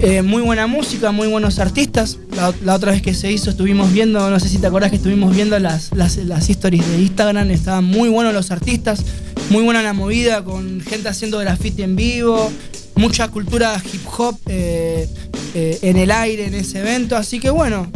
Eh, 0.00 0.22
muy 0.22 0.42
buena 0.42 0.66
música, 0.66 1.10
muy 1.12 1.28
buenos 1.28 1.58
artistas. 1.60 2.18
La, 2.64 2.74
otra 2.74 2.92
vez 2.92 3.02
que 3.02 3.14
se 3.14 3.32
hizo 3.32 3.50
estuvimos 3.50 3.92
viendo, 3.92 4.28
no 4.30 4.38
sé 4.40 4.48
si 4.48 4.58
te 4.58 4.66
acordás 4.66 4.90
que 4.90 4.96
estuvimos 4.96 5.34
viendo 5.34 5.58
las, 5.58 5.92
las, 5.94 6.16
las 6.18 6.46
de 6.46 6.98
Instagram, 7.00 7.50
estaban 7.50 7.84
muy 7.84 8.08
buenos 8.08 8.34
los 8.34 8.50
artistas, 8.50 9.04
muy 9.50 9.62
buena 9.62 9.82
la 9.82 9.92
movida, 9.92 10.44
con 10.44 10.80
gente 10.80 11.08
haciendo 11.08 11.38
graffiti 11.38 11.82
en 11.82 11.96
vivo, 11.96 12.50
mucha 12.96 13.28
cultura 13.28 13.80
hip 13.92 14.02
hop 14.16 14.38
eh, 14.46 15.08
eh, 15.54 15.78
en 15.82 15.96
el 15.96 16.10
aire 16.10 16.46
en 16.46 16.54
ese 16.54 16.80
evento, 16.80 17.16
así 17.16 17.40
que 17.40 17.50
bueno, 17.50 17.90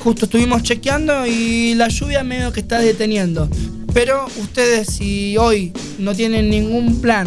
justo 0.00 0.26
estuvimos 0.26 0.62
chequeando 0.62 1.26
y 1.26 1.74
la 1.74 1.88
lluvia 1.88 2.22
medio 2.24 2.52
que 2.52 2.60
está 2.60 2.78
deteniendo. 2.78 3.48
Pero 3.94 4.26
ustedes 4.40 4.88
si 4.88 5.36
hoy 5.38 5.72
no 5.98 6.14
tienen 6.14 6.50
ningún 6.50 7.00
plan 7.00 7.26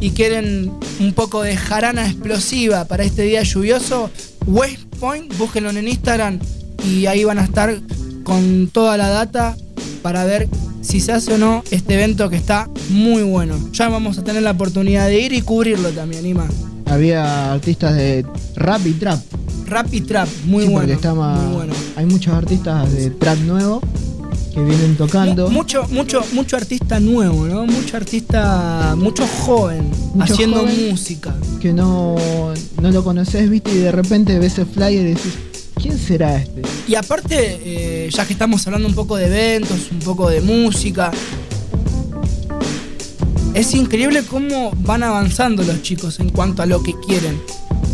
y 0.00 0.10
quieren 0.10 0.70
un 1.00 1.12
poco 1.12 1.42
de 1.42 1.56
jarana 1.56 2.06
explosiva 2.06 2.84
para 2.86 3.04
este 3.04 3.22
día 3.22 3.42
lluvioso, 3.44 4.10
West 4.46 4.82
Point, 4.98 5.36
búsquenlo 5.38 5.70
en 5.70 5.86
Instagram 5.86 6.40
y 6.84 7.06
ahí 7.06 7.22
van 7.24 7.38
a 7.38 7.44
estar 7.44 7.80
con 8.24 8.68
toda 8.72 8.96
la 8.96 9.08
data 9.10 9.56
para 10.02 10.24
ver 10.24 10.48
si 10.80 10.98
se 11.00 11.12
hace 11.12 11.34
o 11.34 11.38
no 11.38 11.62
este 11.70 11.94
evento 11.94 12.28
que 12.28 12.36
está 12.36 12.68
muy 12.90 13.22
bueno. 13.22 13.56
Ya 13.72 13.88
vamos 13.88 14.18
a 14.18 14.24
tener 14.24 14.42
la 14.42 14.50
oportunidad 14.50 15.06
de 15.06 15.20
ir 15.20 15.32
y 15.32 15.42
cubrirlo 15.42 15.90
también, 15.90 16.26
Ima. 16.26 16.48
Había 16.86 17.52
artistas 17.52 17.94
de 17.94 18.26
rap 18.56 18.84
y 18.86 18.92
trap. 18.94 19.20
Rap 19.66 19.94
y 19.94 20.00
trap, 20.00 20.28
muy 20.46 20.64
Sí, 20.64 20.70
porque 20.70 20.86
bueno. 20.86 20.92
está 20.94 21.14
más- 21.14 21.40
muy 21.44 21.54
bueno. 21.54 21.72
Hay 21.94 22.06
muchos 22.06 22.34
artistas 22.34 22.92
de 22.92 23.10
trap 23.10 23.38
nuevo 23.38 23.80
que 24.52 24.62
vienen 24.62 24.96
tocando. 24.96 25.46
Mu- 25.48 25.58
Mucho, 25.62 25.86
mucho, 25.88 26.22
mucho 26.32 26.56
artista 26.56 27.00
nuevo, 27.00 27.46
¿no? 27.46 27.64
Mucho 27.66 27.96
artista, 27.96 28.94
mucho 28.96 29.26
joven, 29.26 29.88
Mucho 30.14 30.32
haciendo 30.34 30.60
joven. 30.60 30.90
música. 30.90 31.34
que 31.60 31.72
no, 31.72 32.16
no 32.80 32.90
lo 32.90 33.04
conoces, 33.04 33.48
viste, 33.48 33.70
y 33.72 33.78
de 33.78 33.92
repente 33.92 34.38
ves 34.38 34.58
el 34.58 34.66
flyer 34.66 35.06
y 35.06 35.14
decís, 35.14 35.32
¿quién 35.80 35.96
será 35.98 36.36
este? 36.36 36.62
Y 36.88 36.94
aparte, 36.96 37.60
eh, 37.64 38.10
ya 38.12 38.26
que 38.26 38.32
estamos 38.32 38.66
hablando 38.66 38.88
un 38.88 38.94
poco 38.94 39.16
de 39.16 39.26
eventos, 39.26 39.90
un 39.92 40.00
poco 40.00 40.28
de 40.28 40.40
música, 40.40 41.10
es 43.54 43.74
increíble 43.74 44.22
cómo 44.24 44.72
van 44.78 45.02
avanzando 45.02 45.62
los 45.62 45.82
chicos 45.82 46.18
en 46.20 46.30
cuanto 46.30 46.62
a 46.62 46.66
lo 46.66 46.82
que 46.82 46.94
quieren. 47.06 47.40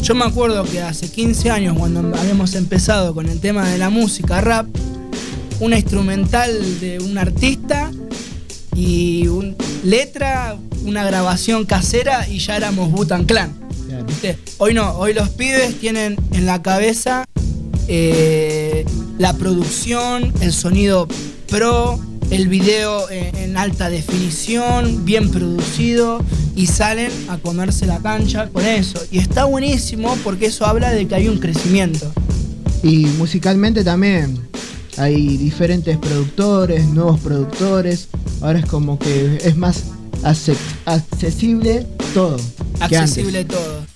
Yo 0.03 0.15
me 0.15 0.25
acuerdo 0.25 0.65
que 0.65 0.81
hace 0.81 1.11
15 1.11 1.51
años, 1.51 1.77
cuando 1.77 2.01
habíamos 2.17 2.55
empezado 2.55 3.13
con 3.15 3.29
el 3.29 3.41
tema 3.41 3.69
de 3.69 3.79
la 3.79 3.91
música 3.91 4.41
rap, 4.41 4.67
una 5.61 5.77
instrumental 5.77 6.81
de 6.81 6.99
un 6.99 7.19
artista 7.19 7.91
y 8.75 9.27
un 9.27 9.57
letra, 9.83 10.57
una 10.85 11.05
grabación 11.05 11.65
casera 11.65 12.29
y 12.29 12.39
ya 12.39 12.57
éramos 12.57 12.91
Butan 12.91 13.25
Clan. 13.25 13.53
Hoy 14.59 14.75
no, 14.75 14.93
hoy 14.99 15.15
los 15.15 15.31
pibes 15.31 15.79
tienen 15.81 16.17
en 16.33 16.47
la 16.47 16.63
cabeza 16.63 17.25
eh, 17.89 18.85
la 19.19 19.33
producción, 19.35 20.33
el 20.41 20.53
sonido 20.53 21.09
pro, 21.49 21.99
el 22.31 22.49
video 22.49 23.11
en, 23.11 23.35
en 23.37 23.57
alta 23.57 23.91
definición, 23.91 25.05
bien 25.05 25.31
producido 25.31 26.23
y 26.55 26.67
salen 26.67 27.11
a 27.29 27.39
comerse 27.39 27.87
la 27.87 27.99
cancha 27.99 28.49
con 28.49 28.65
eso. 28.65 29.01
Y 29.11 29.19
está 29.19 29.45
buenísimo 29.45 30.17
porque 30.23 30.47
eso 30.47 30.67
habla 30.67 30.93
de 30.93 31.09
que 31.09 31.15
hay 31.15 31.29
un 31.29 31.39
crecimiento. 31.39 32.13
Y 32.83 33.07
musicalmente 33.19 33.83
también 33.83 34.48
hay 34.99 35.37
diferentes 35.37 35.97
productores, 35.99 36.87
nuevos 36.89 37.21
productores. 37.21 38.09
Ahora 38.41 38.59
es 38.61 38.67
como 38.67 38.99
que 38.99 39.39
es 39.43 39.57
más 39.57 39.85
accesible 40.25 41.87
todo. 42.15 42.37
accesible 42.81 43.45
todo. 43.45 43.87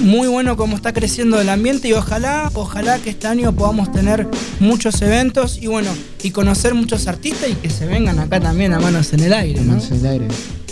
Muy 0.00 0.26
bueno 0.28 0.56
como 0.56 0.76
está 0.76 0.92
creciendo 0.92 1.40
el 1.40 1.48
ambiente 1.48 1.88
y 1.88 1.92
ojalá, 1.92 2.50
ojalá 2.54 2.98
que 2.98 3.10
este 3.10 3.26
año 3.28 3.54
podamos 3.54 3.92
tener 3.92 4.26
muchos 4.60 5.00
eventos 5.02 5.56
y 5.62 5.66
bueno, 5.68 5.90
y 6.22 6.30
conocer 6.30 6.74
muchos 6.74 7.06
artistas 7.06 7.50
y 7.50 7.54
que 7.54 7.70
se 7.70 7.86
vengan 7.86 8.18
acá 8.18 8.40
también 8.40 8.72
a 8.72 8.80
manos 8.80 9.12
en 9.12 9.20
el 9.20 9.32
aire, 9.32 9.60
¿no? 9.60 9.74
antes. 9.74 9.90
En 9.92 9.98
el 10.00 10.06
aire. 10.06 10.26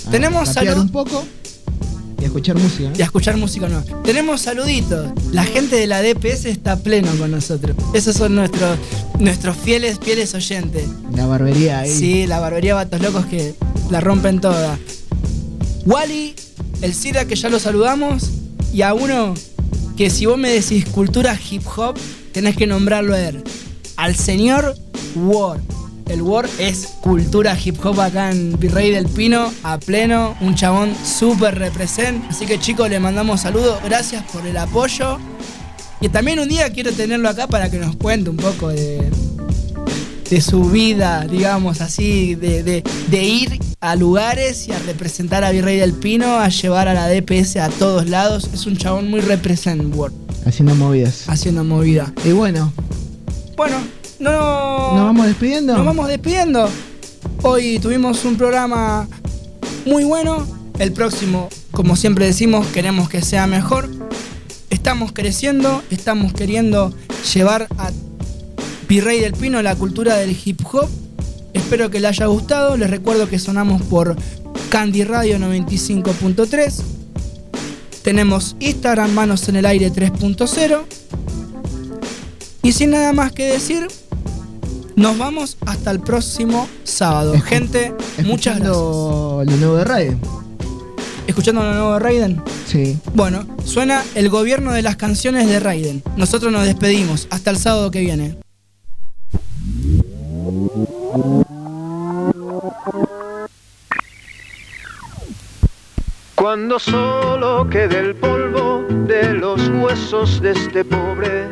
A 0.06 0.10
Tenemos 0.10 0.48
salud- 0.48 0.76
un 0.80 0.88
poco 0.88 1.24
escuchar 2.32 2.56
música. 2.56 2.88
¿no? 2.88 2.96
Y 2.96 3.02
a 3.02 3.04
escuchar 3.04 3.36
música 3.36 3.68
nueva. 3.68 3.84
Tenemos 4.02 4.40
saluditos. 4.40 5.10
La 5.32 5.44
gente 5.44 5.76
de 5.76 5.86
la 5.86 6.00
DPS 6.00 6.46
está 6.46 6.76
pleno 6.76 7.10
con 7.18 7.30
nosotros. 7.30 7.76
Esos 7.92 8.16
son 8.16 8.34
nuestros, 8.34 8.78
nuestros 9.18 9.56
fieles, 9.56 9.98
fieles 10.00 10.34
oyentes. 10.34 10.86
La 11.14 11.26
barbería 11.26 11.80
ahí. 11.80 11.90
Sí, 11.90 12.26
la 12.26 12.40
barbería 12.40 12.74
Batos 12.74 13.02
Locos 13.02 13.26
que 13.26 13.54
la 13.90 14.00
rompen 14.00 14.40
toda. 14.40 14.78
Wally, 15.84 16.34
el 16.80 16.94
Sira 16.94 17.26
que 17.26 17.36
ya 17.36 17.50
lo 17.50 17.58
saludamos, 17.58 18.30
y 18.72 18.80
a 18.80 18.94
uno 18.94 19.34
que 19.96 20.08
si 20.08 20.24
vos 20.24 20.38
me 20.38 20.50
decís 20.50 20.86
cultura 20.86 21.38
hip 21.50 21.62
hop, 21.76 21.98
tenés 22.32 22.56
que 22.56 22.66
nombrarlo 22.66 23.14
a 23.14 23.20
él. 23.20 23.44
Al 23.96 24.16
señor 24.16 24.74
Ward. 25.14 25.60
El 26.08 26.22
Ward 26.22 26.48
es 26.58 26.86
cultura 27.00 27.56
hip 27.62 27.84
hop 27.84 28.00
acá 28.00 28.30
en 28.30 28.58
Virrey 28.58 28.90
del 28.90 29.06
Pino, 29.06 29.50
a 29.62 29.78
pleno, 29.78 30.34
un 30.40 30.54
chabón 30.54 30.92
súper 31.04 31.58
represent. 31.58 32.22
Así 32.30 32.44
que 32.46 32.58
chicos, 32.60 32.90
le 32.90 33.00
mandamos 33.00 33.40
saludos, 33.42 33.78
gracias 33.84 34.22
por 34.32 34.46
el 34.46 34.56
apoyo. 34.56 35.18
Y 36.00 36.08
también 36.08 36.38
un 36.40 36.48
día 36.48 36.70
quiero 36.70 36.92
tenerlo 36.92 37.28
acá 37.28 37.46
para 37.46 37.70
que 37.70 37.78
nos 37.78 37.96
cuente 37.96 38.28
un 38.28 38.36
poco 38.36 38.68
de, 38.68 39.08
de 40.28 40.40
su 40.40 40.64
vida, 40.64 41.26
digamos 41.30 41.80
así, 41.80 42.34
de, 42.34 42.62
de- 42.62 42.82
de 43.08 43.24
ir 43.24 43.58
a 43.80 43.96
lugares 43.96 44.68
y 44.68 44.72
a 44.72 44.78
representar 44.80 45.44
a 45.44 45.50
Virrey 45.50 45.78
del 45.78 45.92
Pino, 45.92 46.38
a 46.38 46.48
llevar 46.48 46.88
a 46.88 46.94
la 46.94 47.08
DPS 47.08 47.56
a 47.56 47.68
todos 47.68 48.08
lados. 48.08 48.50
Es 48.52 48.66
un 48.66 48.76
chabón 48.76 49.08
muy 49.10 49.20
represent 49.20 49.94
Word, 49.94 50.12
Haciendo 50.44 50.74
movidas. 50.74 51.28
haciendo 51.28 51.62
movida. 51.64 52.12
Y 52.24 52.32
bueno, 52.32 52.72
Bueno, 53.56 53.76
no. 54.22 54.96
¿nos 54.96 55.04
vamos 55.04 55.26
despidiendo? 55.26 55.76
Nos 55.76 55.84
vamos 55.84 56.08
despidiendo. 56.08 56.68
Hoy 57.42 57.78
tuvimos 57.78 58.24
un 58.24 58.36
programa 58.36 59.08
muy 59.84 60.04
bueno. 60.04 60.46
El 60.78 60.92
próximo, 60.92 61.48
como 61.70 61.96
siempre 61.96 62.26
decimos, 62.26 62.66
queremos 62.68 63.08
que 63.08 63.20
sea 63.22 63.46
mejor. 63.46 63.88
Estamos 64.70 65.12
creciendo, 65.12 65.82
estamos 65.90 66.32
queriendo 66.32 66.94
llevar 67.34 67.68
a 67.78 67.90
Virrey 68.88 69.20
del 69.20 69.32
Pino 69.32 69.60
la 69.62 69.74
cultura 69.76 70.16
del 70.16 70.36
hip 70.44 70.60
hop. 70.72 70.88
Espero 71.52 71.90
que 71.90 72.00
le 72.00 72.08
haya 72.08 72.26
gustado. 72.26 72.76
Les 72.76 72.90
recuerdo 72.90 73.28
que 73.28 73.38
sonamos 73.38 73.82
por 73.82 74.16
Candy 74.70 75.04
Radio 75.04 75.38
95.3. 75.38 76.82
Tenemos 78.02 78.56
Instagram 78.58 79.12
Manos 79.12 79.48
en 79.48 79.56
el 79.56 79.66
Aire 79.66 79.92
3.0. 79.92 80.82
Y 82.62 82.72
sin 82.72 82.90
nada 82.90 83.12
más 83.12 83.32
que 83.32 83.44
decir, 83.44 83.88
nos 85.02 85.18
vamos 85.18 85.56
hasta 85.66 85.90
el 85.90 85.98
próximo 86.00 86.68
sábado. 86.84 87.34
Escu- 87.34 87.42
Gente, 87.42 87.94
muchas 88.24 88.56
gracias. 88.60 88.76
Lo 88.76 89.44
nuevo 89.44 89.76
de 89.76 89.84
Raiden. 89.84 90.20
¿Escuchando 91.26 91.62
lo 91.62 91.72
nuevo 91.74 91.92
de 91.94 91.98
Raiden? 91.98 92.42
Sí. 92.66 92.96
Bueno, 93.14 93.44
suena 93.64 94.02
el 94.14 94.28
gobierno 94.28 94.72
de 94.72 94.82
las 94.82 94.96
canciones 94.96 95.48
de 95.48 95.58
Raiden. 95.60 96.02
Nosotros 96.16 96.52
nos 96.52 96.64
despedimos. 96.66 97.26
Hasta 97.30 97.50
el 97.50 97.58
sábado 97.58 97.90
que 97.90 98.00
viene. 98.00 98.36
Cuando 106.42 106.80
solo 106.80 107.68
quede 107.70 108.00
el 108.00 108.16
polvo 108.16 108.84
de 109.06 109.32
los 109.32 109.68
huesos 109.68 110.42
de 110.42 110.50
este 110.50 110.84
pobre, 110.84 111.46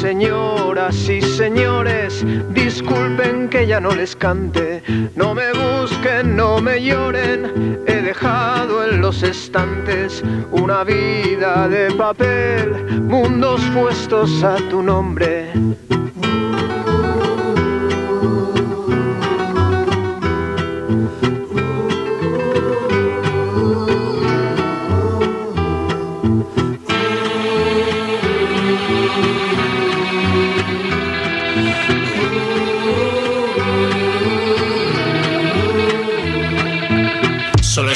señoras 0.00 1.08
y 1.08 1.22
señores, 1.22 2.26
disculpen 2.52 3.48
que 3.48 3.68
ya 3.68 3.78
no 3.78 3.94
les 3.94 4.16
cante, 4.16 4.82
no 5.14 5.32
me 5.32 5.52
busquen, 5.52 6.34
no 6.34 6.60
me 6.60 6.82
lloren, 6.82 7.78
he 7.86 8.02
dejado 8.02 8.84
en 8.84 9.00
los 9.00 9.22
estantes 9.22 10.24
una 10.50 10.82
vida 10.82 11.68
de 11.68 11.92
papel, 11.92 13.00
mundos 13.02 13.60
puestos 13.72 14.42
a 14.42 14.56
tu 14.68 14.82
nombre. 14.82 15.52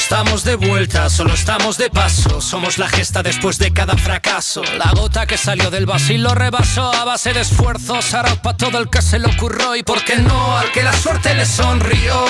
Estamos 0.09 0.45
de 0.45 0.55
vuelta, 0.55 1.09
solo 1.09 1.33
estamos 1.33 1.77
de 1.77 1.89
paso. 1.89 2.39
Somos 2.39 2.77
la 2.77 2.87
gesta 2.87 3.21
después 3.21 3.59
de 3.59 3.73
cada 3.73 3.97
fracaso. 3.97 4.63
La 4.77 4.91
gota 4.91 5.27
que 5.27 5.37
salió 5.37 5.69
del 5.69 5.85
y 6.07 6.17
lo 6.17 6.33
rebasó 6.33 6.93
a 6.93 7.03
base 7.03 7.33
de 7.33 7.41
esfuerzos. 7.41 8.13
Hará 8.13 8.41
para 8.41 8.55
todo 8.55 8.79
el 8.79 8.89
que 8.89 9.01
se 9.01 9.19
le 9.19 9.27
ocurrió 9.27 9.75
y 9.75 9.83
por 9.83 10.01
qué 10.05 10.15
no 10.15 10.57
al 10.57 10.71
que 10.71 10.81
la 10.81 10.93
suerte 10.93 11.33
le 11.33 11.45
sonrió. 11.45 12.25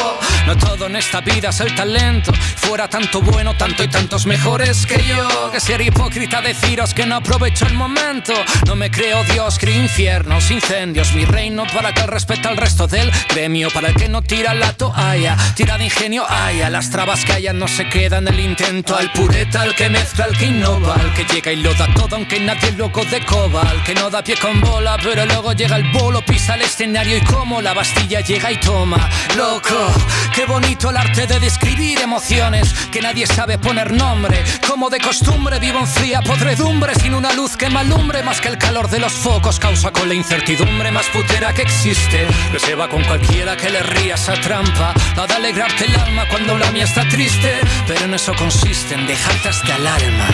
No 0.48 0.58
todo 0.58 0.88
en 0.88 0.96
esta 0.96 1.22
vida 1.22 1.50
es 1.50 1.60
el 1.60 1.76
talento. 1.76 2.34
Fuera 2.34 2.90
tanto 2.90 3.22
bueno, 3.22 3.56
tanto 3.56 3.84
y 3.84 3.88
tantos 3.90 4.26
mejores 4.26 4.88
que 4.88 5.04
yo. 5.06 5.52
Que 5.52 5.60
ser 5.60 5.82
hipócrita 5.82 6.42
deciros 6.42 6.96
que 6.96 7.06
no 7.06 7.18
aprovecho 7.18 7.68
el 7.68 7.76
momento. 7.76 8.34
No 8.66 8.76
me 8.76 8.90
creo 8.90 9.24
Dios, 9.26 9.60
creo 9.60 9.80
infiernos, 9.80 10.50
incendios. 10.50 11.14
Mi 11.14 11.26
reino 11.26 11.64
para 11.72 11.94
que 11.94 12.08
respeta 12.08 12.50
al 12.50 12.58
resto 12.58 12.88
del 12.88 13.12
gremio. 13.30 13.70
Para 13.70 13.90
el 13.90 13.96
que 13.96 14.10
no 14.10 14.24
tira 14.24 14.56
la 14.56 14.74
toalla, 14.74 15.38
tira 15.56 15.78
de 15.78 15.86
ingenio, 15.86 16.26
haya 16.28 16.72
las 16.72 16.90
trabas 16.90 17.24
que 17.24 17.34
haya 17.34 17.54
no 17.54 17.67
se 17.68 17.88
queda 17.90 18.18
en 18.18 18.28
el 18.28 18.40
intento. 18.40 18.96
Al 18.96 19.12
pureta, 19.12 19.62
al 19.62 19.76
que 19.76 19.90
mezcla, 19.90 20.26
al 20.26 20.38
que 20.38 20.46
innova, 20.46 20.96
al 20.96 21.14
que 21.14 21.24
llega 21.26 21.52
y 21.52 21.58
lo 21.58 21.74
da 21.74 21.88
todo, 21.94 22.16
aunque 22.16 22.40
nadie 22.40 22.72
loco 22.74 23.04
de 23.06 23.24
coba. 23.26 23.62
Al 23.62 23.84
que 23.84 23.94
no 23.94 24.10
da 24.10 24.24
pie 24.24 24.36
con 24.38 24.60
bola, 24.62 24.98
pero 25.02 25.26
luego 25.26 25.54
llega 25.54 25.76
el 25.76 25.92
bolo, 25.92 26.22
pisa 26.22 26.56
el 26.56 26.62
escenario 26.62 27.18
y 27.18 27.22
como 27.22 27.62
la 27.62 27.74
Bastilla 27.74 28.22
llega 28.22 28.52
y 28.52 28.58
toma. 28.58 29.10
Loco, 29.36 29.92
qué 30.34 30.46
bonito 30.46 30.90
el 30.90 30.98
arte 30.98 31.28
de 31.28 31.40
describir 31.40 32.00
emociones 32.00 32.74
que 32.92 33.02
nadie 33.02 33.28
sabe 33.28 33.58
poner 33.58 33.92
nombre. 33.92 34.44
Como 34.68 34.90
de 34.90 35.00
costumbre 35.00 35.60
vivo 35.60 35.80
en 35.80 35.88
fría 35.88 36.22
podredumbre, 36.22 36.96
sin 36.96 37.14
una 37.14 37.34
luz 37.34 37.58
que 37.58 37.70
me 37.70 37.80
alumbre 37.80 38.24
más 38.24 38.42
que 38.42 38.50
el 38.50 38.58
calor 38.58 38.90
de 38.90 39.00
los 39.00 39.14
focos 39.14 39.60
causa 39.60 39.92
con 39.92 40.08
la 40.08 40.14
incertidumbre 40.14 40.92
más 40.92 41.08
putera 41.08 41.54
que 41.54 41.64
existe. 41.64 42.28
Que 42.52 42.60
se 42.60 42.76
va 42.76 42.88
con 42.88 43.04
cualquiera 43.04 43.56
que 43.58 43.70
le 43.70 43.82
ría 43.82 44.16
esa 44.16 44.34
trampa, 44.42 44.94
la 45.16 45.28
de 45.28 45.34
alegrarte 45.34 45.86
el 45.86 45.96
alma 45.96 46.28
cuando 46.30 46.58
la 46.58 46.72
mía 46.72 46.84
está 46.86 47.08
triste, 47.08 47.57
pero 47.88 48.06
en 48.06 48.14
eso 48.14 48.34
consiste 48.38 48.96
en 48.96 49.08
dejarte 49.08 49.50
hasta 49.50 49.76
el 49.76 49.88
alma. 49.88 50.28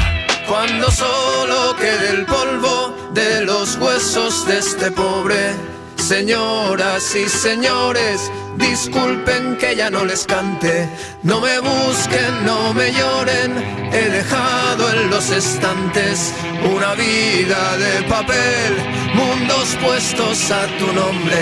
Cuando 0.48 0.92
solo 0.92 1.76
quede 1.78 2.10
el 2.10 2.26
polvo 2.26 2.96
de 3.14 3.42
los 3.46 3.78
huesos 3.78 4.46
de 4.46 4.58
este 4.58 4.92
pobre, 4.92 5.56
señoras 5.96 7.16
y 7.16 7.30
señores, 7.30 8.30
disculpen 8.58 9.58
que 9.58 9.76
ya 9.76 9.90
no 9.90 10.06
les 10.06 10.26
cante, 10.26 10.90
no 11.24 11.42
me 11.42 11.60
busquen, 11.60 12.46
no 12.46 12.74
me 12.74 12.92
lloren, 12.92 13.52
he 13.92 14.10
dejado 14.10 14.92
en 14.92 15.10
los 15.10 15.30
estantes 15.30 16.34
una 16.76 16.94
vida 16.94 17.78
de 17.78 18.04
papel, 18.04 18.76
mundos 19.14 19.78
puestos 19.82 20.52
a 20.52 20.66
tu 20.78 20.88
nombre. 20.94 21.38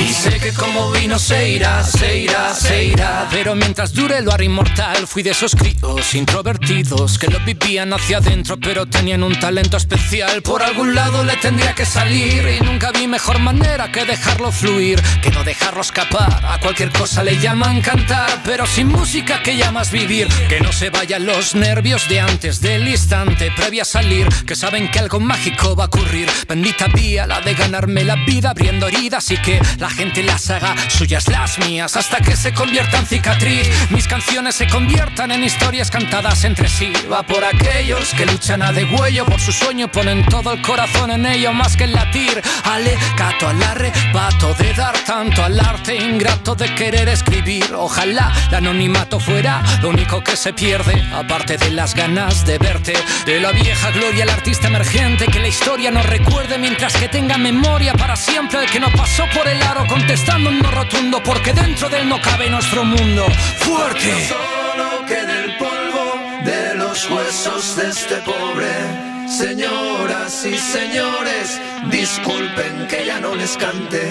Y 0.00 0.12
sé 0.12 0.38
que 0.38 0.52
como 0.52 0.90
vino 0.92 1.18
se 1.18 1.50
irá, 1.50 1.82
se 1.84 2.18
irá, 2.20 2.54
se 2.54 2.84
irá. 2.84 3.28
Pero 3.30 3.54
mientras 3.54 3.92
dure 3.92 4.20
lo 4.22 4.32
haré 4.32 4.46
inmortal, 4.46 5.06
fui 5.06 5.22
de 5.22 5.30
esos 5.30 5.54
críos 5.54 6.14
introvertidos 6.14 7.18
que 7.18 7.28
lo 7.28 7.38
vivían 7.40 7.92
hacia 7.92 8.18
adentro, 8.18 8.58
pero 8.58 8.86
tenían 8.86 9.22
un 9.22 9.38
talento 9.38 9.76
especial. 9.76 10.42
Por 10.42 10.62
algún 10.62 10.94
lado 10.94 11.24
le 11.24 11.36
tendría 11.36 11.74
que 11.74 11.84
salir 11.84 12.46
y 12.48 12.64
nunca 12.64 12.90
vi 12.92 13.06
mejor 13.06 13.38
manera 13.38 13.90
que 13.92 14.04
dejarlo 14.04 14.50
fluir, 14.50 15.00
que 15.22 15.30
no 15.30 15.44
dejarlo 15.44 15.82
escapar. 15.82 16.41
A 16.44 16.58
cualquier 16.58 16.90
cosa 16.90 17.22
le 17.22 17.38
llaman 17.38 17.80
cantar, 17.80 18.42
pero 18.44 18.66
sin 18.66 18.88
música 18.88 19.42
que 19.42 19.56
llamas 19.56 19.92
vivir. 19.92 20.28
Que 20.48 20.60
no 20.60 20.72
se 20.72 20.90
vayan 20.90 21.24
los 21.24 21.54
nervios 21.54 22.08
de 22.08 22.20
antes 22.20 22.60
del 22.60 22.88
instante 22.88 23.52
previa 23.54 23.82
a 23.82 23.84
salir, 23.84 24.28
que 24.44 24.56
saben 24.56 24.90
que 24.90 24.98
algo 24.98 25.20
mágico 25.20 25.76
va 25.76 25.84
a 25.84 25.86
ocurrir. 25.86 26.28
Bendita 26.48 26.88
vía 26.88 27.26
la 27.26 27.40
de 27.40 27.54
ganarme 27.54 28.04
la 28.04 28.16
vida 28.16 28.50
abriendo 28.50 28.88
heridas 28.88 29.30
y 29.30 29.36
que 29.36 29.60
la 29.78 29.88
gente 29.88 30.22
las 30.22 30.50
haga 30.50 30.74
suyas 30.90 31.28
las 31.28 31.58
mías 31.60 31.96
hasta 31.96 32.18
que 32.18 32.36
se 32.36 32.52
convierta 32.52 32.98
en 32.98 33.06
cicatriz. 33.06 33.68
Mis 33.90 34.08
canciones 34.08 34.56
se 34.56 34.66
conviertan 34.66 35.30
en 35.30 35.44
historias 35.44 35.90
cantadas 35.90 36.44
entre 36.44 36.68
sí. 36.68 36.92
Va 37.10 37.22
por 37.22 37.44
aquellos 37.44 38.12
que 38.14 38.26
luchan 38.26 38.62
a 38.62 38.72
degüello 38.72 39.24
por 39.26 39.40
su 39.40 39.52
sueño, 39.52 39.90
ponen 39.90 40.26
todo 40.26 40.52
el 40.52 40.62
corazón 40.62 41.12
en 41.12 41.24
ello 41.24 41.52
más 41.52 41.76
que 41.76 41.84
en 41.84 41.92
latir. 41.92 42.42
Alegato 42.64 43.48
al 43.48 43.62
arrebato 43.62 44.54
de 44.54 44.74
dar 44.74 44.98
tanto 45.04 45.44
al 45.44 45.58
arte 45.60 45.94
ingrato 45.94 46.31
de 46.56 46.74
querer 46.74 47.08
escribir. 47.08 47.72
Ojalá 47.74 48.32
el 48.48 48.56
anonimato 48.56 49.20
fuera 49.20 49.62
lo 49.80 49.90
único 49.90 50.22
que 50.22 50.36
se 50.36 50.52
pierde, 50.52 51.00
aparte 51.14 51.56
de 51.56 51.70
las 51.70 51.94
ganas 51.94 52.44
de 52.44 52.58
verte. 52.58 52.94
De 53.24 53.38
la 53.40 53.52
vieja 53.52 53.90
gloria 53.90 54.24
al 54.24 54.30
artista 54.30 54.66
emergente, 54.66 55.26
que 55.26 55.38
la 55.38 55.48
historia 55.48 55.90
nos 55.90 56.04
recuerde 56.04 56.58
mientras 56.58 56.96
que 56.96 57.08
tenga 57.08 57.38
memoria 57.38 57.92
para 57.94 58.16
siempre 58.16 58.60
el 58.60 58.70
que 58.70 58.80
no 58.80 58.90
pasó 58.90 59.24
por 59.34 59.46
el 59.46 59.62
aro 59.62 59.86
contestando 59.86 60.50
un 60.50 60.58
no 60.58 60.70
rotundo, 60.70 61.22
porque 61.22 61.52
dentro 61.52 61.88
de 61.88 62.00
él 62.00 62.08
no 62.08 62.20
cabe 62.20 62.50
nuestro 62.50 62.84
mundo. 62.84 63.26
Fuerte. 63.58 64.28
Solo 64.28 65.06
quede 65.06 65.44
el 65.44 65.56
polvo 65.56 66.14
de 66.44 66.74
los 66.74 67.08
huesos 67.08 67.76
de 67.76 67.88
este 67.88 68.16
pobre. 68.16 69.11
Señoras 69.32 70.44
y 70.44 70.58
señores, 70.58 71.58
disculpen 71.90 72.86
que 72.86 73.06
ya 73.06 73.18
no 73.18 73.34
les 73.34 73.56
cante, 73.56 74.02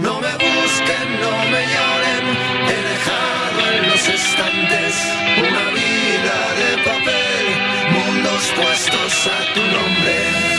no 0.00 0.20
me 0.20 0.32
busquen, 0.34 1.06
no 1.20 1.32
me 1.50 1.62
lloren, 1.74 2.24
he 2.70 2.80
dejado 2.92 3.72
en 3.74 3.88
los 3.90 4.08
estantes 4.08 4.94
una 5.36 5.64
vida 5.80 6.38
de 6.60 6.70
papel, 6.84 7.46
mundos 7.92 8.52
puestos 8.56 9.26
a 9.26 9.52
tu 9.52 9.60
nombre. 9.62 10.57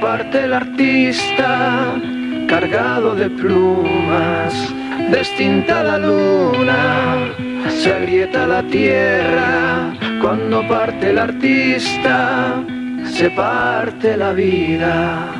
Parte 0.00 0.44
el 0.44 0.52
artista, 0.52 1.94
cargado 2.48 3.14
de 3.14 3.28
plumas, 3.30 4.54
destinta 5.10 5.82
la 5.82 5.98
luna, 5.98 7.32
se 7.70 7.92
agrieta 7.92 8.46
la 8.46 8.62
tierra. 8.62 9.92
Cuando 10.20 10.66
parte 10.68 11.10
el 11.10 11.18
artista, 11.18 12.62
se 13.04 13.30
parte 13.30 14.16
la 14.16 14.32
vida. 14.32 15.37